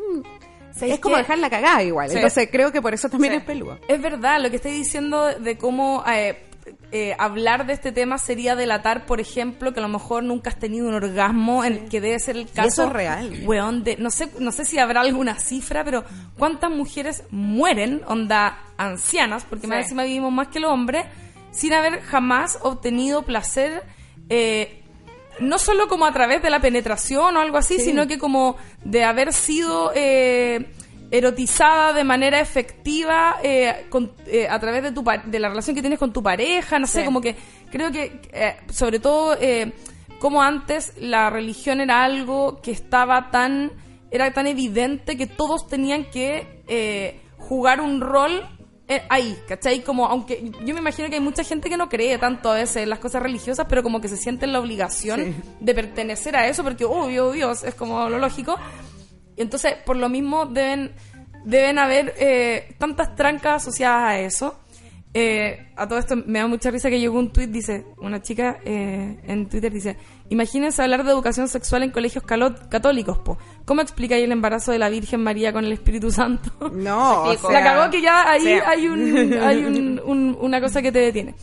es 0.80 1.00
como 1.00 1.16
dejar 1.16 1.38
la 1.38 1.50
cagada 1.50 1.82
igual. 1.82 2.10
Entonces 2.10 2.48
creo 2.50 2.72
que 2.72 2.82
por 2.82 2.94
eso 2.94 3.08
también 3.08 3.34
es 3.34 3.44
peludo. 3.44 3.78
Es 3.88 4.00
verdad, 4.00 4.40
lo 4.40 4.50
que 4.50 4.56
estoy 4.56 4.72
diciendo 4.72 5.26
de 5.38 5.56
cómo 5.58 6.04
eh, 6.06 6.46
eh, 6.92 7.14
hablar 7.18 7.66
de 7.66 7.72
este 7.72 7.92
tema 7.92 8.18
sería 8.18 8.56
delatar, 8.56 9.06
por 9.06 9.20
ejemplo, 9.20 9.72
que 9.72 9.80
a 9.80 9.82
lo 9.82 9.88
mejor 9.88 10.22
nunca 10.22 10.50
has 10.50 10.58
tenido 10.58 10.88
un 10.88 10.94
orgasmo, 10.94 11.64
en 11.64 11.88
que 11.88 12.00
debe 12.00 12.18
ser 12.18 12.36
el 12.36 12.50
caso. 12.50 12.68
eso 12.68 12.84
es 12.84 12.92
real. 12.92 13.40
Weón, 13.44 13.84
de, 13.84 13.96
no 13.96 14.10
sé, 14.10 14.30
no 14.38 14.52
sé 14.52 14.64
si 14.64 14.78
habrá 14.78 15.00
alguna 15.00 15.38
cifra, 15.38 15.84
pero 15.84 16.04
¿cuántas 16.38 16.70
mujeres 16.70 17.24
mueren, 17.30 18.02
onda 18.06 18.58
ancianas, 18.76 19.44
porque 19.44 19.66
más 19.66 19.84
encima 19.84 20.04
vivimos 20.04 20.32
más 20.32 20.48
que 20.48 20.58
el 20.58 20.64
hombre, 20.64 21.04
sin 21.50 21.72
haber 21.72 22.00
jamás 22.02 22.58
obtenido 22.62 23.22
placer? 23.22 23.82
Eh, 24.28 24.82
no 25.40 25.58
solo 25.58 25.88
como 25.88 26.06
a 26.06 26.12
través 26.12 26.42
de 26.42 26.50
la 26.50 26.60
penetración 26.60 27.36
o 27.36 27.40
algo 27.40 27.58
así, 27.58 27.78
sino 27.78 28.06
que 28.06 28.18
como 28.18 28.56
de 28.84 29.04
haber 29.04 29.32
sido 29.32 29.92
eh, 29.94 30.66
erotizada 31.10 31.92
de 31.92 32.04
manera 32.04 32.40
efectiva 32.40 33.36
eh, 33.42 33.86
eh, 34.26 34.48
a 34.48 34.58
través 34.58 34.82
de, 34.82 34.92
tu, 34.92 35.04
de 35.26 35.38
la 35.38 35.48
relación 35.48 35.76
que 35.76 35.82
tienes 35.82 35.98
con 35.98 36.12
tu 36.12 36.22
pareja, 36.22 36.78
no 36.78 36.86
sé, 36.86 37.04
como 37.04 37.20
que 37.20 37.36
creo 37.70 37.90
que 37.92 38.20
sobre 38.70 38.98
todo 38.98 39.36
como 40.18 40.42
antes 40.42 40.94
la 40.98 41.30
religión 41.30 41.80
era 41.80 42.02
algo 42.02 42.60
que 42.62 42.70
estaba 42.70 43.30
tan, 43.30 43.72
era 44.10 44.32
tan 44.32 44.46
evidente 44.46 45.16
que 45.16 45.26
todos 45.26 45.68
tenían 45.68 46.04
que 46.10 47.20
jugar 47.38 47.80
un 47.80 48.00
rol 48.00 48.55
eh, 48.88 49.02
ahí, 49.08 49.36
¿cachai? 49.48 49.80
Como, 49.80 50.06
aunque 50.06 50.52
yo 50.64 50.72
me 50.74 50.80
imagino 50.80 51.08
que 51.08 51.16
hay 51.16 51.20
mucha 51.20 51.42
gente 51.42 51.68
que 51.68 51.76
no 51.76 51.88
cree 51.88 52.18
tanto 52.18 52.52
a 52.52 52.54
veces 52.54 52.84
en 52.84 52.90
las 52.90 53.00
cosas 53.00 53.20
religiosas, 53.20 53.66
pero 53.68 53.82
como 53.82 54.00
que 54.00 54.06
se 54.06 54.16
sienten 54.16 54.52
la 54.52 54.60
obligación 54.60 55.34
de 55.58 55.74
pertenecer 55.74 56.36
a 56.36 56.46
eso, 56.46 56.62
porque 56.62 56.84
obvio, 56.84 57.32
Dios, 57.32 57.64
es 57.64 57.74
como 57.74 58.08
lo 58.08 58.18
lógico. 58.18 58.56
Y 59.36 59.42
entonces, 59.42 59.74
por 59.84 59.96
lo 59.96 60.08
mismo, 60.08 60.46
deben, 60.46 60.94
deben 61.44 61.80
haber 61.80 62.14
eh, 62.18 62.74
tantas 62.78 63.16
trancas 63.16 63.62
asociadas 63.62 64.04
a 64.04 64.18
eso. 64.20 64.56
Eh, 65.18 65.68
a 65.76 65.88
todo 65.88 65.98
esto 65.98 66.14
me 66.14 66.40
da 66.40 66.46
mucha 66.46 66.70
risa 66.70 66.90
que 66.90 67.00
llegó 67.00 67.18
un 67.18 67.32
tweet, 67.32 67.46
dice, 67.46 67.86
una 67.96 68.20
chica 68.20 68.58
eh, 68.66 69.18
en 69.26 69.48
Twitter 69.48 69.72
dice, 69.72 69.96
imagínense 70.28 70.82
hablar 70.82 71.04
de 71.04 71.10
educación 71.10 71.48
sexual 71.48 71.84
en 71.84 71.90
colegios 71.90 72.22
católicos, 72.22 73.16
po. 73.20 73.38
¿Cómo 73.64 73.80
explicáis 73.80 74.24
el 74.24 74.32
embarazo 74.32 74.72
de 74.72 74.78
la 74.78 74.90
Virgen 74.90 75.22
María 75.22 75.54
con 75.54 75.64
el 75.64 75.72
Espíritu 75.72 76.10
Santo? 76.10 76.50
No, 76.70 77.32
la 77.50 77.64
cagó 77.64 77.90
que 77.90 78.02
ya 78.02 78.30
ahí 78.30 78.46
hay, 78.46 78.88
un, 78.88 79.32
hay 79.40 79.64
un, 79.64 80.36
una 80.38 80.60
cosa 80.60 80.82
que 80.82 80.92
te 80.92 80.98
detiene. 80.98 81.34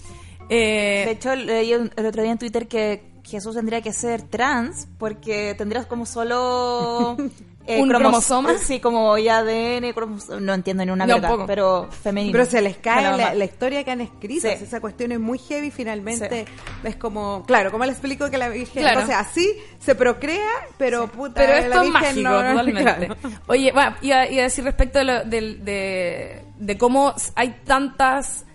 Eh, 0.50 1.06
de 1.06 1.12
hecho, 1.12 1.36
leí 1.36 1.72
el 1.72 2.06
otro 2.06 2.22
día 2.22 2.32
en 2.32 2.38
Twitter 2.38 2.68
que 2.68 3.02
Jesús 3.24 3.56
tendría 3.56 3.82
que 3.82 3.92
ser 3.92 4.22
trans 4.22 4.88
porque 5.00 5.56
tendrías 5.58 5.88
como 5.88 6.06
solo 6.06 7.18
Eh, 7.66 7.82
¿Un 7.82 7.90
cromosoma? 7.90 8.58
Sí, 8.64 8.80
como 8.80 9.18
ya 9.18 9.40
ADN, 9.40 9.94
no 10.42 10.54
entiendo 10.54 10.86
ni 10.86 10.92
una 10.92 11.06
verdad, 11.06 11.40
pero 11.48 11.88
femenino. 12.04 12.34
Pero 12.34 12.46
se 12.46 12.62
les 12.62 12.78
cae 12.78 13.36
la, 13.36 13.46
historia 13.46 13.84
que 13.84 13.92
han 13.92 14.02
escrito, 14.02 14.48
esa 14.48 14.80
cuestión 14.82 15.12
es 15.12 15.20
muy 15.20 15.38
heavy 15.38 15.72
finalmente. 15.72 16.46
Es 16.84 16.96
como, 16.96 17.44
claro, 17.46 17.72
como 17.72 17.86
le 17.86 17.92
explico 17.92 18.30
que 18.30 18.38
la 18.38 18.50
Virgen, 18.50 18.86
o 18.86 19.06
sea, 19.06 19.20
así 19.20 19.54
se 19.80 19.96
procrea, 19.96 20.50
pero 20.78 21.08
puta, 21.08 21.36
pero 21.36 21.54
esto 21.54 21.82
es 21.84 21.90
mágico, 21.90 22.30
totalmente. 22.30 23.10
Oye, 23.48 23.72
bueno, 23.72 23.96
iba, 24.02 24.22
a 24.22 24.28
decir 24.28 24.64
respecto 24.64 25.00
de, 25.00 25.24
de, 25.26 26.46
de 26.58 26.78
cómo 26.78 27.14
hay 27.36 27.62
tantas 27.66 28.46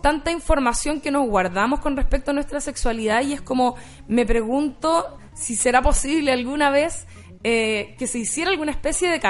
tanta 0.00 0.30
información 0.30 1.00
que 1.00 1.10
nos 1.10 1.26
guardamos 1.28 1.80
con 1.80 1.96
respecto 1.96 2.30
a 2.30 2.34
nuestra 2.34 2.60
sexualidad 2.60 3.22
y 3.22 3.32
es 3.32 3.40
como 3.40 3.74
me 4.06 4.24
pregunto 4.24 5.18
si 5.34 5.56
será 5.56 5.82
posible 5.82 6.30
alguna 6.30 6.70
vez 6.70 7.06
eh, 7.44 7.94
que 7.98 8.08
se 8.08 8.18
hiciera 8.18 8.50
alguna 8.50 8.72
especie 8.72 9.08
de, 9.08 9.20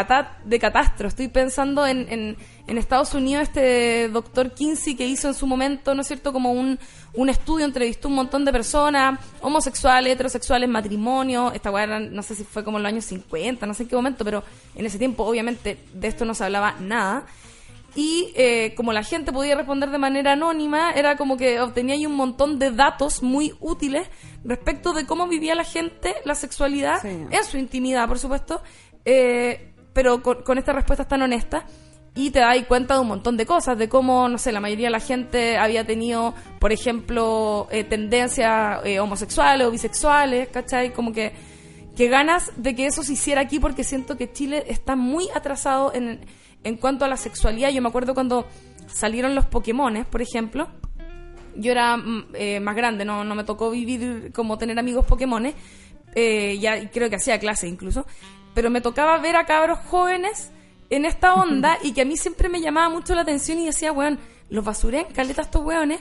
de 0.45 0.59
catastro. 0.59 1.09
Estoy 1.09 1.29
pensando 1.29 1.87
en, 1.87 2.37
en, 2.67 2.79
Estados 2.79 3.13
Unidos, 3.13 3.43
este 3.43 4.09
doctor 4.09 4.55
Kinsey 4.55 4.95
que 4.95 5.07
hizo 5.07 5.29
en 5.29 5.35
su 5.35 5.47
momento, 5.47 5.95
¿no 5.95 6.01
es 6.03 6.07
cierto?, 6.07 6.33
como 6.33 6.53
un, 6.53 6.79
un 7.15 7.29
estudio, 7.29 7.67
entrevistó 7.67 8.09
un 8.09 8.15
montón 8.15 8.45
de 8.45 8.53
personas, 8.53 9.19
homosexuales, 9.41 10.13
heterosexuales, 10.13 10.69
matrimonio. 10.69 11.53
Esta 11.53 11.71
weá, 11.71 11.87
no 11.87 12.23
sé 12.23 12.35
si 12.35 12.45
fue 12.45 12.65
como 12.65 12.79
en 12.79 12.85
los 12.85 12.93
años 12.93 13.05
50, 13.05 13.67
no 13.67 13.75
sé 13.75 13.83
en 13.83 13.89
qué 13.89 13.97
momento, 13.97 14.25
pero 14.25 14.43
en 14.75 14.87
ese 14.87 14.99
tiempo, 14.99 15.25
obviamente, 15.25 15.79
de 15.93 16.09
esto 16.09 16.25
no 16.25 16.35
se 16.35 16.45
hablaba 16.45 16.77
nada 16.81 17.27
y 17.95 18.33
eh, 18.37 18.75
como 18.77 18.93
la 18.93 19.03
gente 19.03 19.33
podía 19.33 19.55
responder 19.55 19.91
de 19.91 19.99
manera 19.99 20.33
anónima, 20.33 20.93
era 20.93 21.17
como 21.17 21.37
que 21.37 21.61
obtenía 21.61 21.95
ahí 21.95 22.07
un 22.07 22.17
montón 22.17 22.59
de 22.59 22.71
datos 22.71 23.23
muy 23.23 23.55
útiles 23.61 24.09
respecto 24.45 24.93
de 24.93 25.07
cómo 25.07 25.27
vivía 25.27 25.55
la 25.55 25.65
gente 25.65 26.15
la 26.25 26.35
sexualidad 26.35 27.05
en 27.05 27.45
su 27.45 27.57
intimidad, 27.57 28.07
por 28.07 28.19
supuesto, 28.19 28.63
eh, 29.05 29.73
pero 29.93 30.23
con, 30.23 30.59
estas 30.59 30.75
respuestas 30.75 31.09
tan 31.09 31.23
honestas. 31.23 31.65
Y 32.15 32.31
te 32.31 32.41
das 32.41 32.57
cuenta 32.67 32.95
de 32.95 33.01
un 33.01 33.07
montón 33.07 33.37
de 33.37 33.47
cosas, 33.47 33.79
de 33.79 33.89
cómo, 33.89 34.29
no 34.29 34.39
sé, 34.39 34.51
la 34.51 34.61
mayoría 34.61 34.89
de 34.89 34.93
la 34.93 35.01
gente 35.01 35.57
había 35.57 35.85
tenido, 35.85 36.35
por 36.59 36.73
ejemplo, 36.73 37.69
eh, 37.71 37.85
tendencias 37.85 38.81
homosexuales 39.01 39.67
o 39.67 39.71
bisexuales, 39.71 40.49
¿cachai? 40.49 40.93
Como 40.93 41.13
que, 41.13 41.33
que 41.97 42.09
ganas 42.09 42.51
de 42.57 42.75
que 42.75 42.87
eso 42.87 43.05
se 43.05 43.13
hiciera 43.13 43.43
aquí 43.43 43.61
porque 43.61 43.85
siento 43.85 44.17
que 44.17 44.33
Chile 44.33 44.65
está 44.67 44.97
muy 44.97 45.29
atrasado 45.33 45.95
en 45.95 46.27
en 46.65 46.77
cuanto 46.77 47.05
a 47.05 47.09
la 47.09 47.17
sexualidad, 47.17 47.71
yo 47.71 47.83
me 47.83 47.89
acuerdo 47.89 48.15
cuando 48.15 48.47
salieron 48.87 49.35
los 49.35 49.47
Pokémones, 49.47 50.07
por 50.07 50.23
ejemplo, 50.23 50.69
yo 51.57 51.73
era 51.73 51.97
mm, 51.97 52.27
eh, 52.35 52.61
más 52.61 52.77
grande, 52.77 53.05
no, 53.05 53.25
no 53.25 53.35
me 53.35 53.45
tocó 53.45 53.71
vivir 53.71 54.33
como 54.33 54.59
tener 54.59 54.79
amigos 54.79 55.07
Pokémones, 55.07 55.55
eh, 56.15 56.59
ya 56.59 56.91
creo 56.91 57.11
que 57.11 57.17
hacía 57.17 57.39
clase 57.39 57.69
incluso, 57.69 58.07
pero 58.55 58.71
me 58.71 58.81
tocaba 58.81 59.19
ver 59.19 59.37
a 59.37 59.45
cabros 59.45 59.79
jóvenes 59.79 60.51
en 60.91 61.05
esta 61.05 61.35
onda 61.35 61.79
y 61.83 61.93
que 61.93 62.03
a 62.03 62.05
mí 62.05 62.17
siempre 62.17 62.49
me 62.49 62.61
llamaba 62.61 62.89
mucho 62.89 63.15
la 63.15 63.23
atención 63.23 63.59
y 63.59 63.67
decía, 63.67 63.93
weón, 63.93 64.19
los 64.49 64.65
basuré 64.65 65.01
en 65.01 65.13
caleta 65.13 65.43
estos 65.43 65.63
weones, 65.63 66.01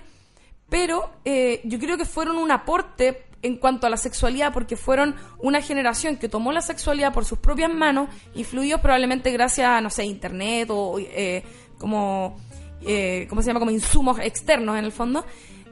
pero 0.70 1.12
eh, 1.26 1.62
yo 1.65 1.80
creo 1.80 1.98
que 1.98 2.06
fueron 2.06 2.38
un 2.38 2.52
aporte 2.52 3.27
en 3.41 3.58
cuanto 3.58 3.88
a 3.88 3.89
la 3.89 3.97
sexualidad, 3.97 4.54
porque 4.54 4.76
fueron 4.76 5.15
una 5.39 5.62
generación 5.62 6.17
que 6.17 6.30
tomó 6.30 6.52
la 6.52 6.62
sexualidad 6.62 7.13
por 7.13 7.26
sus 7.26 7.39
propias 7.39 7.73
manos, 7.73 8.10
influidos 8.36 8.82
probablemente 8.82 9.32
gracias 9.32 9.67
a, 9.67 9.82
no 9.82 9.89
sé, 9.89 10.06
internet 10.06 10.69
o 10.71 10.97
eh, 11.00 11.43
como, 11.78 12.38
eh, 12.82 13.28
¿cómo 13.30 13.41
se 13.41 13.47
llama? 13.47 13.60
Como 13.60 13.71
insumos 13.71 14.19
externos 14.19 14.78
en 14.78 14.86
el 14.86 14.91
fondo, 14.91 15.26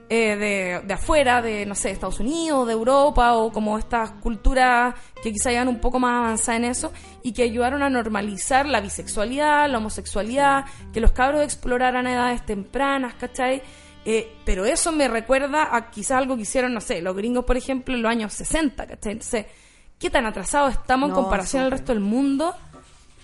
eh, 0.08 0.36
de, 0.36 0.82
de, 0.86 0.94
afuera, 0.94 1.42
de, 1.42 1.66
no 1.66 1.74
sé, 1.74 1.90
Estados 1.90 2.20
Unidos, 2.20 2.68
de 2.68 2.74
Europa, 2.74 3.34
o 3.34 3.52
como 3.52 3.80
estas 3.80 4.12
culturas 4.12 4.94
que 5.24 5.32
quizá 5.32 5.52
iban 5.52 5.68
un 5.68 5.80
poco 5.80 6.00
más 6.00 6.20
avanzadas 6.20 6.60
en 6.60 6.66
eso, 6.66 6.94
y 7.24 7.34
que 7.34 7.42
ayudaron 7.42 7.82
a 7.82 7.90
normalizar 7.90 8.68
la 8.68 8.82
bisexualidad, 8.82 9.68
la 9.68 9.80
homosexualidad, 9.80 10.66
que 10.94 11.00
los 11.02 11.12
cabros 11.12 11.44
exploraran 11.44 12.06
a 12.06 12.14
edades 12.14 12.46
tempranas, 12.46 13.16
¿cachai? 13.16 13.64
Eh, 14.06 14.32
pero 14.46 14.66
eso 14.66 14.92
me 14.92 15.08
recuerda 15.08 15.76
a 15.76 15.90
quizás 15.90 16.20
algo 16.20 16.36
que 16.36 16.44
hicieron, 16.44 16.74
no 16.74 16.82
sé, 16.82 17.02
los 17.02 17.16
gringos, 17.16 17.44
por 17.44 17.58
ejemplo, 17.58 17.96
en 17.96 18.04
los 18.04 18.12
años 18.12 18.34
60, 18.34 18.86
¿cachai? 18.86 19.14
Entonces, 19.14 19.48
¿qué 19.98 20.12
tan 20.12 20.28
atrasados 20.28 20.74
estamos 20.74 21.10
en 21.10 21.16
comparación 21.16 21.64
al 21.64 21.72
resto 21.72 21.92
del 21.92 22.02
mundo? 22.02 22.54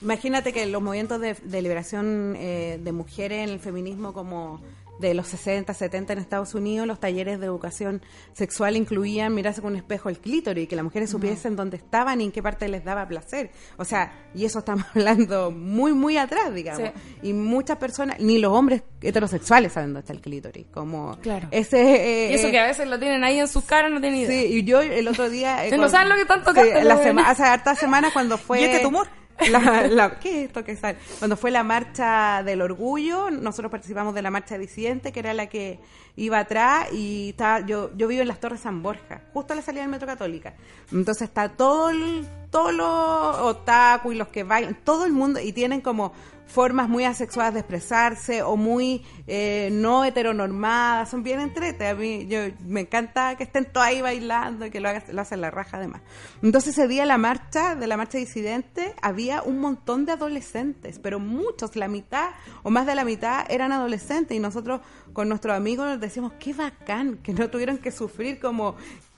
Imagínate 0.02 0.52
que 0.52 0.66
los 0.66 0.82
movimientos 0.82 1.22
de, 1.22 1.36
de 1.36 1.62
liberación 1.62 2.36
eh, 2.36 2.80
de 2.84 2.92
mujeres 2.92 3.44
en 3.44 3.50
el 3.50 3.60
feminismo 3.60 4.14
como 4.14 4.60
de 5.02 5.14
los 5.14 5.28
60, 5.28 5.74
70 5.74 6.14
en 6.14 6.20
Estados 6.20 6.54
Unidos, 6.56 6.88
los 6.88 7.00
talleres 7.00 7.40
de 7.40 7.46
educación 7.48 8.02
sexual 8.34 8.78
incluían 8.78 9.34
mirarse 9.36 9.62
con 9.62 9.72
un 9.74 9.78
espejo 9.78 10.08
el 10.10 10.20
clítoris 10.20 10.64
y 10.64 10.68
que 10.68 10.76
las 10.76 10.86
mujeres 10.86 11.10
supiesen 11.10 11.56
dónde 11.56 11.78
estaban 11.78 12.22
y 12.22 12.26
en 12.26 12.32
qué 12.32 12.42
parte 12.42 12.68
les 12.70 12.84
daba 12.86 13.08
placer. 13.08 13.52
O 13.78 13.84
sea, 13.86 14.14
y 14.34 14.46
eso 14.46 14.60
estamos 14.60 14.86
hablando 14.96 15.52
muy, 15.52 15.94
muy 15.94 16.18
atrás, 16.18 16.54
digamos. 16.54 16.90
Sí. 17.22 17.28
Y 17.30 17.34
muchas 17.34 17.78
personas, 17.78 18.20
ni 18.20 18.38
los 18.40 18.54
hombres 18.54 18.84
heterosexuales 19.02 19.74
saben 19.74 19.90
dónde 19.90 20.02
está 20.02 20.14
el 20.14 20.22
clítoris. 20.22 20.68
Como 20.72 21.18
Claro. 21.20 21.48
ese... 21.52 22.28
eh, 22.28 22.32
Y 22.32 22.36
eso 22.36 22.48
eh, 22.48 22.52
que 22.52 22.60
a 22.60 22.68
veces 22.68 22.88
lo 22.88 23.00
tienen 23.00 23.24
ahí 23.24 23.40
en 23.40 23.48
sus 23.48 23.64
caras, 23.66 23.92
no 23.92 24.00
tienen 24.00 24.20
idea. 24.20 24.42
Sí, 24.42 24.46
y 24.58 24.64
yo 24.64 24.82
el 24.82 25.08
otro 25.08 25.30
día... 25.30 25.66
eh, 25.66 25.72
No 25.78 25.90
saben 25.90 26.10
lo 26.10 26.16
que 26.16 26.26
tanto 26.26 26.54
Sí, 26.54 26.60
la 26.84 26.98
sema- 27.02 27.28
hace 27.30 27.44
hartas 27.44 27.80
semanas 27.80 28.14
cuando 28.14 28.38
fue... 28.38 28.62
¿Y 28.62 28.66
este 28.66 28.80
tumor? 28.80 29.08
La, 29.50 29.88
la- 29.90 30.20
¿Qué 30.20 30.42
es 30.44 30.48
esto 30.48 30.64
que 30.64 30.76
sale? 30.76 30.98
Cuando 31.20 31.38
fue 31.38 31.52
la 31.52 31.64
marcha 31.64 32.44
del 32.44 32.62
orgullo, 32.62 33.32
nosotros 33.32 33.72
participamos 33.72 34.14
de 34.14 34.22
la 34.22 34.32
marcha 34.32 34.58
disidente, 34.58 35.12
que 35.12 35.20
era 35.20 35.34
la 35.34 35.48
que 35.48 35.80
iba 36.16 36.40
atrás, 36.40 36.88
y 36.92 37.30
está, 37.30 37.60
yo, 37.66 37.92
yo 37.96 38.08
vivo 38.08 38.22
en 38.22 38.28
las 38.28 38.40
Torres 38.40 38.62
San 38.62 38.84
Borja, 38.84 39.22
justo 39.34 39.54
a 39.54 39.56
la 39.56 39.62
salida 39.62 39.82
del 39.82 39.92
Metro 39.92 40.08
Católica. 40.08 40.54
Entonces 40.92 41.24
está 41.30 41.50
todo 41.50 41.90
el, 41.90 42.28
todos 42.52 42.74
los 42.74 43.40
otaku 43.40 44.12
y 44.12 44.16
los 44.16 44.28
que 44.28 44.44
bailan, 44.44 44.78
todo 44.84 45.06
el 45.06 45.14
mundo, 45.14 45.40
y 45.40 45.54
tienen 45.54 45.82
como 45.82 46.14
formas 46.52 46.90
muy 46.90 47.06
asexuadas 47.06 47.54
de 47.54 47.62
expresarse 47.62 48.44
o 48.44 48.58
muy 48.58 49.04
eh, 49.26 49.70
no 49.72 50.04
heteronormadas, 50.04 51.10
son 51.10 51.24
bien 51.24 51.40
entrete. 51.40 51.88
A 51.88 51.96
mí 51.96 52.28
yo, 52.28 52.40
me 52.66 52.82
encanta 52.82 53.36
que 53.38 53.44
estén 53.44 53.66
todos 53.66 53.88
ahí 53.88 54.02
bailando 54.02 54.66
y 54.66 54.70
que 54.70 54.82
lo, 54.82 54.90
hagan, 54.90 55.04
lo 55.12 55.22
hacen 55.22 55.40
la 55.40 55.50
raja 55.50 55.78
además. 55.78 56.02
Entonces 56.44 56.78
ese 56.78 56.88
día 56.88 57.06
la 57.06 57.18
marcha, 57.18 57.76
de 57.76 57.88
la 57.88 57.96
marcha 57.96 58.18
disidente, 58.18 58.94
había 59.02 59.42
un 59.42 59.60
montón 59.60 60.06
de 60.06 60.12
adolescentes, 60.12 61.00
pero 61.00 61.20
muchos, 61.20 61.76
la 61.78 61.88
mitad 61.88 62.32
o 62.64 62.70
más 62.70 62.86
de 62.86 62.96
la 62.96 63.06
mitad 63.06 63.46
eran 63.50 63.72
adolescentes 63.72 64.36
y 64.36 64.40
nosotros 64.42 64.82
con 65.14 65.30
nuestros 65.30 65.56
amigos 65.56 65.88
nos 65.88 66.00
decíamos, 66.02 66.34
qué 66.38 66.54
bacán, 66.54 67.18
que 67.24 67.34
no 67.34 67.50
tuvieron 67.50 67.78
que 67.78 67.92
sufrir 67.92 68.40
como 68.42 68.76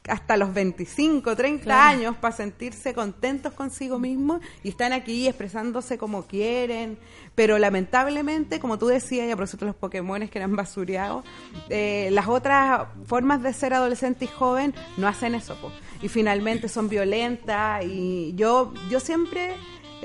hasta 0.10 0.36
los 0.38 0.54
25, 0.54 1.36
30 1.36 1.64
Claro. 1.64 1.82
años 1.98 2.16
para 2.18 2.36
sentirse 2.36 2.94
contentos 2.94 3.54
consigo 3.54 4.00
mismos 4.00 4.42
y 4.64 4.70
están 4.70 4.92
aquí 4.92 5.28
expresándose 5.28 5.98
como 5.98 6.24
quieren, 6.24 6.98
pero 7.36 7.58
lamentablemente, 7.58 8.60
como 8.60 8.78
tú 8.78 8.88
decías, 8.88 9.28
y 9.28 9.32
a 9.32 9.36
propósito 9.36 9.66
de 9.66 9.72
los 9.72 9.76
Pokémones 9.78 10.30
que 10.30 10.40
eran 10.40 10.56
basureados, 10.56 11.24
eh, 11.70 12.10
las 12.12 12.28
otras 12.28 12.88
formas 13.06 13.42
de 13.44 13.54
ser 13.54 13.74
adolescente 13.74 14.26
y 14.26 14.28
joven 14.28 14.74
no 14.98 15.08
hacen 15.08 15.36
eso, 15.36 15.56
po. 15.56 15.72
y 16.02 16.10
finalmente 16.10 16.68
son 16.68 16.90
violentas 16.90 17.84
y 17.86 18.34
yo, 18.36 18.74
yo 18.90 19.00
siempre... 19.00 19.56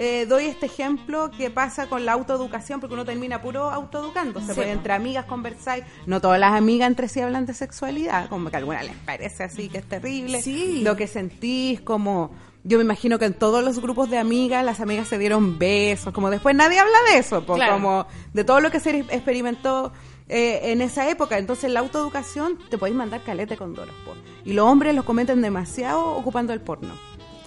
eh, 0.00 0.26
doy 0.26 0.44
este 0.46 0.66
ejemplo 0.66 1.30
que 1.36 1.50
pasa 1.50 1.88
con 1.88 2.04
la 2.06 2.12
autoeducación, 2.12 2.80
porque 2.80 2.94
uno 2.94 3.04
termina 3.04 3.42
puro 3.42 3.68
autoeducándose, 3.70 4.54
Sí, 4.54 4.60
po. 4.60 4.62
entre 4.66 4.92
amigas 4.92 5.24
conversáis, 5.26 5.84
no 6.06 6.20
todas 6.20 6.38
las 6.40 6.52
amigas 6.54 6.86
entre 6.88 7.08
sí 7.08 7.20
hablan 7.20 7.44
de 7.46 7.52
sexualidad, 7.54 8.28
como 8.28 8.48
que 8.48 8.56
a 8.56 8.60
algunas 8.60 8.84
les 8.84 8.94
parece 8.96 9.42
así 9.44 9.68
que 9.68 9.78
es 9.78 9.84
terrible, 9.88 10.40
Sí. 10.40 10.82
lo 10.82 10.96
que 10.96 11.06
sentís, 11.08 11.80
como 11.80 12.30
yo 12.64 12.78
me 12.78 12.84
imagino 12.84 13.18
que 13.18 13.24
en 13.24 13.34
todos 13.34 13.64
los 13.64 13.80
grupos 13.80 14.08
de 14.10 14.18
amigas 14.18 14.64
las 14.64 14.80
amigas 14.80 15.08
se 15.08 15.18
dieron 15.18 15.58
besos, 15.58 16.12
como 16.12 16.30
después 16.30 16.54
nadie 16.54 16.78
habla 16.78 16.96
de 17.12 17.18
eso, 17.18 17.44
pues, 17.44 17.56
Claro. 17.58 17.74
como 17.74 18.06
de 18.34 18.44
todo 18.44 18.60
lo 18.60 18.70
que 18.70 18.80
se 18.80 18.98
experimentó 19.00 19.92
eh, 20.30 20.72
en 20.72 20.82
esa 20.82 21.08
época. 21.08 21.38
Entonces 21.38 21.70
la 21.72 21.80
autoeducación 21.80 22.58
te 22.68 22.76
podéis 22.76 22.96
mandar 22.96 23.22
calete 23.22 23.56
con 23.56 23.74
doros, 23.74 23.94
po. 24.04 24.12
y 24.44 24.52
los 24.52 24.66
hombres 24.66 24.94
los 24.94 25.04
cometen 25.06 25.40
demasiado 25.40 26.04
ocupando 26.16 26.52
el 26.52 26.60
porno. 26.60 26.92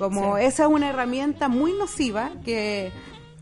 Como 0.02 0.38
Sí. 0.38 0.46
esa 0.46 0.64
es 0.64 0.70
una 0.70 0.90
herramienta 0.90 1.48
muy 1.48 1.74
nociva 1.74 2.32
que, 2.44 2.92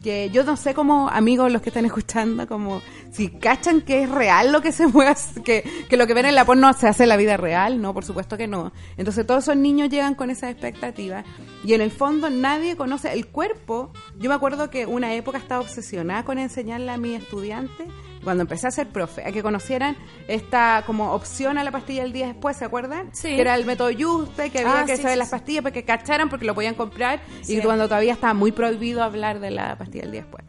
que 0.04 0.30
yo 0.32 0.44
no 0.44 0.56
sé 0.58 0.74
cómo 0.74 1.10
amigos 1.10 1.52
los 1.52 1.62
que 1.62 1.70
están 1.70 1.86
escuchando, 1.86 2.48
como 2.48 2.82
si 3.12 3.30
cachan 3.30 3.82
que 3.82 4.04
es 4.04 4.10
real 4.10 4.52
lo 4.52 4.62
que 4.62 4.72
se 4.72 4.88
mueve, 4.88 5.16
que, 5.46 5.64
que 5.90 5.98
lo 5.98 6.06
que 6.08 6.14
ven 6.14 6.26
en 6.26 6.36
la 6.36 6.46
porno 6.46 6.72
se 6.74 6.88
hace 6.88 7.04
en 7.04 7.10
la 7.10 7.18
vida 7.18 7.38
real, 7.38 7.82
no, 7.82 7.94
por 7.94 8.06
supuesto 8.06 8.38
que 8.38 8.48
no. 8.48 8.72
Entonces 8.98 9.26
todos 9.26 9.44
esos 9.44 9.58
niños 9.58 9.90
llegan 9.90 10.16
con 10.16 10.30
esa 10.30 10.50
expectativa 10.50 11.24
y 11.64 11.74
en 11.74 11.82
el 11.82 11.92
fondo 11.92 12.30
nadie 12.30 12.76
conoce 12.76 13.12
el 13.14 13.28
cuerpo. 13.28 13.92
Yo 14.20 14.30
me 14.30 14.36
acuerdo 14.36 14.70
que 14.70 14.86
una 14.86 15.14
época 15.14 15.38
estaba 15.38 15.62
obsesionada 15.62 16.24
con 16.24 16.38
enseñarle 16.40 16.92
a 16.92 16.98
mis 16.98 17.22
estudiantes 17.22 17.88
cuando 18.24 18.42
empecé 18.44 18.68
a 18.68 18.72
ser 18.72 18.88
profe, 18.88 19.24
a 19.26 19.32
que 19.32 19.42
conocieran 19.42 19.96
esta 20.28 20.84
como 20.86 21.14
opción 21.14 21.58
a 21.58 21.64
la 21.64 21.72
pastilla 21.72 22.04
el 22.04 22.12
día 22.14 22.28
después, 22.28 22.58
¿se 22.58 22.66
acuerdan? 22.66 23.10
Sí. 23.14 23.30
Que 23.30 23.42
era 23.42 23.56
el 23.56 23.66
método 23.66 23.90
Juste, 23.98 24.50
que 24.50 24.60
había 24.60 24.82
Ah, 24.82 24.86
que 24.86 24.98
sí, 24.98 25.02
saber 25.02 25.16
sí, 25.16 25.20
las 25.20 25.30
pastillas 25.30 25.64
para 25.64 25.74
que 25.74 25.84
cacharan 25.84 26.30
porque 26.30 26.46
lo 26.46 26.56
podían 26.56 26.76
comprar 26.76 27.22
y 27.48 27.62
cuando 27.62 27.88
todavía 27.88 28.14
estaba 28.14 28.34
muy 28.34 28.52
prohibido 28.52 29.04
hablar 29.04 29.40
de 29.40 29.52
la 29.52 29.78
pastilla 29.78 30.06
el 30.06 30.12
día 30.12 30.22
después. 30.22 30.46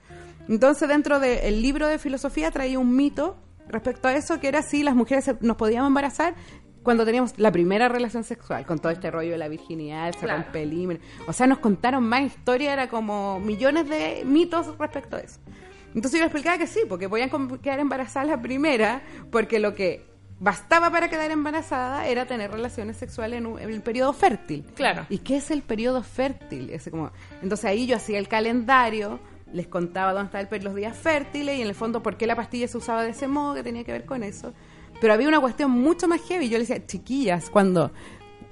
Entonces 0.48 0.88
dentro 0.88 1.20
del 1.20 1.62
libro 1.62 1.86
de 1.86 1.98
filosofía 1.98 2.50
traía 2.50 2.78
un 2.78 2.96
mito 2.96 3.36
respecto 3.68 4.08
a 4.08 4.14
eso 4.14 4.40
que 4.40 4.48
era 4.48 4.62
si 4.62 4.82
las 4.82 4.94
mujeres 4.96 5.30
nos 5.40 5.56
podíamos 5.56 5.88
embarazar 5.88 6.34
cuando 6.82 7.04
teníamos 7.04 7.38
la 7.38 7.52
primera 7.52 7.88
relación 7.88 8.24
sexual, 8.24 8.64
con 8.64 8.78
todo 8.78 8.90
este 8.90 9.10
rollo 9.10 9.32
de 9.32 9.38
la 9.38 9.48
virginidad, 9.48 10.08
el 10.08 10.16
Claro. 10.16 10.44
O 11.26 11.32
sea, 11.32 11.46
nos 11.46 11.58
contaron 11.58 12.04
más 12.04 12.22
historia, 12.22 12.72
era 12.72 12.88
como 12.88 13.38
millones 13.38 13.88
de 13.88 14.22
mitos 14.24 14.78
respecto 14.78 15.16
a 15.16 15.20
eso. 15.20 15.40
Entonces 15.95 16.12
yo 16.12 16.18
le 16.20 16.26
explicaba 16.26 16.59
que 16.59 16.66
sí, 16.66 16.80
porque 16.88 17.09
podían 17.09 17.30
quedar 17.59 17.78
embarazadas 17.80 18.28
la 18.28 18.41
primera, 18.41 19.03
porque 19.30 19.59
lo 19.59 19.74
que 19.74 20.09
bastaba 20.38 20.91
para 20.91 21.11
quedar 21.11 21.30
embarazada 21.30 22.07
era 22.07 22.26
tener 22.26 22.51
relaciones 22.51 22.97
sexuales 22.97 23.38
en, 23.38 23.47
un- 23.47 23.59
en 23.59 23.68
el 23.70 23.82
periodo 23.82 24.12
fértil. 24.12 24.64
Claro. 24.74 25.05
¿Y 25.11 25.18
qué 25.18 25.36
es 25.36 25.51
el 25.51 25.62
periodo 25.62 26.03
fértil? 26.03 26.70
Ese 26.70 26.91
como, 26.91 27.11
entonces 27.43 27.64
ahí 27.66 27.86
yo 27.86 27.97
hacía 27.97 28.18
el 28.18 28.28
calendario, 28.28 29.20
les 29.53 29.66
contaba 29.66 30.12
dónde 30.12 30.26
estaban 30.38 30.64
los 30.64 30.74
días 30.74 30.97
fértiles 30.97 31.59
y 31.59 31.62
en 31.62 31.66
el 31.68 31.74
fondo 31.74 32.03
por 32.03 32.16
qué 32.16 32.26
la 32.26 32.36
pastilla 32.36 32.68
se 32.68 32.78
usaba 32.78 33.03
de 33.03 33.11
ese 33.11 33.26
modo, 33.26 33.55
que 33.55 33.62
tenía 33.62 33.84
que 33.84 33.93
ver 33.93 34.05
con 34.07 34.22
eso. 34.22 34.55
Pero 35.01 35.12
había 35.12 35.28
una 35.28 35.41
cuestión 35.41 35.70
mucho 35.70 36.09
más 36.09 36.20
heavy. 36.28 36.49
Yo 36.49 36.59
le 36.59 36.64
decía, 36.66 36.86
chiquillas, 36.86 37.51
cuando, 37.51 37.88
cua- 37.88 37.93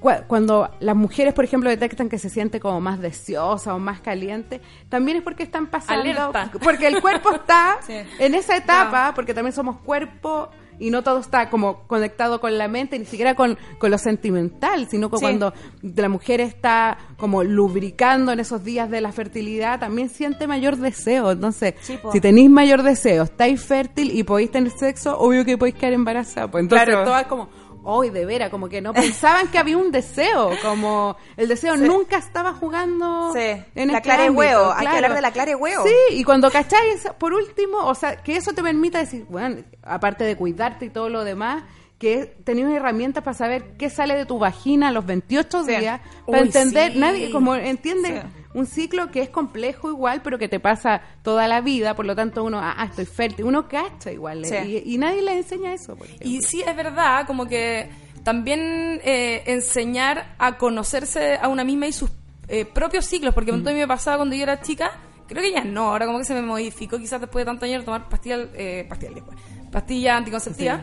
cuando 0.00 0.70
las 0.80 0.94
mujeres, 0.96 1.34
por 1.34 1.44
ejemplo, 1.44 1.68
detectan 1.70 2.08
que 2.08 2.18
se 2.18 2.30
siente 2.30 2.60
como 2.60 2.80
más 2.80 3.00
deseosa 3.00 3.74
o 3.74 3.78
más 3.78 4.00
caliente, 4.00 4.60
también 4.88 5.18
es 5.18 5.22
porque 5.22 5.42
están 5.42 5.66
pasando... 5.68 6.02
Alerta. 6.02 6.50
Porque 6.62 6.86
el 6.86 7.00
cuerpo 7.00 7.30
está 7.34 7.78
Sí. 7.86 7.94
en 8.18 8.34
esa 8.34 8.56
etapa, 8.56 9.12
porque 9.14 9.34
también 9.34 9.52
somos 9.52 9.78
cuerpo 9.78 10.48
y 10.80 10.90
no 10.90 11.02
todo 11.02 11.18
está 11.18 11.50
como 11.50 11.80
conectado 11.88 12.40
con 12.40 12.56
la 12.56 12.68
mente, 12.68 12.96
ni 13.00 13.04
siquiera 13.04 13.34
con, 13.34 13.58
con 13.78 13.90
lo 13.90 13.98
sentimental, 13.98 14.86
sino 14.88 15.10
que 15.10 15.16
Sí. 15.16 15.22
cuando 15.22 15.52
la 15.82 16.08
mujer 16.08 16.40
está 16.40 16.98
como 17.16 17.42
lubricando 17.42 18.30
en 18.30 18.38
esos 18.38 18.62
días 18.62 18.88
de 18.88 19.00
la 19.00 19.10
fertilidad, 19.10 19.80
también 19.80 20.08
siente 20.08 20.46
mayor 20.46 20.76
deseo. 20.76 21.32
Entonces, 21.32 21.74
Sí, 21.80 21.98
si 22.12 22.20
tenéis 22.20 22.48
mayor 22.48 22.84
deseo, 22.84 23.24
estáis 23.24 23.60
fértil 23.64 24.16
y 24.16 24.22
podéis 24.22 24.52
tener 24.52 24.70
sexo, 24.70 25.18
obvio 25.18 25.44
que 25.44 25.58
podéis 25.58 25.74
quedar 25.74 25.94
embarazada. 25.94 26.48
Pues 26.48 26.62
entonces 26.62 26.86
Claro. 26.86 27.04
todas 27.04 27.26
como, 27.26 27.48
hoy 27.84 28.10
de 28.10 28.26
veras, 28.26 28.50
como 28.50 28.68
que 28.68 28.80
no 28.80 28.92
pensaban 28.92 29.48
que 29.48 29.58
había 29.58 29.76
un 29.78 29.90
deseo, 29.90 30.50
como 30.62 31.16
el 31.36 31.48
deseo 31.48 31.76
nunca 31.76 32.18
estaba 32.18 32.52
jugando 32.54 33.32
Sí. 33.32 33.40
en 33.74 33.88
La 33.88 33.98
este 33.98 34.02
clara 34.02 34.22
de 34.22 34.28
ámbito, 34.28 34.40
huevo. 34.40 34.64
Hay 34.72 34.76
que 34.78 34.82
claro. 34.82 34.96
hablar 34.96 35.14
de 35.14 35.22
la 35.22 35.30
clara 35.32 35.56
huevo. 35.56 35.84
Sí, 35.86 36.14
y 36.16 36.24
cuando 36.24 36.50
cacháis, 36.50 37.08
por 37.18 37.32
último, 37.32 37.78
o 37.78 37.94
sea, 37.94 38.16
que 38.16 38.36
eso 38.36 38.52
te 38.52 38.62
permita 38.62 38.98
decir, 38.98 39.24
bueno, 39.28 39.62
aparte 39.82 40.24
de 40.24 40.36
cuidarte 40.36 40.86
y 40.86 40.90
todo 40.90 41.08
lo 41.08 41.24
demás, 41.24 41.64
que 41.98 42.26
tenías 42.44 42.70
herramientas 42.70 43.24
para 43.24 43.34
saber 43.36 43.76
qué 43.76 43.90
sale 43.90 44.14
de 44.14 44.24
tu 44.24 44.38
vagina 44.38 44.88
a 44.88 44.92
los 44.92 45.04
28 45.04 45.64
Sí. 45.64 45.74
días, 45.76 46.00
para 46.26 46.42
Uy, 46.42 46.46
entender, 46.46 46.94
nadie 46.96 47.30
como 47.32 47.56
entiende. 47.56 48.22
Un 48.54 48.66
ciclo 48.66 49.10
que 49.10 49.20
es 49.22 49.28
complejo 49.28 49.90
igual, 49.90 50.22
pero 50.22 50.38
que 50.38 50.48
te 50.48 50.58
pasa 50.60 51.02
toda 51.22 51.46
la 51.48 51.60
vida, 51.60 51.94
por 51.94 52.06
lo 52.06 52.16
tanto 52.16 52.42
uno, 52.44 52.58
ah, 52.62 52.84
estoy 52.88 53.04
fértil, 53.04 53.44
uno 53.44 53.68
cacha 53.68 54.10
igual, 54.10 54.44
Sí. 54.44 54.82
y, 54.84 54.94
y 54.94 54.98
nadie 54.98 55.22
le 55.22 55.36
enseña 55.38 55.72
eso. 55.74 55.96
Y 56.20 56.40
sí, 56.42 56.62
es 56.66 56.74
verdad, 56.76 57.26
como 57.26 57.46
que 57.46 57.90
también 58.24 59.00
eh, 59.04 59.42
enseñar 59.46 60.34
a 60.38 60.58
conocerse 60.58 61.36
a 61.40 61.48
una 61.48 61.64
misma 61.64 61.86
y 61.86 61.92
sus 61.92 62.10
eh, 62.48 62.64
propios 62.64 63.04
ciclos, 63.06 63.34
porque 63.34 63.50
a 63.50 63.54
mí 63.54 63.62
me 63.62 63.86
pasaba 63.86 64.16
cuando 64.18 64.34
yo 64.34 64.42
era 64.42 64.60
chica, 64.60 64.90
creo 65.26 65.42
que 65.42 65.52
ya 65.52 65.64
no, 65.64 65.90
ahora 65.90 66.06
como 66.06 66.18
que 66.18 66.24
se 66.24 66.34
me 66.34 66.42
modificó 66.42 66.98
quizás 66.98 67.20
después 67.20 67.42
de 67.42 67.46
tantos 67.46 67.68
años 67.68 67.82
de 67.82 67.84
tomar 67.84 68.08
pastillas, 68.08 68.48
eh, 68.54 68.86
pastillas 68.88 69.14
después, 69.14 69.38
pastillas 69.70 70.16
anticonceptivas. 70.16 70.80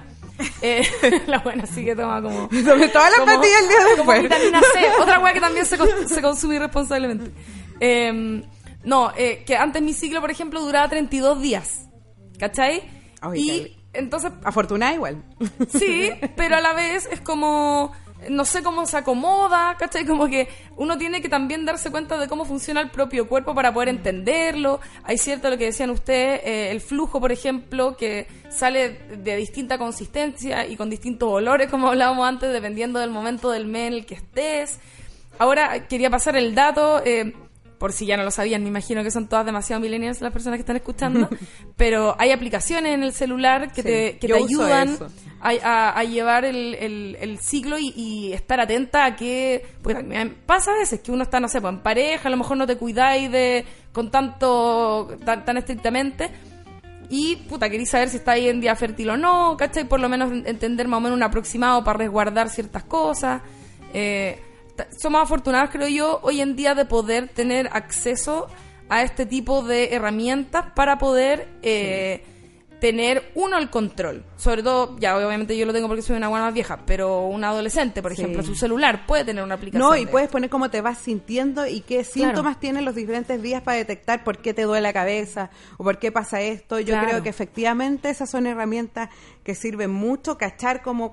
Eh, 0.61 0.83
la 1.27 1.39
buena 1.39 1.65
sí 1.65 1.85
que 1.85 1.95
toma 1.95 2.21
como... 2.21 2.49
Sobre 2.65 2.87
todas 2.89 3.11
las 3.17 3.21
pastillas 3.25 3.61
el 3.61 3.69
día 3.69 3.77
después. 3.95 4.23
vitamina 4.23 4.61
C, 4.61 4.89
otra 5.01 5.19
weá 5.19 5.33
que 5.33 5.41
también 5.41 5.65
se, 5.65 5.77
se 6.07 6.21
consume 6.21 6.55
irresponsablemente. 6.55 7.31
Eh, 7.79 8.43
no, 8.83 9.11
eh, 9.17 9.43
que 9.45 9.55
antes 9.57 9.81
mi 9.81 9.93
ciclo, 9.93 10.21
por 10.21 10.31
ejemplo, 10.31 10.61
duraba 10.61 10.87
32 10.89 11.41
días. 11.41 11.87
¿Cachai? 12.37 12.83
Y 13.33 13.75
entonces 13.93 14.31
Afortunada 14.43 14.93
igual. 14.93 15.23
Sí, 15.69 16.11
pero 16.35 16.57
a 16.57 16.61
la 16.61 16.73
vez 16.73 17.07
es 17.11 17.21
como 17.21 17.91
no 18.29 18.45
sé 18.45 18.63
cómo 18.63 18.85
se 18.85 18.97
acomoda, 18.97 19.75
¿cachai? 19.77 20.05
Como 20.05 20.27
que 20.27 20.47
uno 20.77 20.97
tiene 20.97 21.21
que 21.21 21.29
también 21.29 21.65
darse 21.65 21.91
cuenta 21.91 22.17
de 22.17 22.27
cómo 22.27 22.45
funciona 22.45 22.81
el 22.81 22.89
propio 22.89 23.27
cuerpo 23.27 23.53
para 23.55 23.73
poder 23.73 23.89
entenderlo. 23.89 24.79
Hay 25.03 25.17
cierto 25.17 25.49
lo 25.49 25.57
que 25.57 25.65
decían 25.65 25.89
ustedes, 25.89 26.41
eh, 26.43 26.71
el 26.71 26.81
flujo, 26.81 27.19
por 27.19 27.31
ejemplo, 27.31 27.95
que 27.97 28.27
sale 28.49 28.89
de 28.89 29.35
distinta 29.35 29.77
consistencia 29.77 30.65
y 30.67 30.75
con 30.75 30.89
distintos 30.89 31.29
olores, 31.29 31.69
como 31.69 31.87
hablábamos 31.87 32.27
antes, 32.27 32.51
dependiendo 32.51 32.99
del 32.99 33.09
momento 33.09 33.51
del 33.51 33.65
mes 33.65 33.87
en 33.87 33.93
el 33.93 34.05
que 34.05 34.15
estés. 34.15 34.79
Ahora 35.37 35.87
quería 35.87 36.09
pasar 36.09 36.35
el 36.37 36.55
dato. 36.55 37.01
Eh, 37.05 37.33
por 37.77 37.91
si 37.91 38.05
ya 38.05 38.17
no 38.17 38.23
lo 38.23 38.31
sabían, 38.31 38.63
me 38.63 38.69
imagino 38.69 39.03
que 39.03 39.11
son 39.11 39.27
todas 39.27 39.45
demasiado 39.45 39.81
millennials 39.81 40.21
las 40.21 40.31
personas 40.31 40.57
que 40.57 40.61
están 40.61 40.75
escuchando, 40.75 41.29
pero 41.77 42.15
hay 42.17 42.31
aplicaciones 42.31 42.93
en 42.93 43.03
el 43.03 43.13
celular 43.13 43.71
que 43.71 43.83
te, 43.83 44.17
que 44.17 44.27
te 44.27 44.33
ayudan 44.33 44.97
a, 45.41 45.99
a, 45.99 46.03
llevar 46.03 46.45
el, 46.45 46.75
el, 47.19 47.39
ciclo 47.39 47.77
y, 47.79 48.33
estar 48.33 48.59
atenta 48.59 49.05
a 49.05 49.15
que, 49.15 49.65
pues 49.81 49.97
pasa 50.45 50.71
a 50.71 50.75
veces 50.75 51.01
que 51.01 51.11
uno 51.11 51.23
está, 51.23 51.39
no 51.39 51.47
sé, 51.47 51.61
pues 51.61 51.73
en 51.73 51.79
pareja, 51.81 52.27
a 52.27 52.31
lo 52.31 52.37
mejor 52.37 52.57
no 52.57 52.65
te 52.65 52.77
cuidáis 52.77 53.31
de 53.31 53.65
con 53.91 54.11
tanto, 54.11 55.17
tan, 55.23 55.57
estrictamente, 55.57 56.29
y 57.09 57.35
puta, 57.35 57.69
queréis 57.69 57.89
saber 57.89 58.09
si 58.09 58.17
está 58.17 58.31
ahí 58.31 58.49
en 58.49 58.59
día 58.59 58.75
fértil 58.75 59.11
o 59.11 59.17
no, 59.17 59.55
¿cachai? 59.57 59.87
Por 59.87 59.99
lo 59.99 60.09
menos 60.09 60.31
entender 60.45 60.87
más 60.87 60.97
o 60.97 61.01
menos 61.01 61.15
un 61.15 61.23
aproximado 61.23 61.83
para 61.83 61.99
resguardar 61.99 62.49
ciertas 62.49 62.83
cosas. 62.83 63.41
Eh, 63.93 64.41
somos 64.97 65.21
afortunados, 65.21 65.69
creo 65.71 65.87
yo, 65.87 66.19
hoy 66.23 66.41
en 66.41 66.55
día 66.55 66.75
de 66.75 66.85
poder 66.85 67.27
tener 67.27 67.69
acceso 67.71 68.47
a 68.89 69.03
este 69.03 69.25
tipo 69.25 69.63
de 69.63 69.93
herramientas 69.95 70.65
para 70.75 70.97
poder 70.97 71.47
eh, 71.61 72.23
tener 72.85 73.31
uno 73.33 73.57
el 73.57 73.71
control. 73.71 74.23
Sobre 74.37 74.61
todo, 74.61 74.95
ya 74.99 75.17
obviamente 75.17 75.57
yo 75.57 75.65
lo 75.65 75.73
tengo 75.73 75.87
porque 75.87 76.03
soy 76.03 76.17
una 76.17 76.27
buena 76.27 76.45
más 76.45 76.53
vieja, 76.53 76.81
pero 76.85 77.23
un 77.23 77.43
adolescente, 77.43 78.03
por 78.03 78.11
ejemplo, 78.11 78.43
su 78.43 78.53
celular 78.53 79.07
puede 79.07 79.25
tener 79.25 79.43
una 79.43 79.55
aplicación. 79.55 79.89
No, 79.89 79.95
y 79.95 80.05
puedes 80.05 80.29
poner 80.29 80.51
cómo 80.51 80.69
te 80.69 80.81
vas 80.81 80.99
sintiendo 80.99 81.65
y 81.65 81.81
qué 81.81 82.03
síntomas 82.03 82.59
tienen 82.59 82.85
los 82.85 82.93
diferentes 82.93 83.41
días 83.41 83.63
para 83.63 83.77
detectar 83.77 84.23
por 84.23 84.37
qué 84.37 84.53
te 84.53 84.61
duele 84.61 84.83
la 84.83 84.93
cabeza 84.93 85.49
o 85.77 85.83
por 85.83 85.97
qué 85.97 86.11
pasa 86.11 86.41
esto. 86.41 86.79
Yo 86.79 86.95
creo 86.99 87.23
que 87.23 87.29
efectivamente 87.29 88.11
esas 88.11 88.29
son 88.29 88.45
herramientas 88.45 89.09
que 89.43 89.55
sirven 89.55 89.89
mucho, 89.89 90.37
cachar 90.37 90.83
como... 90.83 91.11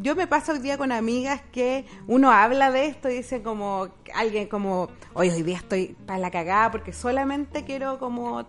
yo 0.00 0.16
me 0.16 0.26
paso 0.26 0.50
hoy 0.50 0.58
día 0.58 0.78
con 0.78 0.90
amigas 0.90 1.42
que 1.52 1.86
uno 2.08 2.32
habla 2.32 2.72
de 2.72 2.86
esto 2.86 3.08
y 3.08 3.18
dicen 3.18 3.44
como 3.44 3.88
alguien 4.16 4.48
como, 4.48 4.88
hoy 5.14 5.30
hoy 5.30 5.42
día 5.44 5.58
estoy 5.58 5.94
para 6.06 6.18
la 6.18 6.32
cagada 6.32 6.72
porque 6.72 6.92
solamente 6.92 7.64
quiero 7.64 8.00
como 8.00 8.48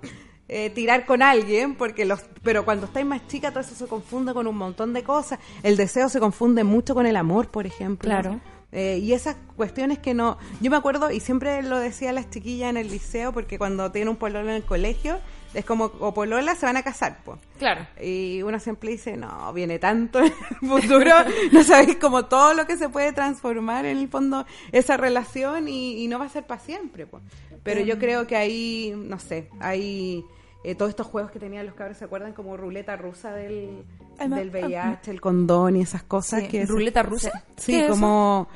eh, 0.49 0.69
tirar 0.69 1.05
con 1.05 1.21
alguien, 1.21 1.75
porque 1.75 2.05
los, 2.05 2.21
pero 2.43 2.65
cuando 2.65 2.85
estáis 2.87 3.05
más 3.05 3.25
chica 3.27 3.51
todo 3.51 3.61
eso 3.61 3.75
se 3.75 3.87
confunde 3.87 4.33
con 4.33 4.47
un 4.47 4.57
montón 4.57 4.93
de 4.93 5.03
cosas. 5.03 5.39
El 5.63 5.77
deseo 5.77 6.09
se 6.09 6.19
confunde 6.19 6.63
mucho 6.63 6.93
con 6.93 7.05
el 7.05 7.15
amor, 7.15 7.49
por 7.49 7.65
ejemplo. 7.65 8.09
Claro. 8.09 8.39
Eh, 8.71 8.99
y 9.01 9.13
esas 9.13 9.35
cuestiones 9.55 9.99
que 9.99 10.13
no... 10.13 10.37
Yo 10.59 10.71
me 10.71 10.77
acuerdo, 10.77 11.11
y 11.11 11.19
siempre 11.19 11.61
lo 11.61 11.79
decía 11.79 12.09
a 12.09 12.13
las 12.13 12.29
chiquillas 12.29 12.71
en 12.71 12.77
el 12.77 12.89
liceo, 12.89 13.31
porque 13.31 13.57
cuando 13.57 13.91
tienen 13.91 14.09
un 14.09 14.15
pololo 14.15 14.49
en 14.49 14.55
el 14.55 14.63
colegio, 14.63 15.19
es 15.53 15.65
como, 15.65 15.85
o 15.99 16.13
polola 16.13 16.55
se 16.55 16.65
van 16.65 16.77
a 16.77 16.83
casar, 16.83 17.17
pues. 17.23 17.39
Claro. 17.57 17.85
Y 18.01 18.41
uno 18.41 18.59
siempre 18.59 18.91
dice, 18.91 19.17
no, 19.17 19.51
viene 19.53 19.79
tanto 19.79 20.19
en 20.19 20.25
el 20.25 20.67
futuro, 20.67 21.11
no 21.51 21.63
sabéis 21.63 21.97
como 21.97 22.25
todo 22.25 22.53
lo 22.53 22.65
que 22.65 22.77
se 22.77 22.89
puede 22.89 23.13
transformar 23.13 23.85
en 23.85 23.97
el 23.97 24.07
fondo 24.07 24.45
esa 24.71 24.97
relación 24.97 25.67
y, 25.67 26.07
no 26.07 26.19
va 26.19 26.25
a 26.25 26.29
ser 26.29 26.45
para 26.45 26.61
siempre, 26.61 27.05
pues. 27.05 27.23
Pero 27.63 27.81
yo 27.81 27.97
creo 27.97 28.27
que 28.27 28.35
ahí, 28.35 28.93
no 28.95 29.19
sé, 29.19 29.49
hay 29.59 30.23
eh, 30.63 30.75
todos 30.75 30.89
estos 30.89 31.07
juegos 31.07 31.31
que 31.31 31.39
tenían 31.39 31.65
los 31.65 31.75
cabros, 31.75 31.97
¿se 31.97 32.05
acuerdan? 32.05 32.33
Como 32.33 32.57
ruleta 32.57 32.95
rusa 32.97 33.33
del, 33.33 33.83
del 34.19 34.49
VIH, 34.49 35.11
el 35.11 35.21
condón 35.21 35.77
y 35.77 35.81
esas 35.81 36.03
cosas. 36.03 36.43
que 36.43 36.65
¿Ruleta 36.65 37.03
rusa? 37.03 37.43
Sí, 37.57 37.83
como... 37.87 38.47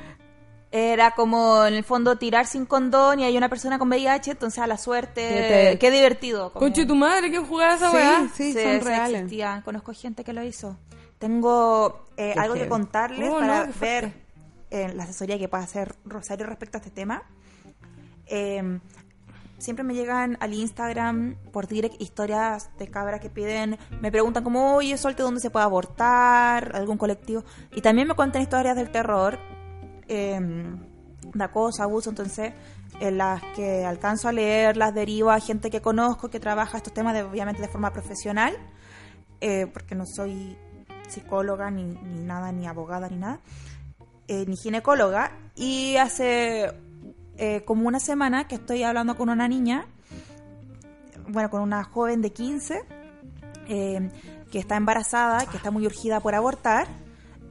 Era 0.70 1.12
como 1.12 1.64
en 1.64 1.74
el 1.74 1.84
fondo 1.84 2.16
tirar 2.16 2.46
sin 2.46 2.66
condón 2.66 3.20
y 3.20 3.24
hay 3.24 3.36
una 3.38 3.48
persona 3.48 3.78
con 3.78 3.88
VIH, 3.88 4.32
entonces 4.32 4.58
a 4.58 4.66
la 4.66 4.76
suerte. 4.76 5.78
Qué 5.80 5.90
divertido. 5.90 6.52
Como... 6.52 6.60
Conche 6.60 6.84
tu 6.84 6.94
madre, 6.94 7.30
¿qué 7.30 7.38
jugaba 7.38 7.74
esa 7.74 7.90
weá? 7.90 8.28
Sí, 8.34 8.52
sí, 8.52 8.62
son 8.62 8.80
reales. 8.82 9.64
Conozco 9.64 9.92
gente 9.94 10.24
que 10.24 10.32
lo 10.32 10.42
hizo. 10.42 10.76
Tengo 11.18 12.06
eh, 12.16 12.34
algo 12.36 12.54
que 12.54 12.68
contarles 12.68 13.28
oh, 13.28 13.38
para 13.38 13.68
ver 13.80 14.12
eh, 14.70 14.92
la 14.94 15.04
asesoría 15.04 15.38
que 15.38 15.48
puede 15.48 15.64
hacer 15.64 15.96
Rosario 16.04 16.46
respecto 16.46 16.76
a 16.76 16.80
este 16.80 16.90
tema. 16.90 17.22
Eh, 18.26 18.78
siempre 19.58 19.84
me 19.84 19.94
llegan 19.94 20.36
al 20.40 20.54
Instagram 20.54 21.36
por 21.52 21.66
direct 21.66 22.00
historias 22.00 22.70
de 22.78 22.88
cabras 22.88 23.20
que 23.20 23.30
piden, 23.30 23.78
me 24.00 24.10
preguntan 24.10 24.44
como, 24.44 24.74
oye, 24.74 24.96
solte 24.96 25.22
dónde 25.22 25.40
se 25.40 25.50
puede 25.50 25.64
abortar, 25.64 26.74
algún 26.74 26.96
colectivo. 26.96 27.44
Y 27.74 27.80
también 27.80 28.08
me 28.08 28.14
cuentan 28.14 28.42
historias 28.42 28.76
del 28.76 28.90
terror, 28.90 29.38
eh, 30.08 30.40
de 31.34 31.44
acoso, 31.44 31.82
abuso, 31.82 32.10
entonces 32.10 32.52
en 33.00 33.18
las 33.18 33.42
que 33.54 33.84
alcanzo 33.84 34.28
a 34.28 34.32
leer 34.32 34.76
las 34.76 34.94
derivo 34.94 35.30
a 35.30 35.40
gente 35.40 35.70
que 35.70 35.80
conozco 35.80 36.30
que 36.30 36.40
trabaja 36.40 36.78
estos 36.78 36.92
temas 36.92 37.14
de, 37.14 37.22
obviamente 37.22 37.62
de 37.62 37.68
forma 37.68 37.92
profesional, 37.92 38.56
eh, 39.40 39.66
porque 39.72 39.94
no 39.94 40.04
soy 40.06 40.56
psicóloga 41.08 41.70
ni, 41.70 41.84
ni, 41.84 42.20
nada, 42.24 42.52
ni 42.52 42.66
abogada 42.66 43.08
ni 43.08 43.16
nada, 43.16 43.40
eh, 44.26 44.44
ni 44.46 44.56
ginecóloga. 44.56 45.32
Y 45.54 45.96
hace 45.96 46.72
eh, 47.36 47.62
como 47.64 47.86
una 47.86 48.00
semana 48.00 48.48
que 48.48 48.56
estoy 48.56 48.82
hablando 48.82 49.16
con 49.16 49.28
una 49.28 49.48
niña, 49.48 49.86
bueno, 51.28 51.50
con 51.50 51.62
una 51.62 51.84
joven 51.84 52.20
de 52.20 52.32
15, 52.32 52.82
eh, 53.68 54.10
que 54.50 54.58
está 54.58 54.76
embarazada, 54.76 55.46
que 55.46 55.56
está 55.56 55.70
muy 55.70 55.86
urgida 55.86 56.20
por 56.20 56.34
abortar. 56.34 56.88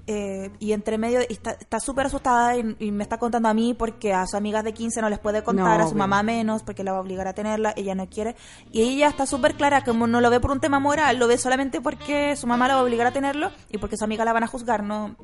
Eh, 0.09 0.51
y 0.59 0.71
entre 0.71 0.97
medio 0.97 1.19
está 1.19 1.81
súper 1.81 2.05
asustada 2.05 2.55
y, 2.55 2.63
me 2.63 3.03
está 3.03 3.17
contando 3.17 3.49
a 3.49 3.53
mí 3.53 3.73
porque 3.73 4.13
a 4.13 4.25
sus 4.25 4.35
amigas 4.35 4.63
de 4.63 4.73
15 4.73 5.01
no 5.01 5.09
les 5.09 5.19
puede 5.19 5.43
contar, 5.43 5.81
a 5.81 5.87
su 5.87 5.95
mamá 5.95 6.23
menos 6.23 6.63
porque 6.63 6.85
la 6.85 6.93
va 6.93 6.99
a 6.99 7.01
obligar 7.01 7.27
a 7.27 7.33
tenerla, 7.33 7.73
ella 7.75 7.93
no 7.93 8.07
quiere. 8.07 8.37
Y 8.71 8.83
ella 8.83 9.09
está 9.09 9.25
súper 9.25 9.55
clara, 9.55 9.83
como 9.83 10.07
no 10.07 10.21
lo 10.21 10.29
ve 10.29 10.39
por 10.39 10.51
un 10.51 10.61
tema 10.61 10.79
moral, 10.79 11.17
lo 11.17 11.27
ve 11.27 11.37
solamente 11.37 11.81
porque 11.81 12.37
su 12.37 12.47
mamá 12.47 12.69
la 12.69 12.75
va 12.75 12.79
a 12.79 12.83
obligar 12.83 13.05
a 13.05 13.11
tenerlo 13.11 13.51
y 13.69 13.79
porque 13.79 13.97
su 13.97 14.05
amiga 14.05 14.23
la 14.23 14.31
van 14.31 14.45
a 14.45 14.47
juzgar, 14.47 14.81
¿no? 14.81 15.17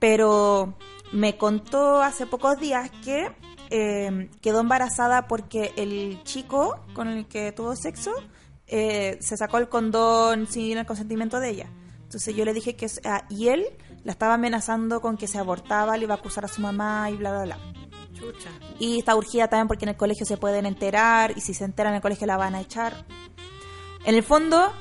Pero 0.00 0.74
me 1.12 1.36
contó 1.36 2.02
hace 2.02 2.26
pocos 2.26 2.58
días 2.58 2.90
que 3.04 3.30
eh, 3.70 4.30
quedó 4.40 4.60
embarazada 4.60 5.28
porque 5.28 5.72
el 5.76 6.20
chico 6.24 6.80
con 6.92 7.06
el 7.06 7.26
que 7.28 7.52
tuvo 7.52 7.76
sexo 7.76 8.10
eh, 8.66 9.16
se 9.20 9.36
sacó 9.36 9.58
el 9.58 9.68
condón 9.68 10.48
sin 10.48 10.76
el 10.76 10.86
consentimiento 10.86 11.38
de 11.38 11.50
ella. 11.50 11.70
Entonces 12.06 12.36
yo 12.36 12.44
le 12.44 12.54
dije 12.54 12.76
que... 12.76 12.86
Ah, 13.04 13.24
y 13.28 13.48
él 13.48 13.66
la 14.04 14.12
estaba 14.12 14.34
amenazando 14.34 15.00
con 15.00 15.16
que 15.16 15.26
se 15.26 15.38
abortaba, 15.38 15.96
le 15.96 16.04
iba 16.04 16.14
a 16.14 16.18
acusar 16.18 16.44
a 16.44 16.48
su 16.48 16.60
mamá 16.60 17.10
y 17.10 17.16
bla, 17.16 17.32
bla, 17.32 17.44
bla. 17.44 17.58
Y 18.78 19.00
está 19.00 19.16
urgida 19.16 19.48
también 19.48 19.66
porque 19.66 19.84
en 19.84 19.90
el 19.90 19.96
colegio 19.96 20.24
se 20.24 20.36
pueden 20.36 20.64
enterar 20.66 21.36
y 21.36 21.40
si 21.40 21.52
se 21.52 21.64
enteran 21.64 21.92
en 21.92 21.96
el 21.96 22.02
colegio 22.02 22.26
la 22.28 22.36
van 22.36 22.54
a 22.54 22.60
echar. 22.60 23.04
En 24.04 24.14
el 24.14 24.22
fondo, 24.22 24.72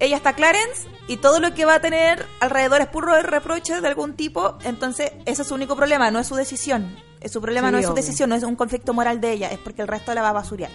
ella 0.00 0.16
está 0.16 0.32
Clarence 0.32 0.88
y 1.06 1.18
todo 1.18 1.38
lo 1.38 1.54
que 1.54 1.64
va 1.64 1.76
a 1.76 1.80
tener 1.80 2.26
alrededor 2.40 2.80
es 2.80 2.88
puro 2.88 3.20
reproche 3.22 3.80
de 3.80 3.86
algún 3.86 4.14
tipo, 4.14 4.58
entonces 4.64 5.12
ese 5.24 5.42
es 5.42 5.48
su 5.48 5.54
único 5.54 5.76
problema, 5.76 6.10
no 6.10 6.18
es 6.18 6.26
su 6.26 6.34
decisión. 6.34 6.96
Su 7.24 7.40
problema 7.40 7.70
no 7.70 7.78
es 7.78 7.86
su 7.86 7.94
decisión, 7.94 8.30
no 8.30 8.34
es 8.34 8.42
un 8.42 8.56
conflicto 8.56 8.92
moral 8.92 9.20
de 9.20 9.30
ella, 9.30 9.48
es 9.48 9.58
porque 9.60 9.82
el 9.82 9.88
resto 9.88 10.12
la 10.12 10.22
va 10.22 10.30
a 10.30 10.32
basurear. 10.32 10.72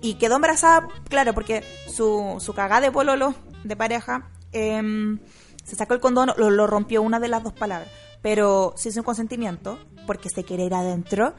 Y 0.00 0.14
quedó 0.14 0.36
embarazada, 0.36 0.86
claro, 1.08 1.34
porque 1.34 1.64
su, 1.88 2.36
su 2.38 2.54
cagada 2.54 2.80
de 2.80 2.92
pololo, 2.92 3.34
de 3.64 3.76
pareja, 3.76 4.30
em, 4.52 5.18
se 5.64 5.76
sacó 5.76 5.94
el 5.94 6.00
condón, 6.00 6.30
lo, 6.36 6.66
rompió 6.66 7.02
una 7.02 7.20
de 7.20 7.28
las 7.28 7.42
dos 7.42 7.52
palabras, 7.52 7.90
pero 8.20 8.74
sin 8.76 8.92
su 8.92 9.02
consentimiento, 9.02 9.78
porque 10.06 10.28
se 10.28 10.44
quiere 10.44 10.64
ir 10.64 10.74
adentro. 10.74 11.34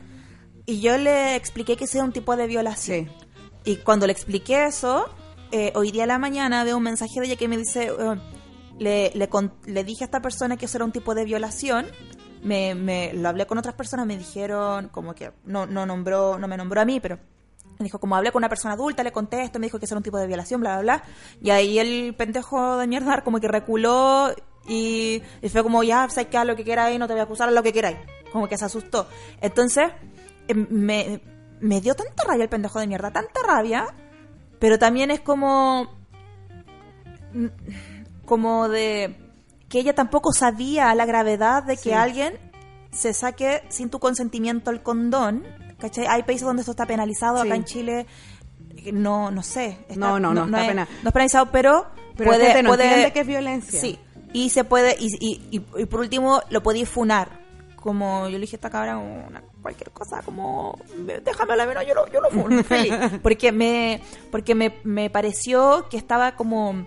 Y 0.65 0.79
yo 0.79 0.97
le 0.97 1.35
expliqué 1.35 1.75
que 1.75 1.87
sea 1.87 2.03
un 2.03 2.13
tipo 2.13 2.35
de 2.35 2.47
violación. 2.47 3.09
Y 3.65 3.77
cuando 3.77 4.07
le 4.07 4.13
expliqué 4.13 4.65
eso, 4.65 5.05
eh, 5.51 5.71
hoy 5.75 5.91
día 5.91 6.03
a 6.03 6.07
la 6.07 6.19
mañana 6.19 6.63
veo 6.63 6.77
un 6.77 6.83
mensaje 6.83 7.19
de 7.19 7.27
ella 7.27 7.35
que 7.35 7.47
me 7.47 7.57
dice, 7.57 7.87
eh, 7.87 8.15
le, 8.79 9.11
le, 9.13 9.29
le, 9.65 9.83
dije 9.83 10.03
a 10.03 10.05
esta 10.05 10.21
persona 10.21 10.57
que 10.57 10.65
eso 10.65 10.77
era 10.77 10.85
un 10.85 10.91
tipo 10.91 11.15
de 11.15 11.25
violación, 11.25 11.87
me, 12.43 12.75
me 12.75 13.13
lo 13.13 13.29
hablé 13.29 13.45
con 13.45 13.57
otras 13.57 13.75
personas, 13.75 14.05
me 14.05 14.17
dijeron 14.17 14.89
como 14.89 15.15
que 15.15 15.31
no, 15.45 15.65
no 15.65 15.85
nombró, 15.85 16.37
no 16.37 16.47
me 16.47 16.57
nombró 16.57 16.81
a 16.81 16.85
mí, 16.85 16.99
pero 16.99 17.19
me 17.83 17.87
dijo, 17.87 17.99
como 17.99 18.15
hablé 18.15 18.31
con 18.31 18.39
una 18.39 18.49
persona 18.49 18.73
adulta, 18.73 19.03
le 19.03 19.11
conté 19.11 19.43
esto, 19.43 19.59
me 19.59 19.67
dijo 19.67 19.79
que 19.79 19.85
eso 19.85 19.93
era 19.93 19.99
un 19.99 20.03
tipo 20.03 20.17
de 20.17 20.27
violación, 20.27 20.61
bla, 20.61 20.79
bla, 20.79 20.81
bla. 20.81 21.03
Y 21.41 21.49
ahí 21.51 21.79
el 21.79 22.15
pendejo 22.15 22.77
de 22.77 22.87
mierda 22.87 23.21
como 23.23 23.39
que 23.39 23.47
reculó 23.47 24.33
y, 24.67 25.21
fue 25.51 25.63
como, 25.63 25.83
ya, 25.83 26.07
sabes 26.09 26.29
que 26.29 26.37
haz 26.37 26.45
lo 26.45 26.55
que 26.55 26.63
queráis, 26.63 26.97
no 26.97 27.07
te 27.07 27.13
voy 27.13 27.19
a 27.19 27.23
acusar, 27.23 27.49
a 27.49 27.51
lo 27.51 27.63
que 27.63 27.73
queráis. 27.73 27.97
Como 28.31 28.47
que 28.47 28.57
se 28.57 28.65
asustó. 28.65 29.07
Entonces, 29.41 29.91
em, 30.47 30.67
me, 30.69 31.21
me 31.59 31.81
dio 31.81 31.95
tanta 31.95 32.23
rabia 32.23 32.43
el 32.43 32.49
pendejo 32.49 32.79
de 32.79 32.87
mierda, 32.87 33.11
tanta 33.11 33.41
rabia, 33.45 33.85
pero 34.59 34.79
también 34.79 35.11
es 35.11 35.19
como. 35.19 35.89
como 38.25 38.69
de. 38.69 39.15
que 39.67 39.79
ella 39.79 39.93
tampoco 39.93 40.31
sabía 40.33 40.93
la 40.95 41.05
gravedad 41.05 41.63
de 41.63 41.77
que 41.77 41.93
alguien 41.93 42.39
se 42.91 43.13
saque 43.13 43.63
sin 43.69 43.89
tu 43.89 43.99
consentimiento 43.99 44.71
el 44.71 44.81
condón. 44.81 45.43
¿Cachai? 45.83 46.05
Hay 46.07 46.23
países 46.23 46.45
donde 46.45 46.61
esto 46.61 46.71
está 46.71 46.85
penalizado, 46.85 47.39
acá 47.41 47.55
en 47.55 47.65
Chile 47.65 48.05
no 48.93 49.31
no 49.31 49.43
sé. 49.43 49.79
no, 49.97 50.17
no, 50.19 50.33
no, 50.33 50.45
no, 50.47 50.57
está 50.57 50.83
es, 50.83 50.87
no 51.03 51.09
es 51.09 51.13
penalizado, 51.13 51.51
pero, 51.51 51.87
pero 52.15 52.29
puede, 52.31 52.63
puede 52.63 53.11
que 53.11 53.19
es 53.19 53.27
violencia. 53.27 53.79
Sí, 53.81 53.99
y 54.31 54.49
se 54.49 54.63
puede, 54.63 54.95
y, 54.97 55.07
y, 55.19 55.41
y- 55.51 55.81
y 55.81 55.85
por 55.85 55.99
último 55.99 56.41
lo 56.49 56.63
podéis 56.63 56.87
funar. 56.87 57.43
Como 57.75 58.29
yo 58.29 58.37
le 58.37 58.39
dije 58.39 58.55
a 58.55 58.59
esta 58.59 58.69
cabra, 58.69 58.97
una, 58.97 59.43
cualquier 59.61 59.91
cosa, 59.91 60.21
como 60.23 60.79
déjame 61.25 61.57
la 61.57 61.65
menos, 61.65 61.85
yo 61.85 61.93
lo, 61.93 62.07
yo 62.09 62.21
lo 62.21 62.29
funo, 62.29 62.63
feliz. 62.63 62.93
Porque 63.21 63.51
me, 63.51 64.01
porque 64.31 64.55
me, 64.55 64.75
me 64.85 65.09
pareció 65.09 65.89
que 65.89 65.97
estaba 65.97 66.37
como 66.37 66.85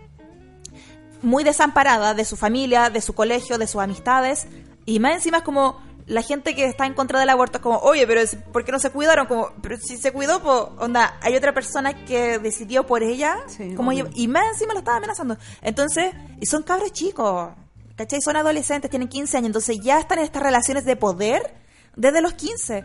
muy 1.23 1.45
desamparada 1.45 2.15
de 2.15 2.25
su 2.25 2.37
familia, 2.37 2.89
de 2.89 3.03
su 3.03 3.13
colegio, 3.15 3.59
de 3.59 3.67
sus 3.67 3.83
amistades. 3.83 4.47
Y 4.87 5.01
más 5.01 5.15
encima 5.17 5.39
es 5.39 5.43
como 5.43 5.81
la 6.07 6.23
gente 6.23 6.55
que 6.55 6.65
está 6.67 6.87
en 6.87 6.95
contra 6.95 7.19
del 7.19 7.29
aborto 7.31 7.59
es 7.59 7.63
como, 7.63 7.79
oye, 7.79 8.07
pero 8.07 8.21
¿por 8.53 8.65
qué 8.65 8.71
no 8.73 8.79
se 8.79 8.91
cuidaron? 8.91 9.27
Como, 9.27 9.51
pero 9.61 9.77
si 9.77 9.97
se 9.97 10.13
cuidó, 10.13 10.41
pues, 10.41 10.57
onda, 10.85 11.19
hay 11.21 11.35
otra 11.37 11.53
persona 11.53 12.05
que 12.05 12.39
decidió 12.39 12.87
por 12.87 13.03
ella, 13.03 13.37
Sí, 13.49 13.75
como 13.75 13.91
ella- 13.93 14.07
y 14.15 14.29
más 14.29 14.45
encima 14.53 14.73
lo 14.73 14.79
estaba 14.79 14.99
amenazando. 14.99 15.37
Entonces, 15.63 16.15
y 16.41 16.47
son 16.47 16.63
cabros 16.63 16.93
chicos, 16.93 17.51
¿cachai? 17.97 18.21
Son 18.23 18.37
adolescentes, 18.37 18.89
tienen 18.91 19.09
15 19.09 19.37
años, 19.37 19.47
entonces 19.49 19.79
ya 19.83 19.99
están 19.99 20.19
en 20.19 20.25
estas 20.27 20.43
relaciones 20.43 20.85
de 20.85 20.95
poder 20.97 21.55
desde 21.97 22.21
los 22.21 22.35
15. 22.35 22.85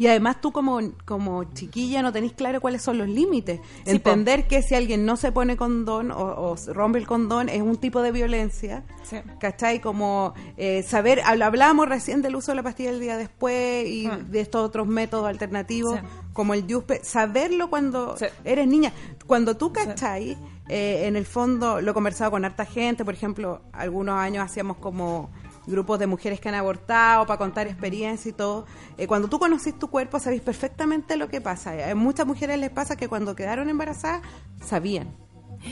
Y 0.00 0.06
además 0.06 0.40
tú 0.40 0.50
como, 0.50 0.80
como 1.04 1.44
chiquilla 1.52 2.00
no 2.00 2.10
tenés 2.10 2.32
claro 2.32 2.62
cuáles 2.62 2.80
son 2.80 2.96
los 2.96 3.06
límites. 3.06 3.60
Sí, 3.84 3.90
Entender 3.90 4.48
que 4.48 4.62
si 4.62 4.74
alguien 4.74 5.04
no 5.04 5.18
se 5.18 5.30
pone 5.30 5.58
condón 5.58 6.10
o, 6.10 6.56
rompe 6.68 6.98
el 6.98 7.06
condón 7.06 7.50
es 7.50 7.60
un 7.60 7.76
tipo 7.76 8.00
de 8.00 8.10
violencia. 8.10 8.82
Sí. 9.02 9.18
¿Cachai? 9.38 9.82
Como 9.82 10.32
eh, 10.56 10.82
saber, 10.84 11.20
habl- 11.20 11.42
hablábamos 11.44 11.86
recién 11.86 12.22
del 12.22 12.34
uso 12.34 12.52
de 12.52 12.56
la 12.56 12.62
pastilla 12.62 12.88
el 12.88 12.98
día 13.00 13.18
después 13.18 13.86
y 13.86 14.06
Ah. 14.06 14.16
de 14.16 14.40
estos 14.40 14.64
otros 14.66 14.86
métodos 14.86 15.26
alternativos 15.28 16.00
Sí. 16.00 16.06
como 16.32 16.54
el 16.54 16.66
DUSPE. 16.66 17.04
Saberlo 17.04 17.68
cuando 17.68 18.16
eres 18.44 18.66
niña. 18.66 18.94
Cuando 19.26 19.58
tú, 19.58 19.70
¿cachai? 19.70 20.38
Eh, 20.68 21.08
en 21.08 21.16
el 21.16 21.26
fondo 21.26 21.82
lo 21.82 21.90
he 21.90 21.94
conversado 21.94 22.30
con 22.30 22.44
harta 22.46 22.64
gente, 22.64 23.04
por 23.04 23.12
ejemplo, 23.12 23.60
algunos 23.74 24.14
años 24.18 24.44
hacíamos 24.46 24.78
como 24.78 25.28
grupos 25.66 25.98
de 25.98 26.06
mujeres 26.06 26.40
que 26.40 26.48
han 26.48 26.54
abortado 26.54 27.26
para 27.26 27.38
contar 27.38 27.66
experiencia 27.66 28.28
y 28.28 28.32
todo. 28.32 28.66
Eh, 28.98 29.06
cuando 29.06 29.28
tú 29.28 29.38
conocís 29.38 29.78
tu 29.78 29.88
cuerpo, 29.88 30.18
sabéis 30.18 30.42
perfectamente 30.42 31.16
lo 31.16 31.28
que 31.28 31.40
pasa. 31.40 31.90
A 31.90 31.94
muchas 31.94 32.26
mujeres 32.26 32.58
les 32.58 32.70
pasa 32.70 32.96
que 32.96 33.08
cuando 33.08 33.34
quedaron 33.36 33.68
embarazadas, 33.68 34.22
sabían 34.64 35.16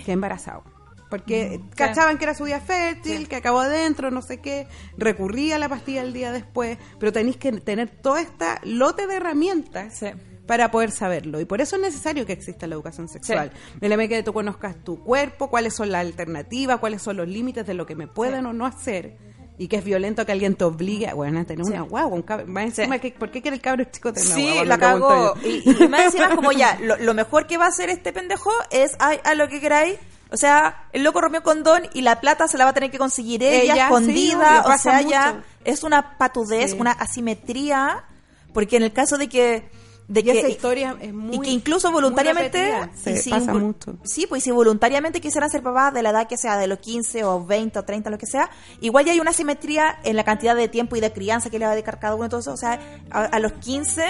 que 0.05 0.13
embarazado. 0.13 0.63
Porque 1.11 1.61
cachaban 1.75 2.19
que 2.19 2.25
era 2.25 2.35
su 2.35 2.45
día 2.45 2.61
fértil, 2.61 3.29
que 3.29 3.37
acabó 3.37 3.61
adentro, 3.61 4.11
no 4.11 4.21
sé 4.21 4.41
qué, 4.43 4.69
recurría 4.99 5.57
a 5.57 5.59
la 5.59 5.69
pastilla 5.71 6.03
el 6.03 6.13
día 6.13 6.33
después, 6.33 6.77
pero 7.01 7.13
tenéis 7.15 7.39
que 7.39 7.51
tener 7.53 7.89
toda 7.89 8.21
esta 8.21 8.61
lote 8.63 9.07
de 9.07 9.17
herramientas 9.17 9.95
Sí. 9.95 10.09
para 10.47 10.71
poder 10.71 10.91
saberlo. 10.91 11.41
Y 11.41 11.47
por 11.47 11.63
eso 11.63 11.77
es 11.77 11.83
necesario 11.83 12.27
que 12.27 12.35
exista 12.35 12.67
la 12.67 12.75
educación 12.75 13.09
sexual. 13.09 13.53
El 13.81 13.93
M 13.93 14.07
que 14.07 14.23
tú 14.23 14.35
conozcas 14.35 14.77
tu 14.85 15.03
cuerpo, 15.03 15.49
cuáles 15.49 15.75
son 15.75 15.91
las 15.91 16.03
alternativas, 16.03 16.79
cuáles 16.79 17.01
son 17.01 17.17
los 17.17 17.27
límites 17.27 17.67
de 17.67 17.73
lo 17.73 17.87
que 17.87 17.95
me 17.97 18.07
pueden 18.07 18.45
o 18.45 18.53
no 18.53 18.67
hacer. 18.67 19.17
Y 19.61 19.67
que 19.67 19.77
es 19.77 19.85
violento 19.85 20.25
que 20.25 20.31
alguien 20.33 20.55
te 20.55 20.63
obligue 20.65 21.13
bueno, 21.15 21.41
a 21.41 21.45
tener 21.45 21.65
Sí. 21.67 21.73
una 21.73 21.83
guagua. 21.83 22.15
Un 22.17 22.25
cab- 22.25 22.47
más 22.47 22.75
Sí. 22.75 22.83
¿Por 23.19 23.31
qué 23.31 23.43
quiere 23.43 23.57
el 23.57 23.61
cabro 23.61 23.83
chico 23.85 24.13
tener 24.13 24.29
una 24.29 24.37
Sí? 24.37 24.53
Me 24.61 24.65
la 24.67 24.79
cagó. 24.79 25.35
Y, 25.45 25.85
y 25.85 25.89
más 25.89 26.03
encima 26.07 26.35
como 26.37 26.53
ya, 26.53 26.79
lo, 26.81 26.97
lo 26.97 27.13
mejor 27.15 27.47
que 27.49 27.57
va 27.59 27.65
a 27.65 27.69
hacer 27.69 27.91
este 27.91 28.13
pendejo 28.13 28.53
es 28.71 28.93
a, 29.01 29.09
a 29.25 29.35
lo 29.35 29.49
que 29.49 29.61
queráis. 29.61 29.97
O 30.31 30.37
sea, 30.37 30.85
el 30.93 31.03
loco 31.03 31.21
rompió 31.23 31.43
condón 31.43 31.83
y 31.95 32.03
la 32.03 32.21
plata 32.21 32.47
se 32.49 32.57
la 32.59 32.65
va 32.65 32.71
a 32.71 32.75
tener 32.75 32.91
que 32.91 32.99
conseguir 32.99 33.43
ella, 33.43 33.85
escondida. 33.87 34.63
o 34.67 34.79
sea, 34.79 35.01
ya 35.01 35.43
es 35.65 35.83
una 35.83 36.19
patudez, 36.19 36.75
una 36.79 36.93
asimetría. 36.93 38.05
Porque 38.53 38.77
en 38.77 38.83
el 38.85 38.93
caso 38.93 39.19
de 39.19 39.29
que. 39.29 39.69
De 40.09 40.21
Y 40.21 40.23
que 40.23 40.39
esa 40.39 40.49
historia 40.49 40.97
es 41.01 41.13
muy 41.13 41.37
y 41.37 41.41
que 41.41 41.51
incluso 41.51 41.93
voluntariamente 41.93 42.73
Se 42.97 43.17
si 43.19 43.29
pasa 43.31 43.53
mucho. 43.53 43.97
sí 44.05 44.27
pues 44.27 44.43
si 44.43 44.51
voluntariamente 44.51 45.21
quisieran 45.21 45.51
ser 45.51 45.63
papás 45.63 45.93
de 45.93 46.03
la 46.03 46.11
edad 46.11 46.27
que 46.27 46.39
sea 46.39 46.57
de 46.57 46.67
los 46.67 46.79
15 46.79 47.25
o 47.25 47.45
20 47.45 47.79
o 47.79 47.83
30 47.85 48.09
lo 48.09 48.17
que 48.17 48.25
sea 48.27 48.49
igual 48.81 49.05
ya 49.05 49.13
hay 49.13 49.21
una 49.21 49.35
simetría 49.35 49.99
en 50.05 50.17
la 50.17 50.25
cantidad 50.25 50.57
de 50.57 50.67
tiempo 50.69 50.97
y 50.97 51.01
de 51.01 51.13
crianza 51.13 51.51
que 51.51 51.59
le 51.59 51.67
va 51.67 51.73
a 51.73 51.75
dedicar 51.75 51.99
cada 52.01 52.15
uno 52.15 52.25
y 52.25 52.29
todo 52.31 52.41
eso. 52.41 52.53
O 52.53 52.57
sea 52.57 52.81
a, 53.11 53.25
a 53.25 53.39
los 53.39 53.53
15 53.53 54.03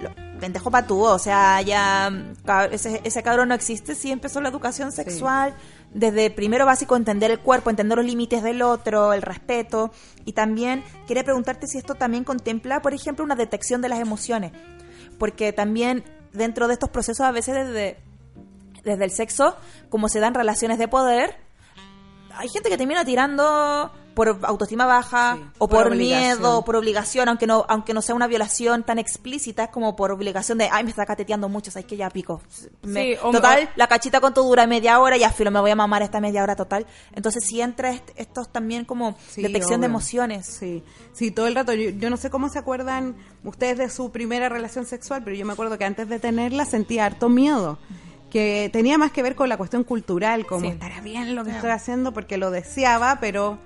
lo- 0.00 0.40
pendejo 0.40 0.70
patúo 0.70 1.12
o 1.14 1.18
sea 1.20 1.62
ya 1.62 2.10
ese, 2.72 3.00
ese 3.04 3.22
cabrón 3.22 3.48
no 3.48 3.54
existe 3.54 3.94
si 3.94 4.10
empezó 4.10 4.40
la 4.40 4.48
educación 4.50 4.90
sexual 4.92 5.54
desde 5.94 6.28
primero 6.30 6.66
básico 6.66 6.94
entender 6.96 7.30
el 7.30 7.38
cuerpo 7.38 7.70
entender 7.70 7.96
los 7.96 8.04
límites 8.06 8.42
del 8.42 8.60
otro 8.62 9.12
el 9.14 9.22
respeto 9.22 9.92
y 10.26 10.32
también 10.32 10.82
quería 11.06 11.22
preguntarte 11.24 11.66
si 11.68 11.78
esto 11.78 11.94
también 11.94 12.24
contempla 12.24 12.82
por 12.82 12.92
ejemplo 12.92 13.24
una 13.24 13.34
detección 13.36 13.80
de 13.80 13.88
las 13.88 14.00
emociones 14.00 14.52
porque 15.18 15.52
también 15.52 16.04
dentro 16.32 16.68
de 16.68 16.74
estos 16.74 16.90
procesos 16.90 17.26
a 17.26 17.32
veces 17.32 17.54
desde, 17.54 17.96
desde 18.84 19.04
el 19.04 19.10
sexo, 19.10 19.56
como 19.88 20.08
se 20.08 20.20
dan 20.20 20.34
relaciones 20.34 20.78
de 20.78 20.88
poder, 20.88 21.36
hay 22.36 22.48
gente 22.48 22.68
que 22.68 22.76
termina 22.76 23.04
tirando 23.04 23.90
por 24.14 24.38
autoestima 24.44 24.86
baja 24.86 25.34
Sí, 25.36 25.44
o 25.58 25.68
por 25.68 25.94
miedo 25.94 26.58
o 26.58 26.64
por 26.64 26.76
obligación, 26.76 27.28
aunque 27.28 27.46
no 27.46 27.66
aunque 27.68 27.92
no 27.92 28.00
sea 28.00 28.14
una 28.14 28.26
violación 28.26 28.82
tan 28.82 28.98
explícita, 28.98 29.64
es 29.64 29.70
como 29.70 29.94
por 29.94 30.10
obligación 30.10 30.56
de, 30.56 30.70
ay, 30.72 30.84
me 30.84 30.90
está 30.90 31.04
cateteando 31.04 31.50
mucho, 31.50 31.70
sabes 31.70 31.84
que 31.86 31.98
ya 31.98 32.08
pico. 32.08 32.40
Me- 32.82 33.14
Sí, 33.14 33.20
total, 33.20 33.68
la 33.76 33.86
cachita 33.88 34.22
con 34.22 34.32
todo 34.32 34.46
dura 34.48 34.66
media 34.66 34.98
hora, 35.00 35.18
ya 35.18 35.30
filo, 35.30 35.50
me 35.50 35.60
voy 35.60 35.70
a 35.70 35.76
mamar 35.76 36.00
esta 36.00 36.18
media 36.20 36.42
hora 36.42 36.56
total. 36.56 36.86
Entonces 37.14 37.44
sí 37.46 37.60
entra 37.60 37.90
est- 37.90 38.10
estos 38.16 38.50
también 38.50 38.86
como 38.86 39.16
Sí, 39.28 39.42
detección 39.42 39.80
de 39.82 39.86
emociones. 39.86 40.46
Sí, 40.46 40.82
sí, 41.12 41.30
todo 41.30 41.46
el 41.46 41.54
rato. 41.54 41.74
Yo, 41.74 41.90
yo 41.90 42.08
no 42.08 42.16
sé 42.16 42.30
cómo 42.30 42.48
se 42.48 42.58
acuerdan 42.58 43.16
ustedes 43.44 43.76
de 43.76 43.90
su 43.90 44.12
primera 44.12 44.48
relación 44.48 44.86
sexual, 44.86 45.22
pero 45.24 45.36
yo 45.36 45.44
me 45.44 45.52
acuerdo 45.52 45.76
que 45.76 45.84
antes 45.84 46.08
de 46.08 46.18
tenerla 46.18 46.64
sentía 46.64 47.04
harto 47.04 47.28
miedo. 47.28 47.78
Que 48.36 48.68
tenía 48.70 48.98
más 48.98 49.12
que 49.12 49.22
ver 49.22 49.34
con 49.34 49.48
la 49.48 49.56
cuestión 49.56 49.82
cultural, 49.82 50.44
como 50.44 50.60
Sí. 50.60 50.66
estará 50.66 51.00
bien 51.00 51.34
lo 51.34 51.42
que 51.42 51.52
estoy 51.52 51.70
haciendo 51.70 52.12
porque 52.12 52.36
lo 52.36 52.50
deseaba, 52.50 53.16
pero 53.18 53.56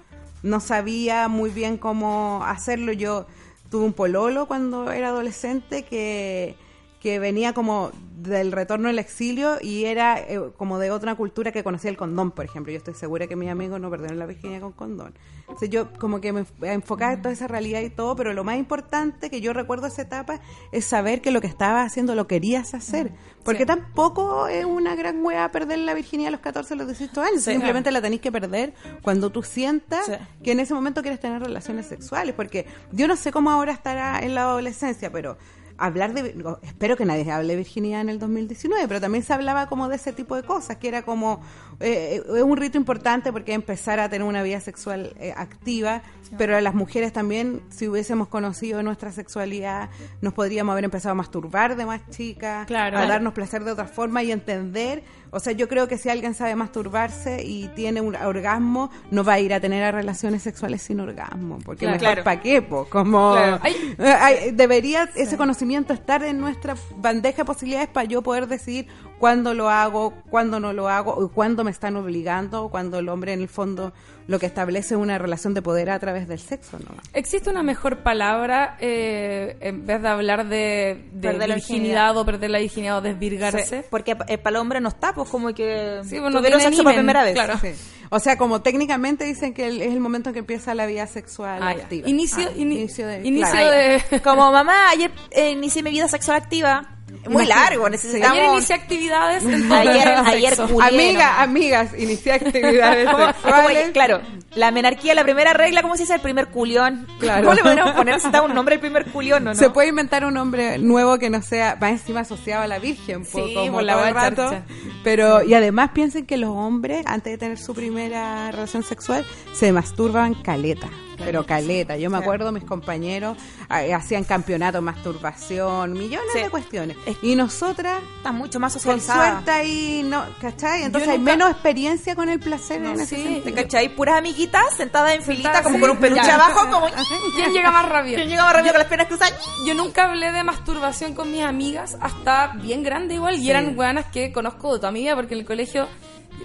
no 0.45 0.61
sabía 0.61 1.27
muy 1.27 1.51
bien 1.51 1.77
cómo 1.77 2.45
hacerlo. 2.47 2.93
Yo 2.93 3.27
tuve 3.69 3.85
un 3.85 3.93
pololo 3.93 4.47
cuando 4.47 4.93
era 4.93 5.09
adolescente 5.09 5.83
que, 5.83 6.55
que 7.01 7.19
venía 7.19 7.53
como 7.55 7.91
del 8.21 8.53
retorno 8.53 8.89
del 8.89 8.99
exilio 8.99 9.57
y 9.63 9.87
era 9.87 10.19
eh, 10.21 10.39
como 10.59 10.79
de 10.79 10.91
otra 10.91 11.15
cultura 11.15 11.53
que 11.53 11.65
conocía 11.65 11.91
el 11.91 11.97
condón, 11.97 12.31
por 12.33 12.45
ejemplo. 12.45 12.71
Yo 12.71 12.77
estoy 12.77 12.93
segura 12.93 13.27
que 13.27 13.35
mis 13.37 13.49
amigos 13.49 13.81
no 13.81 13.89
perdieron 13.89 14.19
la 14.19 14.27
virginidad 14.27 14.61
con 14.61 14.73
condón. 14.73 15.15
Entonces 15.41 15.71
yo 15.71 15.91
como 15.95 16.21
que 16.21 16.33
me 16.35 16.45
enfocaba 16.61 17.15
en 17.15 17.23
toda 17.23 17.33
esa 17.33 17.49
realidad 17.49 17.81
y 17.81 17.89
todo, 17.89 18.15
pero 18.17 18.35
lo 18.35 18.45
más 18.45 18.59
importante 18.59 19.31
que 19.31 19.41
yo 19.41 19.55
recuerdo 19.55 19.87
esa 19.87 20.03
etapa 20.03 20.41
es 20.71 20.85
saber 20.85 21.23
que 21.23 21.31
lo 21.31 21.41
que 21.41 21.47
estabas 21.47 21.87
haciendo 21.87 22.15
lo 22.15 22.27
querías 22.27 22.75
hacer. 22.75 23.13
Porque 23.43 23.61
Sí. 23.63 23.67
tampoco 23.67 24.47
es 24.49 24.67
una 24.67 24.95
gran 24.95 25.25
hueá 25.25 25.51
perder 25.51 25.79
la 25.79 25.95
virginidad 25.95 26.29
a 26.29 26.33
los 26.33 26.41
14 26.41 26.75
o 26.75 26.77
los 26.77 26.87
18 26.89 27.23
años. 27.23 27.43
Sí. 27.43 27.53
Simplemente 27.53 27.91
la 27.91 28.03
tenéis 28.03 28.21
que 28.21 28.31
perder 28.31 28.75
cuando 29.01 29.31
tú 29.31 29.43
sientas 29.43 30.05
Sí. 30.05 30.13
que 30.45 30.53
en 30.53 30.61
ese 30.61 30.75
momento 30.75 31.01
quieres 31.01 31.21
tener 31.21 31.41
relaciones 31.43 31.87
sexuales. 31.87 32.35
Porque 32.35 32.67
yo 32.93 33.09
no 33.09 33.17
sé 33.17 33.33
cómo 33.33 33.51
ahora 33.51 33.73
estará 33.73 34.19
en 34.21 34.35
la 34.35 34.43
adolescencia, 34.43 35.11
pero 35.11 35.39
hablar 35.81 36.13
de 36.15 36.35
espero 36.63 36.97
que 36.97 37.05
nadie 37.05 37.31
hable 37.31 37.49
de 37.49 37.57
virginidad 37.57 38.01
en 38.03 38.09
el 38.11 38.19
2019 38.19 38.87
pero 38.89 39.01
también 39.01 39.25
se 39.25 39.33
hablaba 39.33 39.67
como 39.67 39.89
de 39.89 39.97
ese 39.97 40.13
tipo 40.13 40.37
de 40.37 40.43
cosas 40.43 40.77
que 40.77 40.89
era 40.89 41.03
como 41.03 41.41
eh, 41.81 42.23
es 42.37 42.43
un 42.43 42.57
rito 42.57 42.77
importante 42.79 43.33
porque 43.33 43.53
empezar 43.55 43.99
a 44.01 44.09
tener 44.09 44.27
una 44.27 44.43
vida 44.43 44.61
sexual 44.61 45.15
eh, 45.19 45.33
activa 45.37 46.03
pero 46.39 46.57
a 46.57 46.61
las 46.61 46.75
mujeres 46.75 47.13
también 47.13 47.61
si 47.71 47.89
hubiésemos 47.89 48.29
conocido 48.29 48.83
nuestra 48.83 49.11
sexualidad 49.11 49.91
nos 50.21 50.33
podríamos 50.35 50.73
haber 50.73 50.85
empezado 50.85 51.13
a 51.13 51.15
masturbar 51.17 51.77
de 51.77 51.87
más 51.87 52.01
chicas 52.11 52.67
Claro. 52.67 52.99
a 52.99 53.07
darnos 53.07 53.33
placer 53.33 53.65
de 53.65 53.73
otra 53.73 53.87
forma 53.87 54.23
y 54.23 54.31
entender 54.31 55.03
o 55.31 55.41
sea 55.41 55.53
yo 55.53 55.69
creo 55.69 55.87
que 55.89 55.97
si 55.99 56.09
alguien 56.09 56.35
sabe 56.35 56.55
masturbarse 56.57 57.43
y 57.45 57.69
tiene 57.69 58.01
un 58.01 58.17
orgasmo 58.17 58.91
no 59.11 59.23
va 59.25 59.35
a 59.35 59.41
ir 59.41 59.55
a 59.55 59.61
tener 59.61 59.83
a 59.85 59.93
relaciones 59.93 60.43
sexuales 60.43 60.83
sin 60.83 61.01
orgasmo 61.01 61.59
porque 61.65 61.87
Claro. 61.87 61.99
mejor 62.01 62.15
Claro. 62.15 62.25
pa' 62.25 62.41
qué 62.41 62.63
po? 62.63 62.87
como 62.91 63.33
Claro. 63.33 63.61
eh, 63.65 64.15
ay, 64.21 64.51
debería 64.53 65.09
ese 65.15 65.37
conocimiento 65.37 65.93
estar 65.93 66.23
en 66.23 66.39
nuestra 66.41 66.75
bandeja 66.97 67.39
de 67.39 67.45
posibilidades 67.45 67.89
para 67.89 68.05
yo 68.07 68.23
poder 68.23 68.47
decidir 68.47 68.89
cuándo 69.21 69.55
lo 69.55 69.71
hago, 69.71 70.15
cuándo 70.31 70.59
no 70.59 70.73
lo 70.73 70.89
hago, 70.89 71.13
o 71.13 71.29
cuándo 71.29 71.63
me 71.63 71.71
están 71.71 71.95
obligando, 71.97 72.65
o 72.65 72.71
cuando 72.71 72.99
el 72.99 73.09
hombre 73.09 73.33
en 73.35 73.43
el 73.43 73.49
fondo 73.49 73.93
lo 74.27 74.39
que 74.39 74.47
establece 74.47 74.95
es 74.95 75.01
una 75.01 75.19
relación 75.19 75.55
de 75.55 75.63
poder 75.63 75.91
a 75.91 75.99
través 75.99 76.27
del 76.27 76.39
sexo, 76.39 76.79
¿no? 76.79 76.87
¿Existe 77.13 77.51
una 77.51 77.63
mejor 77.63 77.99
palabra 77.99 78.77
eh, 78.81 79.57
en 79.61 79.87
vez 79.87 80.01
de 80.03 80.09
hablar 80.09 80.49
de, 80.49 81.05
de 81.13 81.29
Perder 81.29 81.49
la 81.49 81.55
virginidad 81.57 82.17
o 82.17 82.25
perder 82.25 82.51
la 82.51 82.59
virginidad 82.61 82.99
o 82.99 83.01
desvirgarse? 83.03 83.83
Sí, 83.83 83.87
porque 83.91 84.17
eh, 84.29 84.39
para 84.39 84.57
el 84.57 84.61
hombre 84.63 84.81
no 84.81 84.89
está, 84.89 85.13
pues 85.13 85.29
como 85.29 85.53
que 85.53 86.01
Sí, 86.05 86.19
bueno, 86.19 86.39
tuvieron 86.39 86.61
sexo 86.61 86.83
por 86.83 86.95
primera 86.95 87.23
vez. 87.25 87.35
claro. 87.35 87.59
Sí. 87.61 87.69
O 88.13 88.19
sea, 88.19 88.37
como 88.37 88.61
técnicamente 88.61 89.25
dicen 89.25 89.55
que 89.55 89.69
el- 89.69 89.83
es 89.83 89.93
el 89.93 90.01
momento 90.01 90.31
en 90.31 90.33
que 90.35 90.39
empieza 90.41 90.75
la 90.75 90.87
vida 90.87 91.07
sexual 91.07 91.63
Ah, 91.63 91.71
activa. 91.71 92.09
Inicio, 92.09 92.49
Ah, 92.49 92.53
ini- 92.57 92.79
inicio 92.81 93.07
de, 93.07 93.21
inicio 93.27 93.51
claro. 93.53 93.71
de- 93.71 94.21
Como 94.25 94.51
mamá, 94.51 94.91
ayer 94.91 95.11
eh, 95.31 95.51
inicié 95.51 95.83
mi 95.85 95.91
vida 95.91 96.09
sexual 96.09 96.37
activa. 96.37 96.97
Muy 97.29 97.47
largo, 97.47 97.89
necesitamos... 97.89 98.39
Ayer 98.39 98.51
inicié 98.53 98.75
actividades 98.75 99.45
en 99.45 99.71
Ayer- 99.73 100.09
ayer. 100.27 100.55
Amiga, 100.83 101.43
amigas, 101.43 101.91
inicié 101.99 102.33
actividades 102.33 103.09
sexuales. 103.43 103.91
claro, 103.93 104.21
La 104.55 104.71
menarquía, 104.71 105.15
la 105.15 105.23
primera 105.23 105.53
regla, 105.53 105.83
¿cómo 105.83 105.97
se 105.97 106.03
dice? 106.05 106.15
El 106.15 106.21
primer 106.21 106.49
culión. 106.49 107.07
Claro. 107.19 107.43
¿Cómo 107.45 107.55
le 107.55 107.63
podemos 107.63 107.93
poner 107.93 108.21
si 108.21 108.27
está 108.27 108.43
un 108.43 108.55
nombre 108.55 108.77
el 108.77 108.81
primer 108.81 109.05
culión 109.07 109.47
o 109.47 109.51
no? 109.51 109.55
Se 109.55 109.71
puede 109.71 109.89
inventar 109.89 110.25
un 110.25 110.35
nombre 110.35 110.79
nuevo 110.79 111.19
que 111.19 111.31
no 111.31 111.43
sea, 111.43 111.75
va 111.75 111.91
encima 111.91 112.21
asociado 112.21 112.63
a 112.63 112.67
la 112.67 112.79
Virgen, 112.79 113.25
Sí, 113.25 113.55
como 113.55 113.73
por 113.73 113.83
la 113.83 114.11
rato. 114.13 114.63
Pero, 115.05 115.43
y 115.43 115.55
además 115.55 115.91
piensen 115.95 116.27
que 116.27 116.37
los 116.37 116.51
hombres, 116.51 117.03
antes 117.07 117.33
de 117.33 117.39
tener 117.39 117.59
su 117.59 117.75
primera 117.75 118.51
relación 118.51 118.83
sexual, 118.83 119.25
se 119.55 119.73
masturban 119.73 120.35
caleta. 120.35 120.89
Pero 121.25 121.45
caleta. 121.47 121.97
Yo 121.97 122.11
me 122.11 122.19
acuerdo, 122.19 122.53
mis 122.53 122.65
compañeros 122.65 123.37
ah, 123.69 123.81
hacían 123.95 124.25
campeonato 124.25 124.81
masturbación, 124.83 125.93
millones 125.93 126.29
Sí. 126.33 126.41
de 126.41 126.51
cuestiones. 126.51 126.97
Es- 127.07 127.17
Y 127.23 127.37
nosotras, 127.37 128.01
Está 128.17 128.33
mucho 128.33 128.59
más 128.61 128.73
con 128.73 128.81
socializada. 128.83 129.33
suerte 129.33 129.51
ahí, 129.51 130.03
no, 130.05 130.25
¿cachai? 130.41 130.83
Entonces 130.85 131.09
hay 131.11 131.19
menos 131.19 131.51
experiencia 131.51 132.15
con 132.15 132.29
el 132.29 132.41
placer 132.41 132.83
en 132.83 132.93
ese 132.93 133.07
sí. 133.17 133.23
sentido. 133.23 133.43
¿Te 133.45 133.53
cachai? 133.55 133.95
Puras 133.95 134.17
amiguitas 134.19 134.75
sentadas 134.77 135.15
en 135.15 135.23
filita, 135.23 135.63
como 135.63 135.77
sí. 135.77 135.81
con 135.81 135.91
un 135.91 135.97
peluche 135.99 136.23
Ya. 136.27 136.35
abajo, 136.35 136.71
como... 136.71 136.87
¿Quién 137.37 137.53
llega 137.53 137.71
más 137.71 137.89
rápido? 137.89 138.17
¿Quién 138.17 138.29
llega 138.29 138.45
más 138.45 138.53
rápido 138.55 138.73
con 138.73 138.79
las 138.81 138.89
piernas 138.89 139.09
cruzadas? 139.09 139.35
Yo 139.67 139.75
nunca 139.75 140.05
hablé 140.05 140.33
de 140.33 140.45
masturbación 140.45 141.15
con 141.15 141.31
mis 141.31 141.43
amigas 141.43 141.97
hasta 142.01 142.49
bien 142.63 142.83
grande 142.83 143.15
igual 143.15 143.37
y 143.39 143.51
eran 143.51 143.79
weanas 143.79 144.07
que 144.07 144.33
conozco 144.33 144.75
de 144.75 144.81
toda 144.81 144.93
mi 144.93 145.01
vida 145.01 145.15
porque 145.17 145.35
en 145.35 145.41
el 145.41 145.47
colegio 145.47 145.89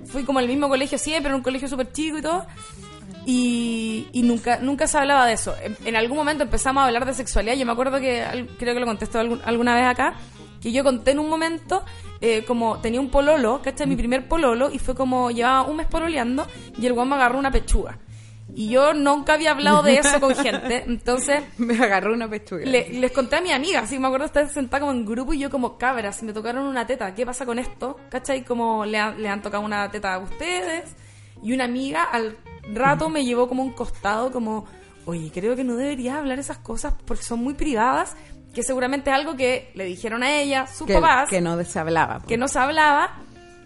fui 0.07 0.23
como 0.23 0.39
al 0.39 0.47
mismo 0.47 0.67
colegio 0.67 0.97
siempre, 0.97 1.29
en 1.29 1.35
un 1.35 1.41
colegio 1.41 1.67
súper 1.67 1.91
chico 1.91 2.17
y 2.17 2.21
todo. 2.21 2.45
Y, 3.25 4.07
y 4.11 4.21
nunca 4.23 4.59
nunca 4.59 4.87
se 4.87 4.97
hablaba 4.97 5.25
de 5.25 5.33
eso. 5.33 5.55
En, 5.63 5.75
en 5.85 5.95
algún 5.95 6.17
momento 6.17 6.43
empezamos 6.43 6.81
a 6.83 6.85
hablar 6.87 7.05
de 7.05 7.13
sexualidad. 7.13 7.55
Yo 7.55 7.65
me 7.65 7.71
acuerdo 7.71 7.99
que, 7.99 8.47
creo 8.59 8.73
que 8.73 8.79
lo 8.79 8.85
contestó 8.85 9.19
algún- 9.19 9.41
alguna 9.45 9.75
vez 9.75 9.85
acá, 9.85 10.13
que 10.61 10.71
yo 10.71 10.83
conté 10.83 11.11
en 11.11 11.19
un 11.19 11.29
momento 11.29 11.83
eh, 12.21 12.43
como 12.45 12.77
tenía 12.79 12.99
un 12.99 13.09
pololo, 13.09 13.61
¿cachai? 13.63 13.87
Mi 13.87 13.95
primer 13.95 14.27
pololo 14.27 14.71
y 14.71 14.79
fue 14.79 14.95
como 14.95 15.31
llevaba 15.31 15.63
un 15.63 15.77
mes 15.77 15.87
pololeando 15.87 16.45
y 16.79 16.85
el 16.85 16.93
weón 16.93 17.09
me 17.09 17.15
agarró 17.15 17.37
una 17.39 17.51
pechuga. 17.51 17.97
Y 18.57 18.69
yo 18.69 18.93
nunca 18.93 19.33
había 19.33 19.51
hablado 19.51 19.81
de 19.81 19.97
eso 19.97 20.19
con 20.21 20.33
gente. 20.35 20.83
Entonces 20.87 21.41
Me 21.57 21.75
agarró 21.83 22.13
una 22.13 22.29
pechuga. 22.29 22.63
le- 22.63 22.89
les 22.89 23.11
conté 23.11 23.37
a 23.37 23.41
mi 23.41 23.51
amiga, 23.51 23.79
así 23.81 23.97
me 23.99 24.05
acuerdo 24.07 24.27
estar 24.27 24.47
sentada 24.49 24.81
como 24.81 24.91
en 24.91 25.03
grupo 25.03 25.33
y 25.33 25.39
yo 25.39 25.49
como 25.49 25.77
cabras, 25.79 26.21
me 26.21 26.31
tocaron 26.31 26.63
una 26.65 26.85
teta, 26.85 27.13
¿qué 27.15 27.25
pasa 27.25 27.45
con 27.45 27.57
esto? 27.59 27.97
¿Cachai? 28.09 28.43
Como 28.45 28.85
le 28.85 28.99
han 28.99 29.41
tocado 29.41 29.63
una 29.63 29.89
teta 29.89 30.13
a 30.13 30.19
ustedes 30.19 30.95
y 31.45 31.53
una 31.53 31.63
amiga 31.63 32.03
al 32.03 32.37
rato 32.73 33.07
me 33.09 33.23
llevó 33.23 33.47
como 33.47 33.63
un 33.63 33.71
costado 33.71 34.31
como, 34.31 34.65
oye, 35.05 35.31
creo 35.33 35.55
que 35.55 35.63
no 35.63 35.75
deberías 35.75 36.17
hablar 36.17 36.39
esas 36.39 36.57
cosas 36.57 36.93
porque 37.05 37.23
son 37.23 37.39
muy 37.43 37.53
privadas, 37.53 38.15
que 38.53 38.63
seguramente 38.63 39.09
es 39.11 39.15
algo 39.15 39.35
que 39.35 39.71
le 39.75 39.85
dijeron 39.85 40.23
a 40.23 40.35
ella, 40.39 40.65
sus 40.67 40.87
que, 40.87 40.95
papás, 40.95 41.29
que 41.29 41.41
no 41.41 41.63
se 41.63 41.79
hablaba. 41.79 42.21
que 42.27 42.37
no 42.37 42.47
se 42.47 42.57
hablaba. 42.59 43.17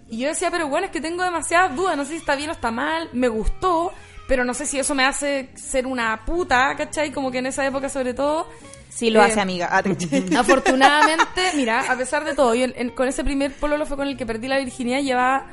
Y 0.08 0.18
yo 0.18 0.28
decía, 0.28 0.50
pero 0.50 0.68
bueno, 0.68 0.86
es 0.86 0.92
que 0.92 1.00
tengo 1.00 1.22
demasiadas 1.22 1.74
dudas, 1.76 1.96
no 1.96 2.04
sé 2.04 2.10
si 2.12 2.16
está 2.18 2.34
bien 2.36 2.50
o 2.50 2.52
está 2.52 2.70
mal, 2.72 3.08
me 3.12 3.28
gustó, 3.28 3.92
pero 4.28 4.44
no 4.44 4.52
sé 4.54 4.66
si 4.66 4.78
eso 4.78 4.94
me 4.94 5.04
hace 5.04 5.50
ser 5.54 5.86
una 5.86 6.24
puta, 6.26 6.74
¿cachai? 6.76 7.12
Como 7.12 7.30
que 7.30 7.38
en 7.38 7.46
esa 7.46 7.64
época 7.66 7.88
sobre 7.88 8.12
todo... 8.14 8.48
Sí, 8.88 9.08
lo 9.10 9.20
Eh, 9.22 9.26
hace, 9.26 9.40
amiga. 9.40 9.68
Ah. 9.70 9.82
Afortunadamente, 10.40 11.42
mira, 11.54 11.90
a 11.90 11.96
pesar 11.96 12.24
de 12.24 12.34
todo, 12.34 12.54
yo 12.54 12.64
en- 12.64 12.74
en- 12.76 12.90
con 12.90 13.06
ese 13.08 13.22
primer 13.24 13.52
pololo 13.54 13.86
fue 13.86 13.96
con 13.96 14.08
el 14.08 14.16
que 14.16 14.26
perdí 14.26 14.48
la 14.48 14.58
virginidad, 14.58 15.00
llevaba 15.00 15.46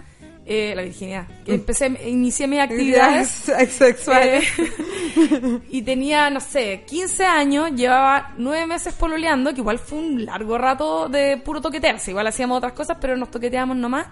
eh, 0.48 0.74
la 0.76 0.82
virginidad. 0.82 1.28
Que 1.46 1.56
empecé, 1.56 1.88
inicié 2.06 2.48
mis 2.48 2.60
actividades. 2.60 3.28
sexuales. 3.70 4.46
eh, 4.58 5.60
y 5.70 5.82
tenía, 5.82 6.30
no 6.30 6.40
sé, 6.40 6.84
15 6.88 7.26
años, 7.26 7.72
llevaba 7.76 8.34
9 8.38 8.66
meses 8.66 8.94
pololeando, 8.94 9.54
que 9.54 9.60
igual 9.60 9.78
fue 9.80 10.00
un 10.00 10.26
largo 10.26 10.58
rato 10.58 11.10
de 11.10 11.38
puro 11.38 11.62
toquetearse. 11.62 12.12
Igual 12.12 12.28
hacíamos 12.28 12.58
otras 12.58 12.74
cosas, 12.74 12.98
pero 13.02 13.18
nos 13.18 13.30
toqueteábamos 13.30 13.78
nomás. 13.78 14.08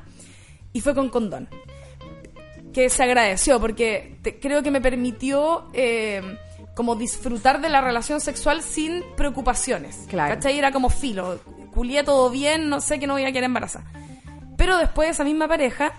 Y 0.73 0.81
fue 0.81 0.93
con 0.93 1.09
condón. 1.09 1.47
Que 2.73 2.89
se 2.89 3.03
agradeció, 3.03 3.59
porque 3.61 4.17
te- 4.21 4.37
creo 4.39 4.61
que 4.61 4.69
me 4.71 4.81
permitió 4.81 5.69
eh, 5.73 6.21
como 6.75 6.97
disfrutar 6.97 7.61
de 7.61 7.69
la 7.69 7.79
relación 7.79 8.19
sexual 8.19 8.61
sin 8.61 9.01
preocupaciones. 9.15 10.05
Claro. 10.09 10.35
¿Cachai? 10.35 10.57
Era 10.57 10.73
como 10.73 10.89
filo. 10.89 11.39
Culié 11.73 12.03
todo 12.03 12.29
bien, 12.29 12.67
no 12.67 12.81
sé 12.81 12.99
que 12.99 13.07
no 13.07 13.13
voy 13.13 13.23
a 13.23 13.31
quedar 13.31 13.45
embarazada. 13.45 13.85
Pero 14.57 14.77
después 14.77 15.09
esa 15.09 15.23
misma 15.23 15.47
pareja, 15.47 15.93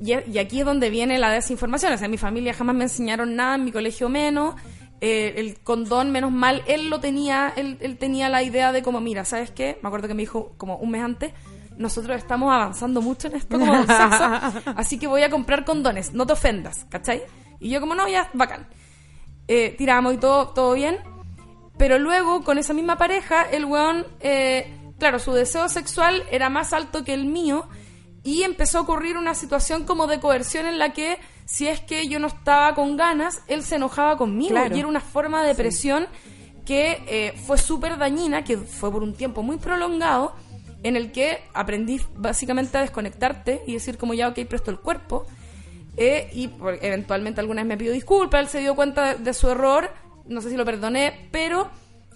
y, 0.00 0.12
y 0.30 0.38
aquí 0.38 0.60
es 0.60 0.66
donde 0.66 0.90
viene 0.90 1.18
la 1.18 1.30
desinformación, 1.30 1.92
o 1.92 1.96
sea, 1.96 2.06
en 2.06 2.10
mi 2.10 2.18
familia 2.18 2.54
jamás 2.54 2.74
me 2.74 2.84
enseñaron 2.84 3.34
nada, 3.36 3.56
en 3.56 3.64
mi 3.64 3.72
colegio 3.72 4.08
menos, 4.08 4.54
eh, 5.00 5.34
el 5.36 5.60
condón, 5.60 6.10
menos 6.10 6.32
mal, 6.32 6.62
él 6.66 6.90
lo 6.90 6.98
tenía, 7.00 7.52
él, 7.56 7.78
él 7.80 7.98
tenía 7.98 8.28
la 8.28 8.42
idea 8.42 8.72
de 8.72 8.82
como, 8.82 9.00
mira, 9.00 9.24
¿sabes 9.24 9.50
qué? 9.50 9.78
Me 9.82 9.88
acuerdo 9.88 10.08
que 10.08 10.14
me 10.14 10.22
dijo 10.22 10.54
como 10.56 10.76
un 10.76 10.90
mes 10.90 11.02
antes, 11.02 11.32
nosotros 11.76 12.16
estamos 12.16 12.52
avanzando 12.52 13.00
mucho 13.00 13.28
en 13.28 13.36
esto 13.36 13.58
como 13.58 13.76
sexo, 13.86 14.64
así 14.76 14.98
que 14.98 15.06
voy 15.06 15.22
a 15.22 15.30
comprar 15.30 15.64
condones, 15.64 16.12
no 16.12 16.26
te 16.26 16.32
ofendas, 16.32 16.84
¿cachai? 16.88 17.22
Y 17.60 17.70
yo 17.70 17.80
como, 17.80 17.94
no, 17.94 18.08
ya, 18.08 18.28
bacán. 18.34 18.66
Eh, 19.46 19.74
tiramos 19.78 20.14
y 20.14 20.18
todo, 20.18 20.48
todo 20.48 20.74
bien, 20.74 20.98
pero 21.78 21.98
luego, 21.98 22.42
con 22.42 22.58
esa 22.58 22.74
misma 22.74 22.98
pareja, 22.98 23.42
el 23.42 23.64
weón, 23.64 24.04
eh, 24.20 24.76
claro, 24.98 25.20
su 25.20 25.32
deseo 25.32 25.68
sexual 25.68 26.24
era 26.30 26.50
más 26.50 26.72
alto 26.72 27.04
que 27.04 27.14
el 27.14 27.24
mío 27.24 27.68
y 28.28 28.42
empezó 28.42 28.78
a 28.78 28.80
ocurrir 28.82 29.16
una 29.16 29.34
situación 29.34 29.84
como 29.84 30.06
de 30.06 30.20
coerción 30.20 30.66
en 30.66 30.78
la 30.78 30.92
que 30.92 31.18
si 31.46 31.66
es 31.66 31.80
que 31.80 32.08
yo 32.08 32.18
no 32.18 32.26
estaba 32.26 32.74
con 32.74 32.96
ganas, 32.96 33.40
él 33.48 33.62
se 33.62 33.76
enojaba 33.76 34.16
conmigo 34.18 34.50
Claro. 34.50 34.76
y 34.76 34.80
era 34.80 34.88
una 34.88 35.00
forma 35.00 35.42
de 35.42 35.54
presión 35.54 36.06
que 36.66 37.02
eh, 37.06 37.32
fue 37.46 37.56
súper 37.56 37.96
dañina, 37.96 38.44
que 38.44 38.58
fue 38.58 38.90
por 38.92 39.02
un 39.02 39.14
tiempo 39.14 39.42
muy 39.42 39.56
prolongado, 39.56 40.34
en 40.82 40.96
el 40.96 41.10
que 41.10 41.40
aprendí 41.54 42.00
básicamente 42.16 42.76
a 42.76 42.82
desconectarte 42.82 43.62
y 43.66 43.72
decir 43.72 43.96
como 43.96 44.12
ya, 44.14 44.28
ok, 44.28 44.40
presto 44.46 44.70
el 44.70 44.78
cuerpo. 44.78 45.24
Eh, 45.96 46.28
y 46.34 46.48
por- 46.48 46.78
eventualmente 46.82 47.40
alguna 47.40 47.62
vez 47.62 47.68
me 47.68 47.76
pidió 47.78 47.92
disculpas, 47.92 48.40
él 48.42 48.48
se 48.48 48.60
dio 48.60 48.74
cuenta 48.76 49.14
de, 49.14 49.24
de 49.24 49.32
su 49.34 49.48
error, 49.50 49.90
no 50.26 50.40
sé 50.42 50.50
si 50.50 50.56
lo 50.56 50.64
perdoné, 50.66 51.28
pero 51.32 51.70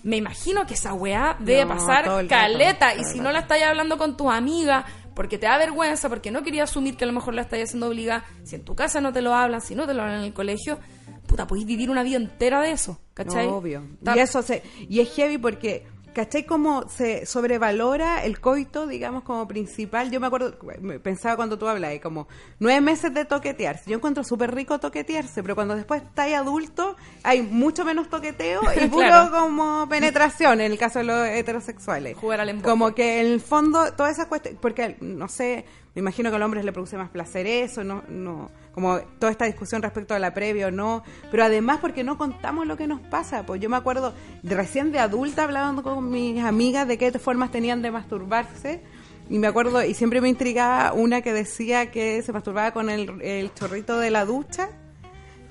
me 0.04 0.16
imagino 0.16 0.66
que 0.66 0.74
esa 0.74 0.92
weá 0.94 1.36
debe 1.40 1.64
No, 1.64 1.74
pasar 1.74 2.04
rato, 2.06 2.28
caleta. 2.28 2.94
y 2.94 3.04
si 3.04 3.18
no 3.20 3.32
la 3.32 3.40
estáis 3.40 3.64
hablando 3.64 3.96
con 3.98 4.16
tus 4.16 4.30
amigas, 4.30 4.84
porque 5.14 5.38
te 5.38 5.46
da 5.46 5.58
vergüenza, 5.58 6.08
porque 6.08 6.30
no 6.30 6.42
quería 6.42 6.64
asumir 6.64 6.96
que 6.96 7.04
a 7.04 7.06
lo 7.06 7.12
mejor 7.12 7.34
la 7.34 7.42
estáis 7.42 7.64
haciendo 7.64 7.88
obligada, 7.88 8.24
si 8.44 8.54
en 8.56 8.62
tu 8.64 8.74
casa 8.74 9.00
no 9.00 9.12
te 9.12 9.22
lo 9.22 9.34
hablan, 9.34 9.60
si 9.60 9.74
no 9.74 9.86
te 9.86 9.94
lo 9.94 10.02
hablan 10.02 10.20
en 10.20 10.24
el 10.26 10.32
colegio, 10.32 10.78
puta, 11.26 11.46
podéis 11.46 11.66
vivir 11.66 11.90
una 11.90 12.02
vida 12.02 12.16
entera 12.16 12.60
de 12.60 12.72
eso, 12.72 12.98
¿cachai? 13.14 13.46
Obvio. 13.48 13.82
Ta- 14.02 14.16
Y 14.16 14.20
eso 14.20 14.42
se, 14.42 14.62
y 14.88 15.00
es 15.00 15.12
heavy 15.14 15.38
porque, 15.38 15.86
¿cachai? 16.12 16.44
Como 16.44 16.88
se 16.88 17.26
sobrevalora 17.26 18.24
el 18.24 18.40
coito, 18.40 18.86
digamos, 18.86 19.22
como 19.24 19.46
principal. 19.48 20.10
Yo 20.10 20.20
me 20.20 20.26
acuerdo, 20.26 20.56
pensaba 21.02 21.36
cuando 21.36 21.58
tú 21.58 21.66
hablabas, 21.68 21.98
como 22.00 22.28
nueve 22.58 22.80
meses 22.80 23.12
de 23.14 23.24
toquetearse. 23.24 23.90
Yo 23.90 23.96
encuentro 23.96 24.24
súper 24.24 24.54
rico 24.54 24.78
toquetearse, 24.78 25.42
pero 25.42 25.54
cuando 25.54 25.74
después 25.76 26.02
estáis 26.02 26.36
adulto, 26.36 26.96
hay 27.22 27.42
mucho 27.42 27.84
menos 27.84 28.08
toqueteo 28.08 28.60
y 28.80 28.86
puro 28.88 29.06
Claro. 29.06 29.30
como 29.30 29.88
penetración 29.88 30.60
en 30.60 30.72
el 30.72 30.78
caso 30.78 31.00
de 31.00 31.04
los 31.04 31.26
heterosexuales. 31.28 32.16
Jugar 32.16 32.40
al 32.40 32.48
emboque. 32.50 32.68
Como 32.70 32.94
que 32.94 33.20
en 33.20 33.26
el 33.26 33.40
fondo, 33.40 33.92
todas 33.94 34.12
esas 34.12 34.26
cuestiones, 34.26 34.58
porque 34.60 34.96
no 35.00 35.28
sé, 35.28 35.64
me 35.94 36.00
imagino 36.00 36.30
que 36.30 36.36
a 36.36 36.38
los 36.38 36.46
hombres 36.46 36.64
le 36.64 36.72
produce 36.72 36.96
más 36.96 37.10
placer 37.10 37.46
eso, 37.46 37.84
no, 37.84 38.02
no, 38.08 38.50
como 38.72 38.98
toda 39.18 39.30
esta 39.30 39.44
discusión 39.44 39.82
respecto 39.82 40.14
a 40.14 40.18
la 40.18 40.32
previa 40.32 40.68
o 40.68 40.70
no, 40.70 41.02
pero 41.30 41.44
además 41.44 41.78
porque 41.80 42.04
no 42.04 42.18
contamos 42.18 42.66
lo 42.66 42.76
que 42.76 42.86
nos 42.86 43.00
pasa, 43.00 43.44
pues 43.44 43.60
yo 43.60 43.68
me 43.68 43.76
acuerdo 43.76 44.14
de 44.42 44.54
recién 44.54 44.92
de 44.92 44.98
adulta 44.98 45.44
hablando 45.44 45.82
con 45.82 46.10
mis 46.10 46.42
amigas 46.42 46.88
de 46.88 46.98
qué 46.98 47.10
formas 47.18 47.50
tenían 47.50 47.82
de 47.82 47.90
masturbarse 47.90 48.82
y 49.28 49.38
me 49.38 49.46
acuerdo 49.46 49.84
y 49.84 49.94
siempre 49.94 50.20
me 50.20 50.28
intrigaba 50.28 50.92
una 50.92 51.22
que 51.22 51.32
decía 51.32 51.90
que 51.90 52.22
se 52.22 52.32
masturbaba 52.32 52.72
con 52.72 52.90
el, 52.90 53.20
el 53.22 53.52
chorrito 53.54 53.98
de 53.98 54.10
la 54.10 54.24
ducha 54.24 54.70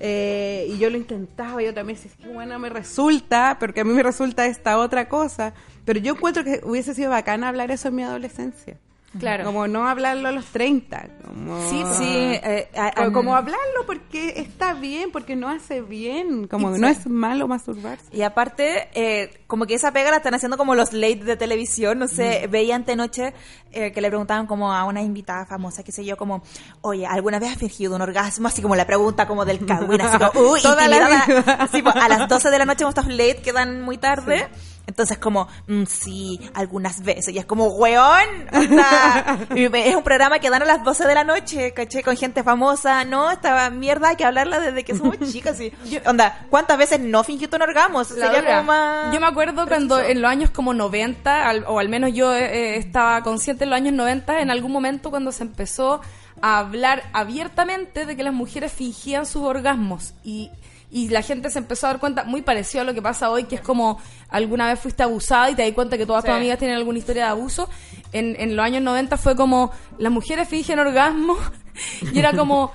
eh, 0.04 0.66
y 0.68 0.78
yo 0.78 0.90
lo 0.90 0.96
intentaba, 0.96 1.62
yo 1.62 1.72
también 1.72 1.96
decía, 1.96 2.10
qué 2.20 2.28
buena 2.28 2.58
me 2.58 2.68
resulta, 2.68 3.56
porque 3.60 3.82
a 3.82 3.84
mí 3.84 3.92
me 3.92 4.02
resulta 4.02 4.46
esta 4.46 4.78
otra 4.78 5.08
cosa. 5.08 5.54
Pero 5.84 6.00
yo 6.00 6.14
encuentro 6.14 6.42
que 6.42 6.60
hubiese 6.64 6.92
sido 6.92 7.10
bacana 7.10 7.48
hablar 7.48 7.70
eso 7.70 7.86
en 7.86 7.94
mi 7.94 8.02
adolescencia. 8.02 8.78
Claro. 9.18 9.44
Como 9.44 9.68
no 9.68 9.86
hablarlo 9.88 10.28
a 10.28 10.32
los 10.32 10.46
30. 10.46 11.06
Como, 11.26 11.68
Sí, 11.68 11.82
sí. 11.98 12.04
eh, 12.06 12.68
a- 12.76 12.92
Como, 12.92 13.06
a- 13.08 13.12
como 13.12 13.36
hablarlo 13.36 13.86
porque 13.86 14.34
está 14.40 14.72
bien, 14.74 15.10
porque 15.12 15.36
no 15.36 15.48
hace 15.48 15.82
bien. 15.82 16.46
Como 16.48 16.74
Sí. 16.74 16.80
no 16.80 16.88
es 16.88 17.06
malo 17.06 17.46
masturbarse. 17.46 18.06
Y 18.10 18.22
aparte, 18.22 18.88
eh, 18.94 19.42
como 19.46 19.66
que 19.66 19.74
esa 19.74 19.92
pega 19.92 20.10
la 20.10 20.16
están 20.18 20.34
haciendo 20.34 20.56
como 20.56 20.74
los 20.74 20.92
late 20.94 21.24
de 21.24 21.36
televisión, 21.36 21.98
no 21.98 22.08
sé, 22.08 22.46
veía 22.50 22.74
antenoche 22.76 23.34
eh, 23.74 23.92
que 23.92 24.00
le 24.00 24.08
preguntaban 24.08 24.46
como 24.46 24.72
a 24.72 24.84
una 24.84 25.00
invitada 25.02 25.46
famosa, 25.46 25.82
qué 25.82 25.92
sé 25.92 26.04
yo, 26.04 26.16
como, 26.16 26.42
oye, 26.82 27.06
¿alguna 27.06 27.38
vez 27.38 27.52
has 27.52 27.58
fingido 27.58 27.94
un 27.96 28.02
orgasmo? 28.02 28.48
Así 28.48 28.60
como 28.62 28.76
la 28.76 28.86
pregunta 28.86 29.26
como 29.26 29.44
del 29.44 29.64
cagüín, 29.64 30.00
así 30.02 30.18
como, 30.18 30.50
uy, 30.50 30.60
Toda 30.62 30.88
la 30.88 31.06
vida. 31.08 31.56
Así, 31.58 31.82
pues, 31.82 31.96
a 31.96 32.08
las 32.08 32.28
12 32.28 32.50
de 32.50 32.58
la 32.58 32.64
noche 32.66 32.84
estos 32.88 33.06
late 33.06 33.40
quedan 33.42 33.82
muy 33.82 33.96
tarde. 33.98 34.48
Entonces 34.86 35.16
como, 35.18 35.48
mm, 35.68 35.84
sí, 35.84 36.40
algunas 36.54 37.02
veces. 37.02 37.34
Y 37.34 37.38
es 37.38 37.46
como, 37.46 37.66
weón, 37.68 38.26
es 39.56 39.94
un 39.96 40.02
programa 40.02 40.38
que 40.38 40.50
dan 40.50 40.62
a 40.62 40.64
las 40.64 40.84
12 40.84 41.06
de 41.06 41.14
la 41.14 41.24
noche, 41.24 41.72
caché, 41.72 42.02
con 42.02 42.16
gente 42.16 42.42
famosa. 42.42 43.04
No, 43.04 43.30
esta 43.30 43.70
mierda 43.70 44.08
hay 44.08 44.16
que 44.16 44.24
hablarla 44.24 44.60
desde 44.60 44.84
que 44.84 44.96
somos 44.96 45.18
chicas. 45.32 45.60
Y, 45.60 45.72
onda, 46.06 46.46
¿cuántas 46.50 46.78
veces 46.78 47.00
no 47.00 47.24
fingiste 47.24 47.56
un 47.56 47.62
orgasmo? 47.62 48.04
Sería 48.04 48.44
como 48.56 48.64
más... 48.64 49.14
Yo 49.14 49.20
me 49.20 49.26
acuerdo 49.26 49.66
cuando 49.66 50.00
en 50.00 50.20
los 50.20 50.30
años 50.30 50.50
como 50.50 50.74
90, 50.74 51.48
al- 51.48 51.64
o 51.68 51.78
al 51.78 51.88
menos 51.88 52.12
yo 52.12 52.34
eh, 52.34 52.76
estaba 52.76 53.22
consciente 53.22 53.64
en 53.64 53.70
los 53.70 53.76
años 53.76 53.94
90, 53.94 54.40
en 54.40 54.50
algún 54.50 54.72
momento 54.72 55.10
cuando 55.10 55.32
se 55.32 55.44
empezó 55.44 56.00
a 56.40 56.58
hablar 56.58 57.04
abiertamente 57.12 58.04
de 58.04 58.16
que 58.16 58.22
las 58.24 58.34
mujeres 58.34 58.72
fingían 58.72 59.26
sus 59.26 59.42
orgasmos 59.42 60.14
y 60.24 60.50
y 60.92 61.08
la 61.08 61.22
gente 61.22 61.48
se 61.48 61.58
empezó 61.58 61.86
a 61.86 61.90
dar 61.90 62.00
cuenta, 62.00 62.24
muy 62.24 62.42
parecido 62.42 62.82
a 62.82 62.84
lo 62.84 62.92
que 62.92 63.00
pasa 63.00 63.30
hoy, 63.30 63.44
que 63.44 63.54
es 63.54 63.62
como 63.62 63.98
alguna 64.28 64.68
vez 64.68 64.78
fuiste 64.78 65.02
abusada 65.02 65.50
y 65.50 65.54
te 65.54 65.62
das 65.62 65.72
cuenta 65.72 65.96
que 65.96 66.04
todas 66.04 66.22
tus 66.22 66.34
amigas 66.34 66.58
tienen 66.58 66.76
alguna 66.76 66.98
historia 66.98 67.24
de 67.24 67.30
abuso. 67.30 67.70
En, 68.12 68.36
en 68.38 68.54
los 68.54 68.64
años 68.64 68.82
90 68.82 69.16
fue 69.16 69.34
como, 69.34 69.72
las 69.96 70.12
mujeres 70.12 70.46
fingen 70.48 70.78
orgasmo 70.78 71.38
y 72.12 72.18
era 72.18 72.32
como, 72.34 72.72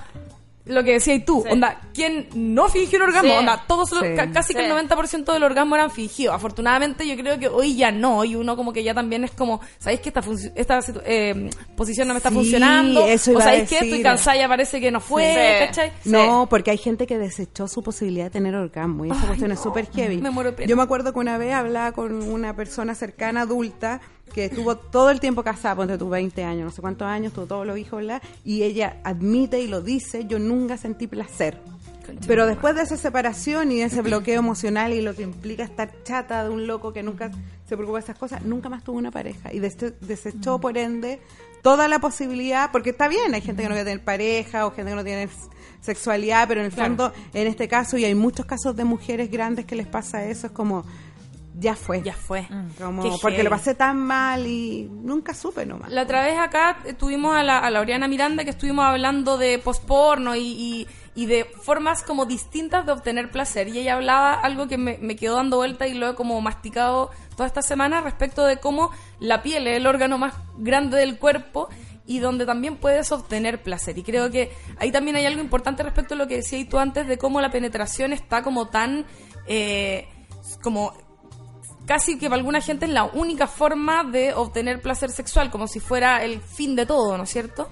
lo 0.68 0.84
que 0.84 0.92
decías 0.92 1.24
tú, 1.24 1.44
onda, 1.50 1.80
¿quién 1.94 2.28
no 2.34 2.68
fingió 2.68 2.98
un 2.98 3.04
orgasmo? 3.04 3.34
Onda, 3.34 3.64
todos 3.66 3.92
los, 3.92 4.02
casi 4.32 4.54
que 4.54 4.66
el 4.66 4.72
90% 4.72 5.32
del 5.32 5.42
orgasmo 5.42 5.74
eran 5.74 5.90
fingidos. 5.90 6.34
Afortunadamente 6.34 7.06
yo 7.06 7.16
creo 7.16 7.38
que 7.38 7.48
hoy 7.48 7.76
ya 7.76 7.90
no, 7.90 8.18
hoy 8.18 8.34
uno 8.34 8.56
como 8.56 8.72
que 8.72 8.82
ya 8.82 8.94
también 8.94 9.24
es 9.24 9.30
como, 9.32 9.60
¿sabéis 9.78 10.00
que 10.00 10.10
esta, 10.10 10.22
esta 10.54 10.80
eh, 11.04 11.50
posición 11.76 12.08
no 12.08 12.14
me 12.14 12.18
está 12.18 12.30
funcionando? 12.30 13.06
Eso 13.06 13.32
o 13.36 13.40
¿sabéis 13.40 13.68
que 13.68 13.78
estoy 13.78 14.02
cansada 14.02 14.36
ya 14.36 14.48
parece 14.48 14.80
que 14.80 14.90
no 14.90 15.00
fue? 15.00 15.66
¿cachai? 15.66 15.92
No, 16.04 16.46
porque 16.48 16.70
hay 16.70 16.78
gente 16.78 17.06
que 17.06 17.18
desechó 17.18 17.68
su 17.68 17.82
posibilidad 17.82 18.24
de 18.24 18.30
tener 18.30 18.54
orgasmo 18.54 19.04
y 19.04 19.10
esa 19.10 19.26
cuestión 19.26 19.52
es 19.52 19.60
súper 19.60 19.90
heavy. 19.90 20.18
Me 20.18 20.30
muero 20.30 20.54
Yo 20.56 20.76
me 20.76 20.82
acuerdo 20.82 21.12
que 21.12 21.18
una 21.18 21.38
vez 21.38 21.54
hablaba 21.54 21.92
con 21.92 22.22
una 22.22 22.54
persona 22.54 22.94
cercana, 22.94 23.42
adulta, 23.42 24.00
que 24.28 24.46
estuvo 24.46 24.76
todo 24.76 25.10
el 25.10 25.20
tiempo 25.20 25.42
casada, 25.42 25.76
ponte 25.76 25.98
tus 25.98 26.10
20 26.10 26.44
años, 26.44 26.64
no 26.64 26.70
sé 26.70 26.80
cuántos 26.80 27.06
años, 27.06 27.32
tuvo 27.32 27.46
todos 27.46 27.66
los 27.66 27.78
hijos, 27.78 28.00
¿verdad? 28.00 28.22
Y 28.44 28.62
ella 28.62 28.98
admite 29.04 29.60
y 29.60 29.68
lo 29.68 29.80
dice, 29.80 30.26
yo 30.26 30.38
nunca 30.38 30.76
sentí 30.76 31.06
placer. 31.06 31.58
Pero 32.26 32.46
después 32.46 32.74
de 32.74 32.82
esa 32.82 32.96
separación 32.96 33.70
y 33.70 33.80
de 33.80 33.84
ese 33.84 34.02
bloqueo 34.02 34.38
emocional 34.38 34.92
y 34.92 35.02
lo 35.02 35.14
que 35.14 35.22
implica 35.22 35.62
estar 35.62 35.92
chata 36.04 36.44
de 36.44 36.50
un 36.50 36.66
loco 36.66 36.92
que 36.92 37.02
nunca 37.02 37.30
se 37.68 37.76
preocupa 37.76 37.98
de 37.98 38.04
esas 38.04 38.18
cosas, 38.18 38.42
nunca 38.44 38.68
más 38.68 38.82
tuvo 38.82 38.96
una 38.96 39.10
pareja. 39.10 39.52
Y 39.52 39.58
desechó, 39.58 40.58
por 40.58 40.78
ende, 40.78 41.20
toda 41.62 41.86
la 41.86 41.98
posibilidad, 41.98 42.70
porque 42.72 42.90
está 42.90 43.08
bien, 43.08 43.34
hay 43.34 43.42
gente 43.42 43.62
que 43.62 43.68
no 43.68 43.74
quiere 43.74 43.90
tener 43.90 44.04
pareja 44.04 44.66
o 44.66 44.70
gente 44.70 44.92
que 44.92 44.96
no 44.96 45.04
tiene 45.04 45.28
sexualidad, 45.80 46.48
pero 46.48 46.60
en 46.60 46.66
el 46.66 46.72
fondo, 46.72 47.12
en 47.34 47.46
este 47.46 47.68
caso, 47.68 47.98
y 47.98 48.04
hay 48.04 48.14
muchos 48.14 48.46
casos 48.46 48.74
de 48.74 48.84
mujeres 48.84 49.30
grandes 49.30 49.66
que 49.66 49.76
les 49.76 49.86
pasa 49.86 50.24
eso, 50.24 50.46
es 50.46 50.52
como 50.52 50.84
ya 51.58 51.74
fue. 51.74 52.02
Ya 52.02 52.12
fue. 52.12 52.42
Mm. 52.42 52.70
Como 52.78 53.18
porque 53.18 53.42
lo 53.42 53.50
pasé 53.50 53.74
tan 53.74 53.98
mal 53.98 54.46
y 54.46 54.88
nunca 54.90 55.34
supe 55.34 55.66
nomás. 55.66 55.90
La 55.90 56.02
otra 56.02 56.22
vez 56.22 56.38
acá 56.38 56.78
tuvimos 56.96 57.34
a 57.34 57.42
la, 57.42 57.58
a 57.58 57.80
Oriana 57.80 58.06
Miranda 58.06 58.44
que 58.44 58.50
estuvimos 58.50 58.84
hablando 58.84 59.38
de 59.38 59.58
posporno 59.58 60.36
y, 60.36 60.40
y, 60.40 60.86
y, 61.16 61.26
de 61.26 61.44
formas 61.44 62.04
como 62.04 62.26
distintas 62.26 62.86
de 62.86 62.92
obtener 62.92 63.32
placer. 63.32 63.66
Y 63.68 63.78
ella 63.78 63.94
hablaba 63.94 64.34
algo 64.34 64.68
que 64.68 64.78
me, 64.78 64.98
me 64.98 65.16
quedó 65.16 65.34
dando 65.36 65.56
vuelta 65.56 65.88
y 65.88 65.94
lo 65.94 66.10
he 66.10 66.14
como 66.14 66.40
masticado 66.40 67.10
toda 67.36 67.46
esta 67.46 67.62
semana 67.62 68.00
respecto 68.02 68.44
de 68.44 68.58
cómo 68.58 68.92
la 69.18 69.42
piel 69.42 69.66
es 69.66 69.78
el 69.78 69.86
órgano 69.88 70.16
más 70.16 70.34
grande 70.58 70.96
del 70.98 71.18
cuerpo 71.18 71.68
y 72.06 72.20
donde 72.20 72.46
también 72.46 72.76
puedes 72.76 73.10
obtener 73.10 73.62
placer. 73.62 73.98
Y 73.98 74.04
creo 74.04 74.30
que 74.30 74.52
ahí 74.78 74.92
también 74.92 75.16
hay 75.16 75.26
algo 75.26 75.40
importante 75.40 75.82
respecto 75.82 76.14
a 76.14 76.16
lo 76.16 76.28
que 76.28 76.36
decías 76.36 76.68
tú 76.68 76.78
antes 76.78 77.08
de 77.08 77.18
cómo 77.18 77.40
la 77.40 77.50
penetración 77.50 78.12
está 78.12 78.42
como 78.42 78.68
tan... 78.68 79.06
Eh, 79.48 80.06
como 80.62 80.92
casi 81.88 82.18
que 82.18 82.28
para 82.28 82.38
alguna 82.38 82.60
gente 82.60 82.84
es 82.84 82.92
la 82.92 83.04
única 83.04 83.46
forma 83.46 84.04
de 84.04 84.34
obtener 84.34 84.82
placer 84.82 85.10
sexual, 85.10 85.50
como 85.50 85.66
si 85.66 85.80
fuera 85.80 86.22
el 86.22 86.40
fin 86.40 86.76
de 86.76 86.84
todo, 86.84 87.16
¿no 87.16 87.24
es 87.24 87.30
cierto? 87.30 87.70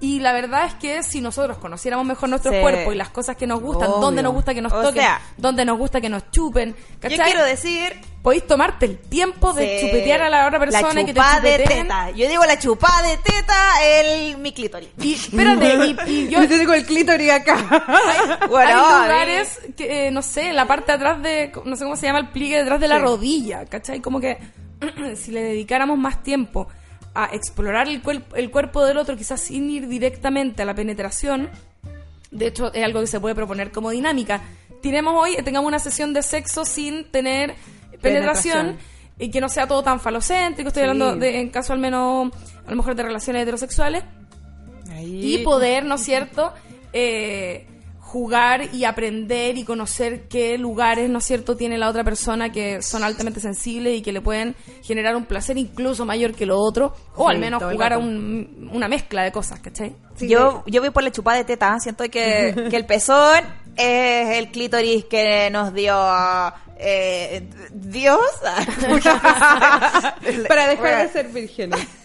Y 0.00 0.20
la 0.20 0.32
verdad 0.32 0.64
es 0.64 0.74
que 0.74 1.02
si 1.02 1.20
nosotros 1.20 1.58
conociéramos 1.58 2.06
mejor 2.06 2.30
nuestro 2.30 2.58
cuerpo 2.58 2.90
y 2.90 2.96
las 2.96 3.10
cosas 3.10 3.36
que 3.36 3.46
nos 3.46 3.60
gustan, 3.60 3.90
dónde 4.00 4.22
nos 4.22 4.32
gusta 4.32 4.54
que 4.54 4.62
nos 4.62 4.72
toquen, 4.72 5.04
dónde 5.36 5.66
nos 5.66 5.76
gusta 5.76 6.00
que 6.00 6.08
nos 6.08 6.30
chupen, 6.30 6.74
¿cachai? 6.98 7.18
Yo 7.18 7.24
quiero 7.24 7.44
decir... 7.44 8.00
Podéis 8.22 8.46
tomarte 8.46 8.84
el 8.84 8.98
tiempo 8.98 9.54
de 9.54 9.78
chupetear 9.80 10.20
a 10.20 10.28
la 10.28 10.46
otra 10.46 10.58
persona 10.58 10.92
la 10.92 11.04
que 11.04 11.14
te 11.14 11.48
de 11.48 11.64
teta. 11.64 12.10
Yo 12.10 12.28
digo 12.28 12.44
la 12.44 12.58
chupada 12.58 13.08
de 13.08 13.16
teta, 13.16 13.82
el 13.82 14.36
mi 14.36 14.52
clítoris. 14.52 14.90
Y 15.00 15.14
espérate, 15.14 15.96
y, 16.06 16.28
yo... 16.30 16.46
te 16.46 16.58
digo 16.58 16.74
el 16.74 16.84
clítoris 16.84 17.30
acá. 17.30 17.56
Hay, 17.88 18.48
bueno, 18.48 18.70
hay 18.70 19.02
lugares 19.02 19.60
que, 19.74 20.08
eh, 20.08 20.10
no 20.10 20.20
sé, 20.20 20.52
la 20.52 20.66
parte 20.66 20.92
de 20.92 20.96
atrás 20.96 21.22
de... 21.22 21.50
No 21.64 21.76
sé 21.76 21.84
cómo 21.84 21.96
se 21.96 22.06
llama 22.06 22.18
el 22.18 22.28
pliegue 22.28 22.58
detrás 22.58 22.78
de 22.78 22.88
la 22.88 22.98
rodilla, 22.98 23.64
¿cachai? 23.64 24.00
Como 24.00 24.20
que 24.20 24.36
si 25.16 25.30
le 25.30 25.42
dedicáramos 25.42 25.96
más 25.96 26.22
tiempo 26.22 26.68
a 27.14 27.30
explorar 27.32 27.88
el, 27.88 28.02
el 28.34 28.50
cuerpo 28.50 28.84
del 28.84 28.98
otro, 28.98 29.16
quizás 29.16 29.40
sin 29.40 29.70
ir 29.70 29.88
directamente 29.88 30.60
a 30.62 30.66
la 30.66 30.74
penetración. 30.74 31.48
De 32.30 32.48
hecho, 32.48 32.70
es 32.74 32.84
algo 32.84 33.00
que 33.00 33.06
se 33.06 33.18
puede 33.18 33.34
proponer 33.34 33.72
como 33.72 33.90
dinámica. 33.90 34.42
Tenemos 34.82 35.14
hoy, 35.16 35.36
tengamos 35.42 35.68
una 35.68 35.78
sesión 35.78 36.12
de 36.12 36.22
sexo 36.22 36.66
sin 36.66 37.10
tener 37.10 37.54
penetración, 38.00 38.78
y 39.18 39.30
que 39.30 39.40
no 39.40 39.48
sea 39.48 39.66
todo 39.66 39.82
tan 39.82 40.00
falocéntrico. 40.00 40.68
Estoy 40.68 40.84
hablando 40.84 41.16
de, 41.16 41.40
en 41.40 41.50
caso 41.50 41.72
al 41.72 41.78
menos, 41.78 42.32
a 42.66 42.70
lo 42.70 42.76
mejor 42.76 42.94
de 42.94 43.02
relaciones 43.02 43.42
heterosexuales. 43.42 44.04
Y 45.02 45.38
poder, 45.38 45.84
¿no 45.84 45.94
es 45.94 46.02
cierto? 46.02 46.52
Eh, 46.92 47.66
jugar 48.10 48.74
y 48.74 48.84
aprender 48.84 49.56
y 49.56 49.62
conocer 49.62 50.26
qué 50.26 50.58
lugares, 50.58 51.08
¿no 51.08 51.18
es 51.18 51.24
cierto?, 51.24 51.56
tiene 51.56 51.78
la 51.78 51.88
otra 51.88 52.02
persona 52.02 52.50
que 52.50 52.82
son 52.82 53.04
altamente 53.04 53.38
sensibles 53.38 53.96
y 53.96 54.02
que 54.02 54.12
le 54.12 54.20
pueden 54.20 54.56
generar 54.82 55.14
un 55.14 55.26
placer 55.26 55.56
incluso 55.56 56.04
mayor 56.04 56.34
que 56.34 56.44
lo 56.44 56.58
otro, 56.58 56.92
o 57.14 57.28
al 57.28 57.38
menos 57.38 57.62
jugar 57.62 57.92
a 57.92 57.98
una 57.98 58.88
mezcla 58.88 59.22
de 59.22 59.30
cosas, 59.30 59.60
¿cachai? 59.60 59.94
yo, 60.18 60.64
yo 60.66 60.80
voy 60.80 60.90
por 60.90 61.04
la 61.04 61.12
chupada 61.12 61.36
de 61.36 61.44
teta, 61.44 61.78
siento 61.78 62.02
que, 62.10 62.52
que 62.70 62.76
el 62.76 62.84
pezón 62.84 63.44
es 63.76 64.38
el 64.38 64.50
clítoris 64.50 65.04
que 65.04 65.50
nos 65.50 65.74
dio 65.74 65.94
eh, 66.78 67.46
Dios 67.72 68.20
para 70.48 70.66
dejar 70.66 71.06
de 71.06 71.12
ser 71.12 71.28
vírgenes. 71.28 72.00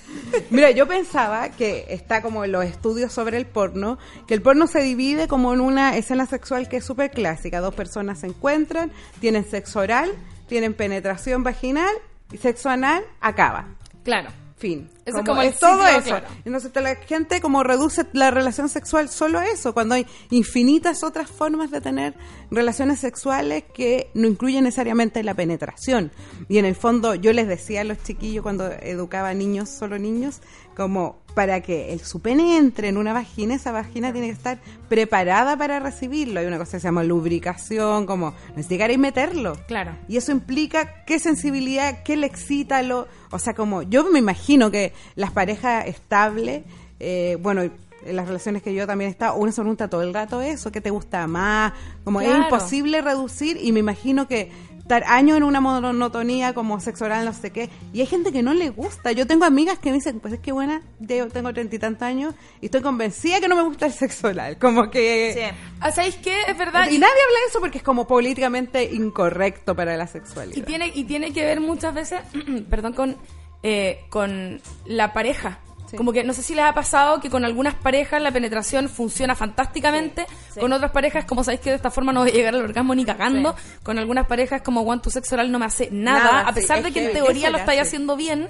Mira, 0.50 0.72
yo 0.72 0.88
pensaba 0.88 1.50
que 1.50 1.86
está 1.90 2.22
como 2.22 2.46
en 2.46 2.52
los 2.52 2.66
estudios 2.66 3.12
sobre 3.12 3.38
el 3.38 3.46
porno, 3.46 3.98
que 4.28 4.34
el 4.34 4.42
porno 4.42 4.68
se 4.68 4.82
divide 4.82 5.28
como 5.28 5.54
en 5.54 5.62
una 5.62 5.98
escena 5.98 6.26
sexual 6.26 6.68
que 6.68 6.78
es 6.78 6.86
súper 6.86 7.12
clásica. 7.12 7.60
Dos 7.60 7.76
personas 7.76 8.20
se 8.20 8.28
encuentran, 8.28 8.92
tienen 9.20 9.50
sexo 9.50 9.80
oral, 9.80 10.12
tienen 10.48 10.74
penetración 10.74 11.44
vaginal 11.44 11.94
y 12.32 12.38
sexo 12.38 12.70
anal, 12.70 13.04
acaba. 13.22 13.68
Claro. 14.04 14.30
Fin. 14.66 14.90
es 15.06 15.14
como 15.14 15.44
es 15.44 15.60
todo 15.60 15.86
eso. 15.86 16.20
Entonces 16.44 16.72
la 16.82 16.96
gente 16.96 17.40
como 17.40 17.62
reduce 17.64 18.04
la 18.14 18.32
relación 18.32 18.68
sexual 18.68 19.10
solo 19.10 19.38
a 19.38 19.46
eso, 19.46 19.76
cuando 19.76 19.94
hay 19.94 20.08
infinitas 20.32 21.04
otras 21.04 21.30
formas 21.30 21.70
de 21.70 21.82
tener 21.82 22.16
relaciones 22.50 23.00
sexuales 23.00 23.66
que 23.76 24.10
no 24.16 24.28
incluyen 24.28 24.64
necesariamente 24.64 25.22
la 25.22 25.36
penetración. 25.36 26.12
Y 26.50 26.58
en 26.58 26.66
el 26.66 26.74
fondo 26.74 27.14
yo 27.14 27.32
les 27.32 27.48
decía 27.48 27.82
a 27.82 27.84
los 27.84 28.02
chiquillos 28.02 28.42
cuando 28.42 28.66
educaba 28.72 29.36
niños, 29.36 29.70
solo 29.70 30.00
niños, 30.00 30.42
como 30.76 31.22
para 31.36 31.62
que 31.62 31.92
el, 31.94 32.00
su 32.00 32.22
pene 32.22 32.58
entre 32.58 32.88
en 32.88 32.98
una 32.98 33.14
vagina, 33.14 33.54
esa 33.54 33.72
vagina 33.72 34.12
tiene 34.12 34.28
que 34.28 34.34
estar 34.34 34.58
preparada 34.90 35.58
para 35.58 35.80
recibirlo. 35.80 36.40
Hay 36.40 36.46
una 36.48 36.58
cosa 36.58 36.78
que 36.78 36.80
se 36.80 36.88
llama 36.88 37.04
lubricación, 37.04 38.06
como 38.06 38.34
no 38.56 38.60
es 38.60 38.70
llegar 38.70 38.90
y 38.90 38.98
meterlo. 38.98 39.58
Claro. 39.68 39.96
Y 40.08 40.18
eso 40.18 40.32
implica 40.32 41.04
qué 41.06 41.20
sensibilidad, 41.20 42.02
qué 42.04 42.16
le 42.16 42.26
excita, 42.26 42.82
lo, 42.82 43.08
o 43.32 43.38
sea, 43.38 43.54
como 43.54 43.84
yo 43.84 44.10
me 44.10 44.20
imagino 44.20 44.72
que 44.72 44.94
las 45.16 45.32
parejas 45.32 45.86
estables, 45.88 46.64
eh, 47.00 47.38
bueno, 47.42 47.70
en 48.06 48.16
las 48.16 48.28
relaciones 48.28 48.62
que 48.62 48.74
yo 48.74 48.88
también 48.88 49.10
he 49.10 49.12
estado, 49.12 49.36
uno 49.36 49.52
se 49.52 49.62
pregunta 49.62 49.90
todo 49.90 50.04
el 50.04 50.14
rato 50.14 50.42
eso, 50.42 50.72
¿qué 50.72 50.80
te 50.80 50.90
gusta 50.90 51.28
más? 51.28 51.74
Como 52.04 52.22
es 52.22 52.34
imposible 52.34 53.02
reducir 53.02 53.58
y 53.62 53.72
me 53.72 53.80
imagino 53.80 54.28
que 54.28 54.52
estar 54.86 55.04
años 55.08 55.38
en 55.38 55.44
una 55.44 55.62
monotonía 55.62 56.54
como 56.54 56.80
sexo 56.80 57.06
oral, 57.06 57.26
no 57.26 57.34
sé 57.34 57.50
qué. 57.50 57.72
Y 57.92 58.02
hay 58.02 58.06
gente 58.06 58.32
que 58.32 58.44
no 58.44 58.54
le 58.54 58.70
gusta. 58.70 59.12
Yo 59.14 59.26
tengo 59.26 59.44
amigas 59.44 59.80
que 59.80 59.90
me 59.90 59.96
dicen, 59.96 60.20
pues 60.20 60.36
es 60.36 60.40
que 60.40 60.52
buena, 60.52 60.84
yo 61.00 61.28
tengo 61.30 61.52
treinta 61.54 61.76
y 61.76 61.80
tantos 61.80 62.04
años 62.04 62.36
y 62.62 62.66
estoy 62.66 62.82
convencida 62.82 63.40
que 63.40 63.48
no 63.48 63.56
me 63.56 63.64
gusta 63.64 63.88
el 63.88 63.94
sexo 63.94 64.28
oral. 64.28 64.60
Como 64.60 64.92
que... 64.92 65.34
Sí. 65.34 65.58
Ah, 65.80 65.92
¿Sabéis 65.92 66.18
qué? 66.18 66.40
Es 66.48 66.56
verdad. 66.56 66.84
Y, 66.92 67.00
nadie 67.00 67.14
habla 67.14 67.40
de 67.40 67.50
eso 67.50 67.60
porque 67.60 67.80
es 67.80 67.84
como 67.84 68.06
políticamente 68.06 68.84
incorrecto 68.84 69.76
para 69.76 69.98
la 69.98 70.06
sexualidad. 70.06 70.56
Y 70.56 70.62
tiene, 70.62 70.92
y 70.94 71.04
tiene 71.06 71.34
que 71.34 71.44
ver 71.44 71.62
muchas 71.62 71.92
veces, 71.92 72.22
perdón, 72.70 72.94
con, 72.94 73.18
eh, 73.64 74.06
con 74.10 74.62
la 74.86 75.14
pareja. 75.14 75.62
Como 75.96 76.12
que 76.12 76.24
no 76.24 76.34
sé 76.34 76.42
si 76.42 76.56
les 76.56 76.66
ha 76.66 76.74
pasado 76.74 77.20
que 77.20 77.30
con 77.30 77.46
algunas 77.46 77.76
parejas 77.76 78.22
la 78.22 78.32
penetración 78.32 78.90
funciona 78.90 79.36
fantásticamente, 79.36 80.26
con 80.60 80.74
otras 80.74 80.92
parejas 80.92 81.26
como 81.26 81.44
sabéis 81.44 81.62
que 81.62 81.70
de 81.70 81.76
esta 81.76 81.92
forma 81.92 82.12
no 82.12 82.22
voy 82.22 82.30
a 82.30 82.34
llegar 82.34 82.56
al 82.56 82.62
orgasmo 82.62 82.96
ni 82.96 83.06
cagando, 83.06 83.56
con 83.84 83.98
algunas 83.98 84.28
parejas 84.28 84.62
como 84.62 84.82
one 84.82 85.02
to 85.02 85.10
sex 85.10 85.32
oral 85.34 85.52
no 85.52 85.60
me 85.60 85.66
hace 85.66 85.90
nada, 85.92 86.42
a 86.48 86.54
pesar 86.54 86.82
de 86.84 86.92
que, 86.92 87.06
en 87.06 87.14
teoría 87.14 87.50
lo 87.50 87.58
estáis 87.58 87.82
haciendo 87.82 88.16
bien, 88.16 88.50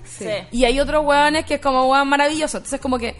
y 0.52 0.66
hay 0.66 0.80
otros 0.80 1.06
hueones 1.06 1.46
que 1.46 1.56
es 1.56 1.62
como 1.62 1.86
hueón 1.90 2.08
maravilloso, 2.08 2.58
entonces 2.58 2.80
como 2.80 2.98
que 2.98 3.16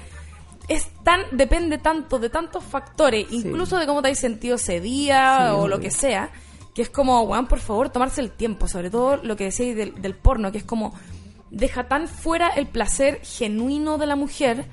es 0.68 0.88
tan, 1.04 1.22
depende 1.32 1.78
tanto 1.78 2.18
de 2.18 2.30
tantos 2.30 2.64
factores, 2.64 3.28
incluso 3.32 3.78
de 3.78 3.86
cómo 3.86 4.02
te 4.02 4.08
habéis 4.08 4.20
sentido 4.20 4.56
ese 4.56 4.80
día 4.80 5.56
o 5.56 5.68
lo 5.68 5.80
que 5.80 5.92
sea, 5.92 6.32
que 6.74 6.82
es 6.82 6.90
como, 6.90 7.22
weón, 7.22 7.48
por 7.48 7.60
favor, 7.60 7.90
tomarse 7.90 8.20
el 8.20 8.32
tiempo, 8.32 8.68
sobre 8.68 8.90
todo 8.90 9.18
lo 9.18 9.38
que 9.38 9.46
decíais 9.46 9.78
del, 9.78 10.02
del 10.02 10.14
porno, 10.14 10.52
que 10.52 10.58
es 10.58 10.64
como 10.64 10.94
deja 11.56 11.86
tan 11.88 12.08
fuera 12.10 12.50
el 12.50 12.68
placer 12.68 13.22
genuino 13.24 13.98
de 13.98 14.06
la 14.06 14.16
mujer. 14.16 14.66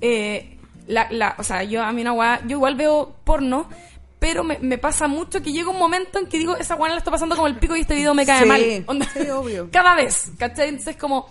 Eh, 0.00 0.58
la, 0.86 1.06
la, 1.10 1.36
o 1.38 1.44
sea, 1.44 1.62
yo 1.62 1.82
a 1.82 1.92
mí 1.92 2.00
una 2.00 2.40
yo 2.46 2.56
igual 2.56 2.74
veo 2.74 3.14
porno, 3.22 3.68
pero 4.18 4.42
me, 4.42 4.58
me, 4.58 4.78
pasa 4.78 5.08
mucho 5.08 5.42
que 5.42 5.52
llega 5.52 5.70
un 5.70 5.78
momento 5.78 6.18
en 6.18 6.26
que 6.26 6.38
digo, 6.38 6.56
esa 6.56 6.74
guana 6.74 6.94
la 6.94 6.98
está 6.98 7.10
pasando 7.10 7.36
como 7.36 7.46
el 7.46 7.56
pico 7.56 7.76
y 7.76 7.82
este 7.82 7.94
video 7.94 8.14
me 8.14 8.24
cae 8.24 8.46
mal. 8.46 8.60
Sí, 9.12 9.28
obvio. 9.30 9.68
Cada 9.72 9.94
vez, 9.94 10.32
¿cachai? 10.38 10.70
Entonces 10.70 10.96
como 10.96 11.28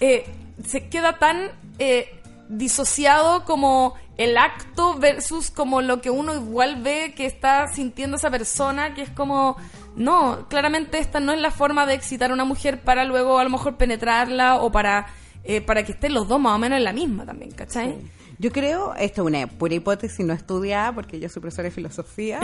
eh, 0.00 0.26
se 0.66 0.88
queda 0.88 1.18
tan 1.18 1.50
eh, 1.78 2.20
disociado 2.48 3.44
como 3.46 3.94
el 4.18 4.36
acto 4.36 4.98
versus 4.98 5.50
como 5.50 5.80
lo 5.80 6.02
que 6.02 6.10
uno 6.10 6.34
igual 6.34 6.82
ve 6.82 7.14
que 7.16 7.24
está 7.24 7.68
sintiendo 7.68 8.18
esa 8.18 8.30
persona, 8.30 8.92
que 8.92 9.00
es 9.00 9.10
como, 9.10 9.56
no, 9.96 10.46
claramente 10.48 10.98
esta 10.98 11.20
no 11.20 11.32
es 11.32 11.40
la 11.40 11.50
forma 11.50 11.86
de 11.86 11.94
excitar 11.94 12.30
a 12.30 12.34
una 12.34 12.44
mujer 12.44 12.82
para 12.82 13.04
luego 13.04 13.38
a 13.38 13.44
lo 13.44 13.50
mejor 13.50 13.76
penetrarla 13.76 14.56
o 14.56 14.70
para, 14.70 15.06
eh, 15.44 15.60
para 15.60 15.84
que 15.84 15.92
estén 15.92 16.14
los 16.14 16.28
dos 16.28 16.40
más 16.40 16.54
o 16.54 16.58
menos 16.58 16.78
en 16.78 16.84
la 16.84 16.92
misma 16.92 17.26
también, 17.26 17.50
¿cachai? 17.52 17.98
Yo 18.40 18.50
creo, 18.52 18.94
esto 18.94 19.20
es 19.20 19.26
una 19.26 19.46
pura 19.46 19.74
hipótesis 19.74 20.24
no 20.24 20.32
estudiada, 20.32 20.94
porque 20.94 21.20
yo 21.20 21.28
soy 21.28 21.42
profesora 21.42 21.64
de 21.68 21.72
filosofía 21.72 22.40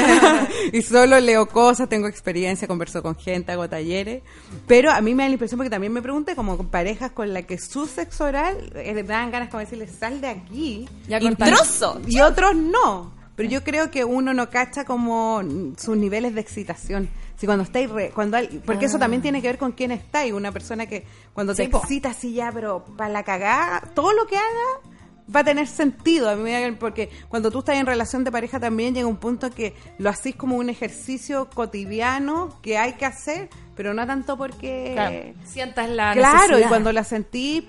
y 0.74 0.82
solo 0.82 1.18
leo 1.18 1.48
cosas, 1.48 1.88
tengo 1.88 2.08
experiencia, 2.08 2.68
converso 2.68 3.02
con 3.02 3.16
gente, 3.16 3.50
hago 3.50 3.66
talleres, 3.66 4.22
pero 4.66 4.90
a 4.90 5.00
mí 5.00 5.14
me 5.14 5.22
da 5.22 5.30
la 5.30 5.32
impresión, 5.32 5.56
porque 5.56 5.70
también 5.70 5.94
me 5.94 6.02
pregunté, 6.02 6.36
como 6.36 6.58
con 6.58 6.68
parejas 6.68 7.12
con 7.12 7.32
la 7.32 7.40
que 7.44 7.56
su 7.56 7.86
sexo 7.86 8.24
oral, 8.24 8.70
eh, 8.74 8.92
me 8.92 9.02
dan 9.02 9.30
ganas 9.30 9.48
como 9.48 9.60
decirle, 9.60 9.86
sal 9.88 10.20
de 10.20 10.28
aquí, 10.28 10.86
Ya 11.08 11.18
y. 11.18 11.28
¡Intruso! 11.28 12.02
y 12.06 12.20
otros 12.20 12.54
no. 12.54 13.19
Pero 13.40 13.50
yo 13.52 13.64
creo 13.64 13.90
que 13.90 14.04
uno 14.04 14.34
no 14.34 14.50
cacha 14.50 14.84
como 14.84 15.40
sus 15.78 15.96
niveles 15.96 16.34
de 16.34 16.40
excitación. 16.42 17.08
Si 17.36 17.46
cuando 17.46 17.64
estáis, 17.64 17.88
re- 17.88 18.10
cuando 18.10 18.36
hay- 18.36 18.60
porque 18.66 18.84
eso 18.84 18.98
también 18.98 19.22
tiene 19.22 19.40
que 19.40 19.48
ver 19.48 19.56
con 19.56 19.72
quién 19.72 19.92
estáis. 19.92 20.32
Una 20.34 20.52
persona 20.52 20.84
que 20.86 21.06
cuando 21.32 21.54
te 21.54 21.66
po. 21.70 21.78
excita 21.78 22.10
así 22.10 22.34
ya, 22.34 22.52
pero 22.52 22.84
para 22.98 23.08
la 23.10 23.22
cagada, 23.22 23.80
todo 23.94 24.12
lo 24.12 24.26
que 24.26 24.36
haga 24.36 24.90
va 25.34 25.40
a 25.40 25.44
tener 25.44 25.66
sentido. 25.68 26.28
A 26.28 26.36
mí 26.36 26.50
porque 26.78 27.08
cuando 27.30 27.50
tú 27.50 27.60
estás 27.60 27.76
en 27.76 27.86
relación 27.86 28.24
de 28.24 28.30
pareja 28.30 28.60
también 28.60 28.94
llega 28.94 29.06
un 29.06 29.16
punto 29.16 29.48
que 29.50 29.74
lo 29.96 30.10
hacís 30.10 30.36
como 30.36 30.56
un 30.56 30.68
ejercicio 30.68 31.48
cotidiano 31.48 32.58
que 32.60 32.76
hay 32.76 32.92
que 32.94 33.06
hacer, 33.06 33.48
pero 33.74 33.94
no 33.94 34.06
tanto 34.06 34.36
porque... 34.36 34.90
Claro, 34.92 35.16
sientas 35.44 35.88
la 35.88 36.12
Claro, 36.12 36.58
y 36.58 36.64
cuando 36.64 36.92
la 36.92 37.04
sentís, 37.04 37.64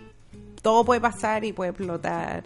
todo 0.61 0.83
puede 0.83 0.99
pasar 0.99 1.45
y 1.45 1.53
puede 1.53 1.69
explotar 1.71 2.43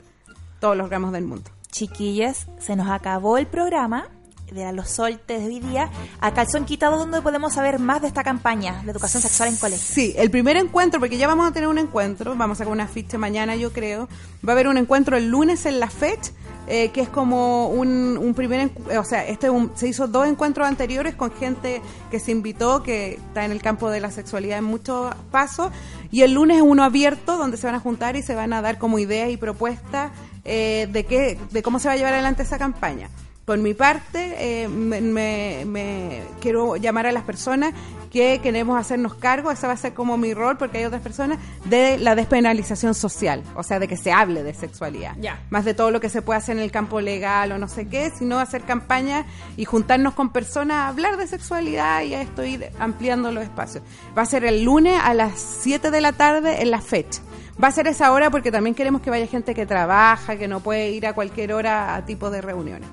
todos 0.59 0.77
los 0.77 0.89
gramos 0.89 1.11
del 1.11 1.23
mundo. 1.23 1.49
Chiquillas, 1.75 2.47
se 2.57 2.77
nos 2.77 2.87
acabó 2.87 3.37
el 3.37 3.47
programa 3.47 4.07
de 4.49 4.71
los 4.71 4.87
soltes 4.87 5.41
de 5.41 5.45
hoy 5.45 5.59
día. 5.59 5.89
A 6.21 6.33
calzón 6.33 6.63
quitado, 6.63 6.97
¿dónde 6.97 7.21
podemos 7.21 7.51
saber 7.51 7.79
más 7.79 8.01
de 8.01 8.07
esta 8.07 8.23
campaña 8.23 8.81
de 8.85 8.91
educación 8.91 9.21
sexual 9.21 9.49
en 9.49 9.57
colegio? 9.57 9.85
Sí, 9.85 10.13
el 10.15 10.31
primer 10.31 10.55
encuentro, 10.55 11.01
porque 11.01 11.17
ya 11.17 11.27
vamos 11.27 11.49
a 11.49 11.51
tener 11.51 11.67
un 11.67 11.77
encuentro, 11.77 12.33
vamos 12.37 12.55
a 12.55 12.59
sacar 12.59 12.71
una 12.71 12.87
ficha 12.87 13.17
mañana 13.17 13.57
yo 13.57 13.73
creo, 13.73 14.07
va 14.47 14.51
a 14.51 14.51
haber 14.53 14.69
un 14.69 14.77
encuentro 14.77 15.17
el 15.17 15.27
lunes 15.27 15.65
en 15.65 15.81
la 15.81 15.89
FECH, 15.89 16.31
eh, 16.67 16.91
que 16.91 17.01
es 17.01 17.09
como 17.09 17.67
un, 17.67 18.17
un 18.21 18.33
primer, 18.33 18.71
eh, 18.89 18.97
o 18.97 19.03
sea, 19.03 19.27
este 19.27 19.49
se 19.73 19.89
hizo 19.89 20.07
dos 20.07 20.27
encuentros 20.27 20.65
anteriores 20.65 21.13
con 21.15 21.33
gente 21.33 21.81
que 22.09 22.21
se 22.21 22.31
invitó, 22.31 22.83
que 22.83 23.15
está 23.15 23.43
en 23.43 23.51
el 23.51 23.61
campo 23.61 23.89
de 23.89 23.99
la 23.99 24.11
sexualidad 24.11 24.59
en 24.59 24.63
muchos 24.63 25.13
pasos, 25.29 25.73
y 26.09 26.21
el 26.21 26.35
lunes 26.35 26.55
es 26.55 26.63
uno 26.63 26.85
abierto 26.85 27.37
donde 27.37 27.57
se 27.57 27.67
van 27.67 27.75
a 27.75 27.81
juntar 27.81 28.15
y 28.15 28.21
se 28.21 28.33
van 28.33 28.53
a 28.53 28.61
dar 28.61 28.77
como 28.77 28.97
ideas 28.97 29.29
y 29.29 29.35
propuestas 29.35 30.11
eh, 30.45 30.87
de, 30.91 31.03
qué, 31.05 31.37
de 31.51 31.63
cómo 31.63 31.79
se 31.79 31.87
va 31.87 31.95
a 31.95 31.97
llevar 31.97 32.13
adelante 32.13 32.43
esa 32.43 32.57
campaña. 32.57 33.09
Por 33.45 33.59
mi 33.59 33.75
parte, 33.75 34.35
eh, 34.63 34.67
me, 34.67 35.01
me- 35.01 35.63
me 35.67 36.23
quiero 36.41 36.77
llamar 36.77 37.05
a 37.05 37.11
las 37.11 37.23
personas 37.23 37.73
que 38.09 38.39
queremos 38.41 38.79
hacernos 38.79 39.13
cargo, 39.15 39.51
ese 39.51 39.67
va 39.67 39.73
a 39.73 39.77
ser 39.77 39.93
como 39.93 40.17
mi 40.17 40.33
rol, 40.33 40.57
porque 40.57 40.79
hay 40.79 40.85
otras 40.85 41.01
personas, 41.01 41.37
de 41.65 41.97
la 41.99 42.15
despenalización 42.15 42.95
social, 42.95 43.43
o 43.55 43.61
sea, 43.61 43.77
de 43.77 43.87
que 43.87 43.97
se 43.97 44.11
hable 44.11 44.41
de 44.41 44.53
sexualidad. 44.53 45.15
Ya. 45.19 45.43
Más 45.51 45.63
de 45.65 45.73
todo 45.73 45.91
lo 45.91 45.99
que 45.99 46.09
se 46.09 46.21
puede 46.23 46.37
hacer 46.39 46.57
en 46.57 46.63
el 46.63 46.71
campo 46.71 47.01
legal 47.01 47.51
o 47.51 47.57
no 47.59 47.67
sé 47.67 47.87
qué, 47.87 48.11
sino 48.17 48.39
hacer 48.39 48.61
campañas 48.63 49.25
y 49.57 49.65
juntarnos 49.65 50.13
con 50.13 50.29
personas 50.31 50.77
a 50.77 50.87
hablar 50.87 51.17
de 51.17 51.27
sexualidad 51.27 52.01
y 52.03 52.13
a 52.15 52.21
esto 52.21 52.43
ir 52.45 52.69
ampliando 52.79 53.31
los 53.31 53.43
espacios. 53.43 53.83
Va 54.17 54.21
a 54.23 54.25
ser 54.25 54.45
el 54.45 54.63
lunes 54.63 54.99
a 55.03 55.13
las 55.13 55.39
7 55.61 55.91
de 55.91 56.01
la 56.01 56.13
tarde 56.13 56.61
en 56.63 56.71
la 56.71 56.81
fecha. 56.81 57.21
Va 57.61 57.67
a 57.67 57.71
ser 57.71 57.87
esa 57.87 58.11
hora 58.11 58.29
porque 58.31 58.51
también 58.51 58.75
queremos 58.75 59.01
que 59.01 59.09
vaya 59.09 59.27
gente 59.27 59.53
que 59.53 59.65
trabaja, 59.65 60.35
que 60.37 60.47
no 60.47 60.61
puede 60.61 60.89
ir 60.91 61.05
a 61.05 61.13
cualquier 61.13 61.53
hora 61.53 61.95
a 61.95 62.05
tipo 62.05 62.29
de 62.29 62.41
reuniones. 62.41 62.89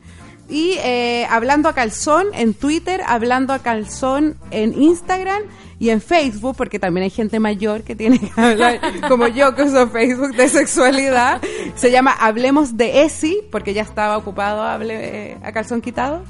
Y 0.52 0.76
eh, 0.84 1.26
hablando 1.30 1.70
a 1.70 1.72
calzón 1.72 2.26
en 2.34 2.52
Twitter, 2.52 3.00
hablando 3.06 3.54
a 3.54 3.60
calzón 3.60 4.36
en 4.50 4.74
Instagram 4.74 5.44
y 5.78 5.88
en 5.88 6.02
Facebook, 6.02 6.56
porque 6.58 6.78
también 6.78 7.04
hay 7.04 7.10
gente 7.10 7.40
mayor 7.40 7.84
que 7.84 7.96
tiene 7.96 8.18
que 8.18 8.38
hablar, 8.38 8.78
como 9.08 9.28
yo 9.28 9.54
que 9.54 9.62
uso 9.62 9.88
Facebook 9.88 10.36
de 10.36 10.50
sexualidad. 10.50 11.40
Se 11.74 11.90
llama 11.90 12.12
Hablemos 12.12 12.76
de 12.76 13.02
ESI, 13.02 13.40
porque 13.50 13.72
ya 13.72 13.80
estaba 13.80 14.18
ocupado 14.18 14.60
hable, 14.62 15.30
eh, 15.30 15.38
a 15.42 15.52
calzón 15.52 15.80
quitado. 15.80 16.22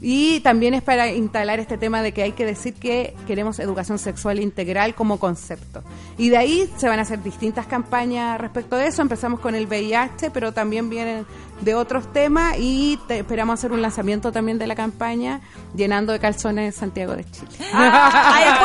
Y 0.00 0.38
también 0.40 0.74
es 0.74 0.82
para 0.82 1.08
instalar 1.08 1.58
este 1.58 1.76
tema 1.76 2.02
de 2.02 2.12
que 2.12 2.22
hay 2.22 2.30
que 2.32 2.44
decir 2.46 2.74
que 2.74 3.16
queremos 3.26 3.58
educación 3.58 3.98
sexual 3.98 4.38
integral 4.38 4.94
como 4.94 5.18
concepto. 5.18 5.82
Y 6.16 6.28
de 6.28 6.36
ahí 6.36 6.70
se 6.76 6.88
van 6.88 7.00
a 7.00 7.02
hacer 7.02 7.20
distintas 7.22 7.66
campañas 7.66 8.40
respecto 8.40 8.76
de 8.76 8.86
eso. 8.86 9.02
Empezamos 9.02 9.40
con 9.40 9.56
el 9.56 9.66
VIH, 9.66 10.30
pero 10.30 10.52
también 10.52 10.88
vienen 10.88 11.26
de 11.62 11.74
otros 11.74 12.12
temas 12.12 12.54
y 12.60 12.96
te- 13.08 13.18
esperamos 13.18 13.54
hacer 13.58 13.72
un 13.72 13.82
lanzamiento 13.82 14.30
también 14.30 14.58
de 14.58 14.68
la 14.68 14.76
campaña 14.76 15.40
llenando 15.74 16.12
de 16.12 16.20
calzones 16.20 16.76
Santiago 16.76 17.16
de 17.16 17.24
Chile. 17.28 17.48
Ah, 17.74 18.57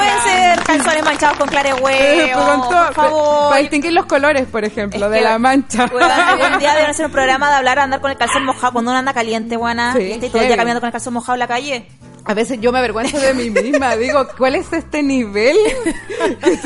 calzones 0.78 1.06
manchados 1.06 1.38
con 1.38 1.48
clare 1.48 1.72
Con 1.72 1.84
huevo, 1.84 2.42
todo, 2.42 2.86
por 2.86 2.94
favor. 2.94 3.50
Para 3.50 3.62
distinguir 3.62 3.94
los 3.94 4.06
colores, 4.06 4.48
por 4.48 4.64
ejemplo, 4.64 5.06
Es 5.06 5.12
de 5.12 5.18
que, 5.18 5.24
la 5.24 5.40
mancha. 5.40 5.86
un 6.54 6.60
día 6.60 6.74
deben 6.74 6.90
hacer 6.90 7.06
un 7.06 7.12
programa 7.12 7.50
de 7.50 7.56
hablar, 7.56 7.80
andar 7.80 8.02
con 8.02 8.12
el 8.12 8.18
calzón 8.18 8.46
mojado 8.46 8.74
cuando 8.74 8.92
uno 8.92 9.00
anda 9.00 9.14
caliente, 9.14 9.58
buena. 9.58 9.94
Sí, 9.94 10.20
y 10.22 10.30
todo 10.30 10.42
el 10.42 10.48
día 10.48 10.58
caminando 10.58 10.82
con 10.82 10.88
el 10.88 10.94
calzón 10.94 11.14
mojado 11.14 11.36
en 11.36 11.40
la 11.40 11.48
calle. 11.48 11.88
A 12.26 12.34
veces 12.34 12.60
yo 12.62 12.72
me 12.72 12.80
avergüenzo 12.80 13.20
de 13.20 13.34
mí 13.34 13.50
misma. 13.50 13.98
Digo, 13.98 14.26
¿cuál 14.38 14.56
es 14.56 14.72
este 14.72 15.04
nivel? 15.04 15.58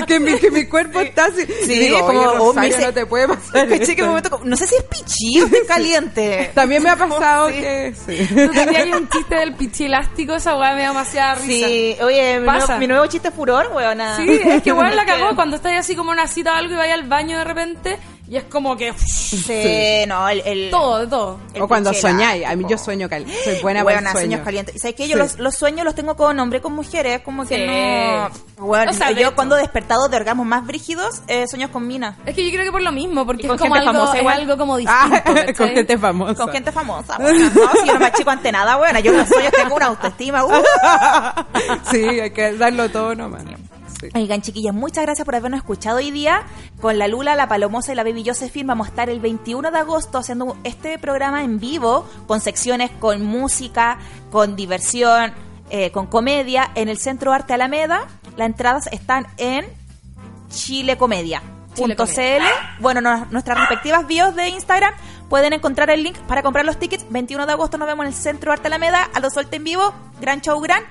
que, 0.08 0.20
mi, 0.20 0.38
que 0.38 0.52
mi 0.52 0.66
cuerpo 0.68 1.00
está 1.00 1.26
así. 1.26 1.46
Sí, 1.64 1.80
digo, 1.80 2.06
como, 2.06 2.22
oh, 2.22 2.54
no 2.54 2.94
te 2.94 3.06
puede 3.06 3.28
pasar 3.28 3.68
que 3.68 4.04
momento 4.04 4.40
no 4.44 4.56
sé 4.56 4.68
si 4.68 4.76
es 4.76 4.84
pichí 4.84 5.42
o 5.42 5.48
caliente. 5.68 6.52
También 6.54 6.84
me 6.84 6.90
ha 6.90 6.96
pasado 6.96 7.50
Sí. 7.50 7.56
que... 7.56 7.94
Sí. 8.06 8.28
Tú 8.28 8.52
tenías 8.52 9.00
un 9.00 9.10
chiste 9.10 9.36
del 9.36 9.56
pichi 9.56 9.86
elástico, 9.86 10.36
esa 10.36 10.56
weá 10.58 10.76
me 10.76 10.82
da 10.82 10.90
demasiada 10.90 11.36
risa. 11.36 11.68
Sí, 11.68 11.98
oye, 12.02 12.40
mi 12.40 12.46
nuevo, 12.46 12.78
mi 12.80 12.88
nuevo 12.88 13.08
chiste 13.08 13.32
furor, 13.32 13.72
weona. 13.74 14.18
Sí, 14.18 14.30
es 14.30 14.62
que 14.62 14.70
igual 14.70 14.96
la 14.96 15.06
cagó 15.08 15.36
cuando 15.36 15.56
estás 15.56 15.74
así 15.74 15.96
como 15.96 16.12
una 16.12 16.28
cita 16.28 16.54
o 16.54 16.56
algo 16.56 16.74
y 16.74 16.78
vaya 16.78 16.94
al 16.94 17.08
baño 17.08 17.38
de 17.38 17.44
repente 17.44 17.98
y 18.30 18.38
es 18.38 18.44
como 18.46 18.76
que 18.76 18.94
Sí, 18.98 20.04
no, 20.08 20.28
el, 20.30 20.42
el- 20.46 20.70
todo, 20.72 21.00
de 21.00 21.08
todo. 21.08 21.40
el 21.54 21.62
O 21.62 21.68
cuando 21.68 21.94
soñáis. 21.94 22.46
A 22.46 22.56
mí 22.56 22.66
yo 22.68 22.78
sueño 22.78 23.08
caliente. 23.10 23.36
Soy 23.44 23.62
buena 23.62 23.84
para 23.84 24.00
sueño. 24.00 24.12
sueños 24.20 24.42
calientes. 24.44 24.76
¿Y 24.76 24.80
sabes 24.80 24.96
qué? 24.96 25.08
Yo 25.08 25.14
Sí. 25.16 25.20
los, 25.20 25.40
los 25.40 25.56
sueños 25.56 25.86
los 25.86 25.96
tengo 25.96 26.16
con 26.16 26.40
hombre, 26.40 26.62
con 26.62 26.74
mujeres, 26.74 27.22
como 27.22 27.46
que 27.46 27.56
Sí. 27.58 27.66
no... 27.66 28.66
Bueno, 28.66 28.92
O 28.92 28.94
sea, 28.94 29.10
de 29.10 29.16
yo 29.16 29.28
hecho- 29.28 29.36
cuando 29.36 29.56
he 29.58 29.62
despertado 29.62 30.08
de 30.10 30.18
orgasmos 30.18 30.46
más 30.46 30.66
brígidos, 30.66 31.22
eh, 31.28 31.48
sueños 31.48 31.70
con 31.72 31.86
mina. 31.88 32.18
Es 32.26 32.36
que 32.36 32.44
yo 32.46 32.52
creo 32.52 32.66
que 32.66 32.72
por 32.72 32.82
lo 32.82 32.92
mismo, 32.92 33.26
porque 33.26 33.44
Y 33.44 33.48
con 33.48 33.56
es 33.56 33.62
como 33.62 33.76
gente 33.76 33.90
algo, 33.90 34.00
famosa 34.02 34.16
es 34.18 34.22
igual. 34.22 34.42
algo 34.42 34.58
como 34.58 34.78
Ah, 34.88 35.08
distinto. 35.24 35.54
con 35.58 35.70
gente 35.70 35.98
famosa. 35.98 36.44
Con 36.44 36.52
gente 36.54 36.72
famosa. 36.72 37.18
No, 37.20 37.30
si 37.30 37.88
yo 37.88 37.94
no 37.94 38.00
me 38.00 38.06
achico 38.06 38.30
ante 38.30 38.52
nada, 38.52 38.78
weona. 38.78 39.00
Yo 39.00 39.12
en 39.12 39.18
los 39.20 39.28
sueños 39.30 39.52
tengo 39.52 39.76
una 39.76 39.86
autoestima. 39.88 40.44
Uh. 40.46 40.52
sí, 41.92 42.04
hay 42.20 42.32
que 42.32 42.54
darlo 42.58 42.90
todo 42.90 43.14
nomás. 43.16 43.44
Sí. 44.00 44.10
Oigan, 44.14 44.42
chiquillas, 44.42 44.74
muchas 44.76 45.04
gracias 45.06 45.26
por 45.26 45.36
habernos 45.36 45.60
escuchado 45.60 45.98
hoy 45.98 46.12
día. 46.12 46.44
Con 46.80 46.98
la 47.00 47.08
Lula, 47.08 47.36
la 47.36 47.48
Palomosa 47.48 47.92
y 47.92 47.96
la 47.96 48.04
Baby 48.04 48.24
Josephine 48.28 48.68
vamos 48.68 48.88
a 48.88 48.90
estar 48.92 49.10
el 49.10 49.20
21 49.20 49.72
de 49.72 49.78
agosto 49.80 50.18
haciendo 50.20 50.56
este 50.64 51.00
programa 51.00 51.44
en 51.44 51.60
vivo, 51.60 52.08
con 52.28 52.40
secciones 52.40 52.92
con 53.00 53.24
música, 53.26 53.98
con 54.32 54.56
diversión, 54.56 55.34
eh, 55.70 55.92
con 55.92 56.06
comedia, 56.08 56.70
en 56.76 56.90
el 56.90 56.98
Centro 57.00 57.34
Arte 57.34 57.54
Alameda. 57.54 58.08
Las 58.36 58.46
entradas 58.48 58.88
están 58.92 59.26
en 59.38 59.66
chilecomedia.cl. 60.50 61.82
Bueno, 62.80 63.02
no- 63.02 63.26
nuestras 63.32 63.58
respectivas 63.60 64.06
bios 64.08 64.36
de 64.36 64.50
Instagram 64.50 64.94
pueden 65.30 65.54
encontrar 65.54 65.90
el 65.90 66.04
link 66.04 66.18
para 66.28 66.42
comprar 66.44 66.66
los 66.66 66.78
tickets. 66.78 67.06
21 67.10 67.46
de 67.46 67.52
agosto 67.54 67.78
nos 67.78 67.88
vemos 67.88 68.06
en 68.06 68.10
el 68.14 68.18
Centro 68.18 68.52
Arte 68.52 68.68
Alameda, 68.68 69.10
a 69.14 69.20
los 69.20 69.34
suelta 69.34 69.56
en 69.58 69.64
vivo, 69.64 69.94
gran 70.22 70.42
show, 70.42 70.60
gran. 70.62 70.84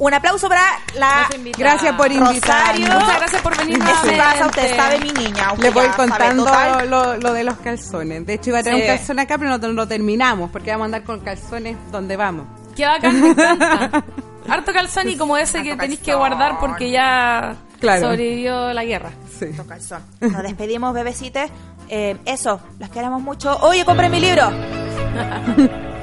Un 0.00 0.14
aplauso 0.14 0.48
para 0.48 0.62
la. 0.94 1.28
Gracias 1.58 1.94
por 1.94 2.10
invitarnos. 2.10 2.88
Muchas 2.88 3.18
gracias 3.18 3.42
por 3.42 3.56
venir 3.58 3.76
en 3.78 3.82
su 4.10 4.16
casa, 4.16 4.46
usted 4.46 4.76
sabe, 4.76 4.98
mi 5.00 5.10
niña. 5.12 5.52
usted 5.52 5.62
Les 5.64 5.74
voy 5.74 5.84
sabe 5.84 5.96
contando 5.96 6.50
lo, 6.88 7.16
lo 7.18 7.32
de 7.34 7.44
los 7.44 7.54
calzones. 7.58 8.24
De 8.26 8.34
hecho, 8.34 8.48
iba 8.50 8.60
a 8.60 8.62
tener 8.62 8.78
Sí. 8.82 8.90
un 8.90 8.96
calzón 8.96 9.18
acá, 9.18 9.36
pero 9.36 9.58
no 9.58 9.68
lo 9.68 9.86
terminamos, 9.86 10.50
porque 10.50 10.70
vamos 10.70 10.84
a 10.84 10.86
andar 10.86 11.04
con 11.04 11.20
calzones 11.20 11.76
donde 11.92 12.16
vamos. 12.16 12.46
Qué 12.74 12.86
bacán, 12.86 13.20
me 13.20 13.28
encanta. 13.28 14.04
Harto 14.48 14.72
calzón 14.72 15.08
y 15.10 15.16
como 15.18 15.36
ese 15.36 15.62
que 15.62 15.76
tenéis 15.76 16.00
que 16.00 16.14
guardar 16.14 16.58
porque 16.58 16.90
ya 16.90 17.56
Claro. 17.78 18.00
sobrevivió 18.08 18.72
la 18.72 18.84
guerra. 18.84 19.10
Sí. 19.38 19.46
Harto 19.50 19.66
calzón. 19.66 20.02
Nos 20.20 20.42
despedimos, 20.42 20.94
bebecites. 20.94 21.50
Eh, 21.88 22.16
eso, 22.24 22.58
las 22.78 22.88
queremos 22.88 23.20
mucho. 23.20 23.54
Oye, 23.60 23.84
compré 23.84 24.08
mi 24.08 24.18
libro. 24.20 24.50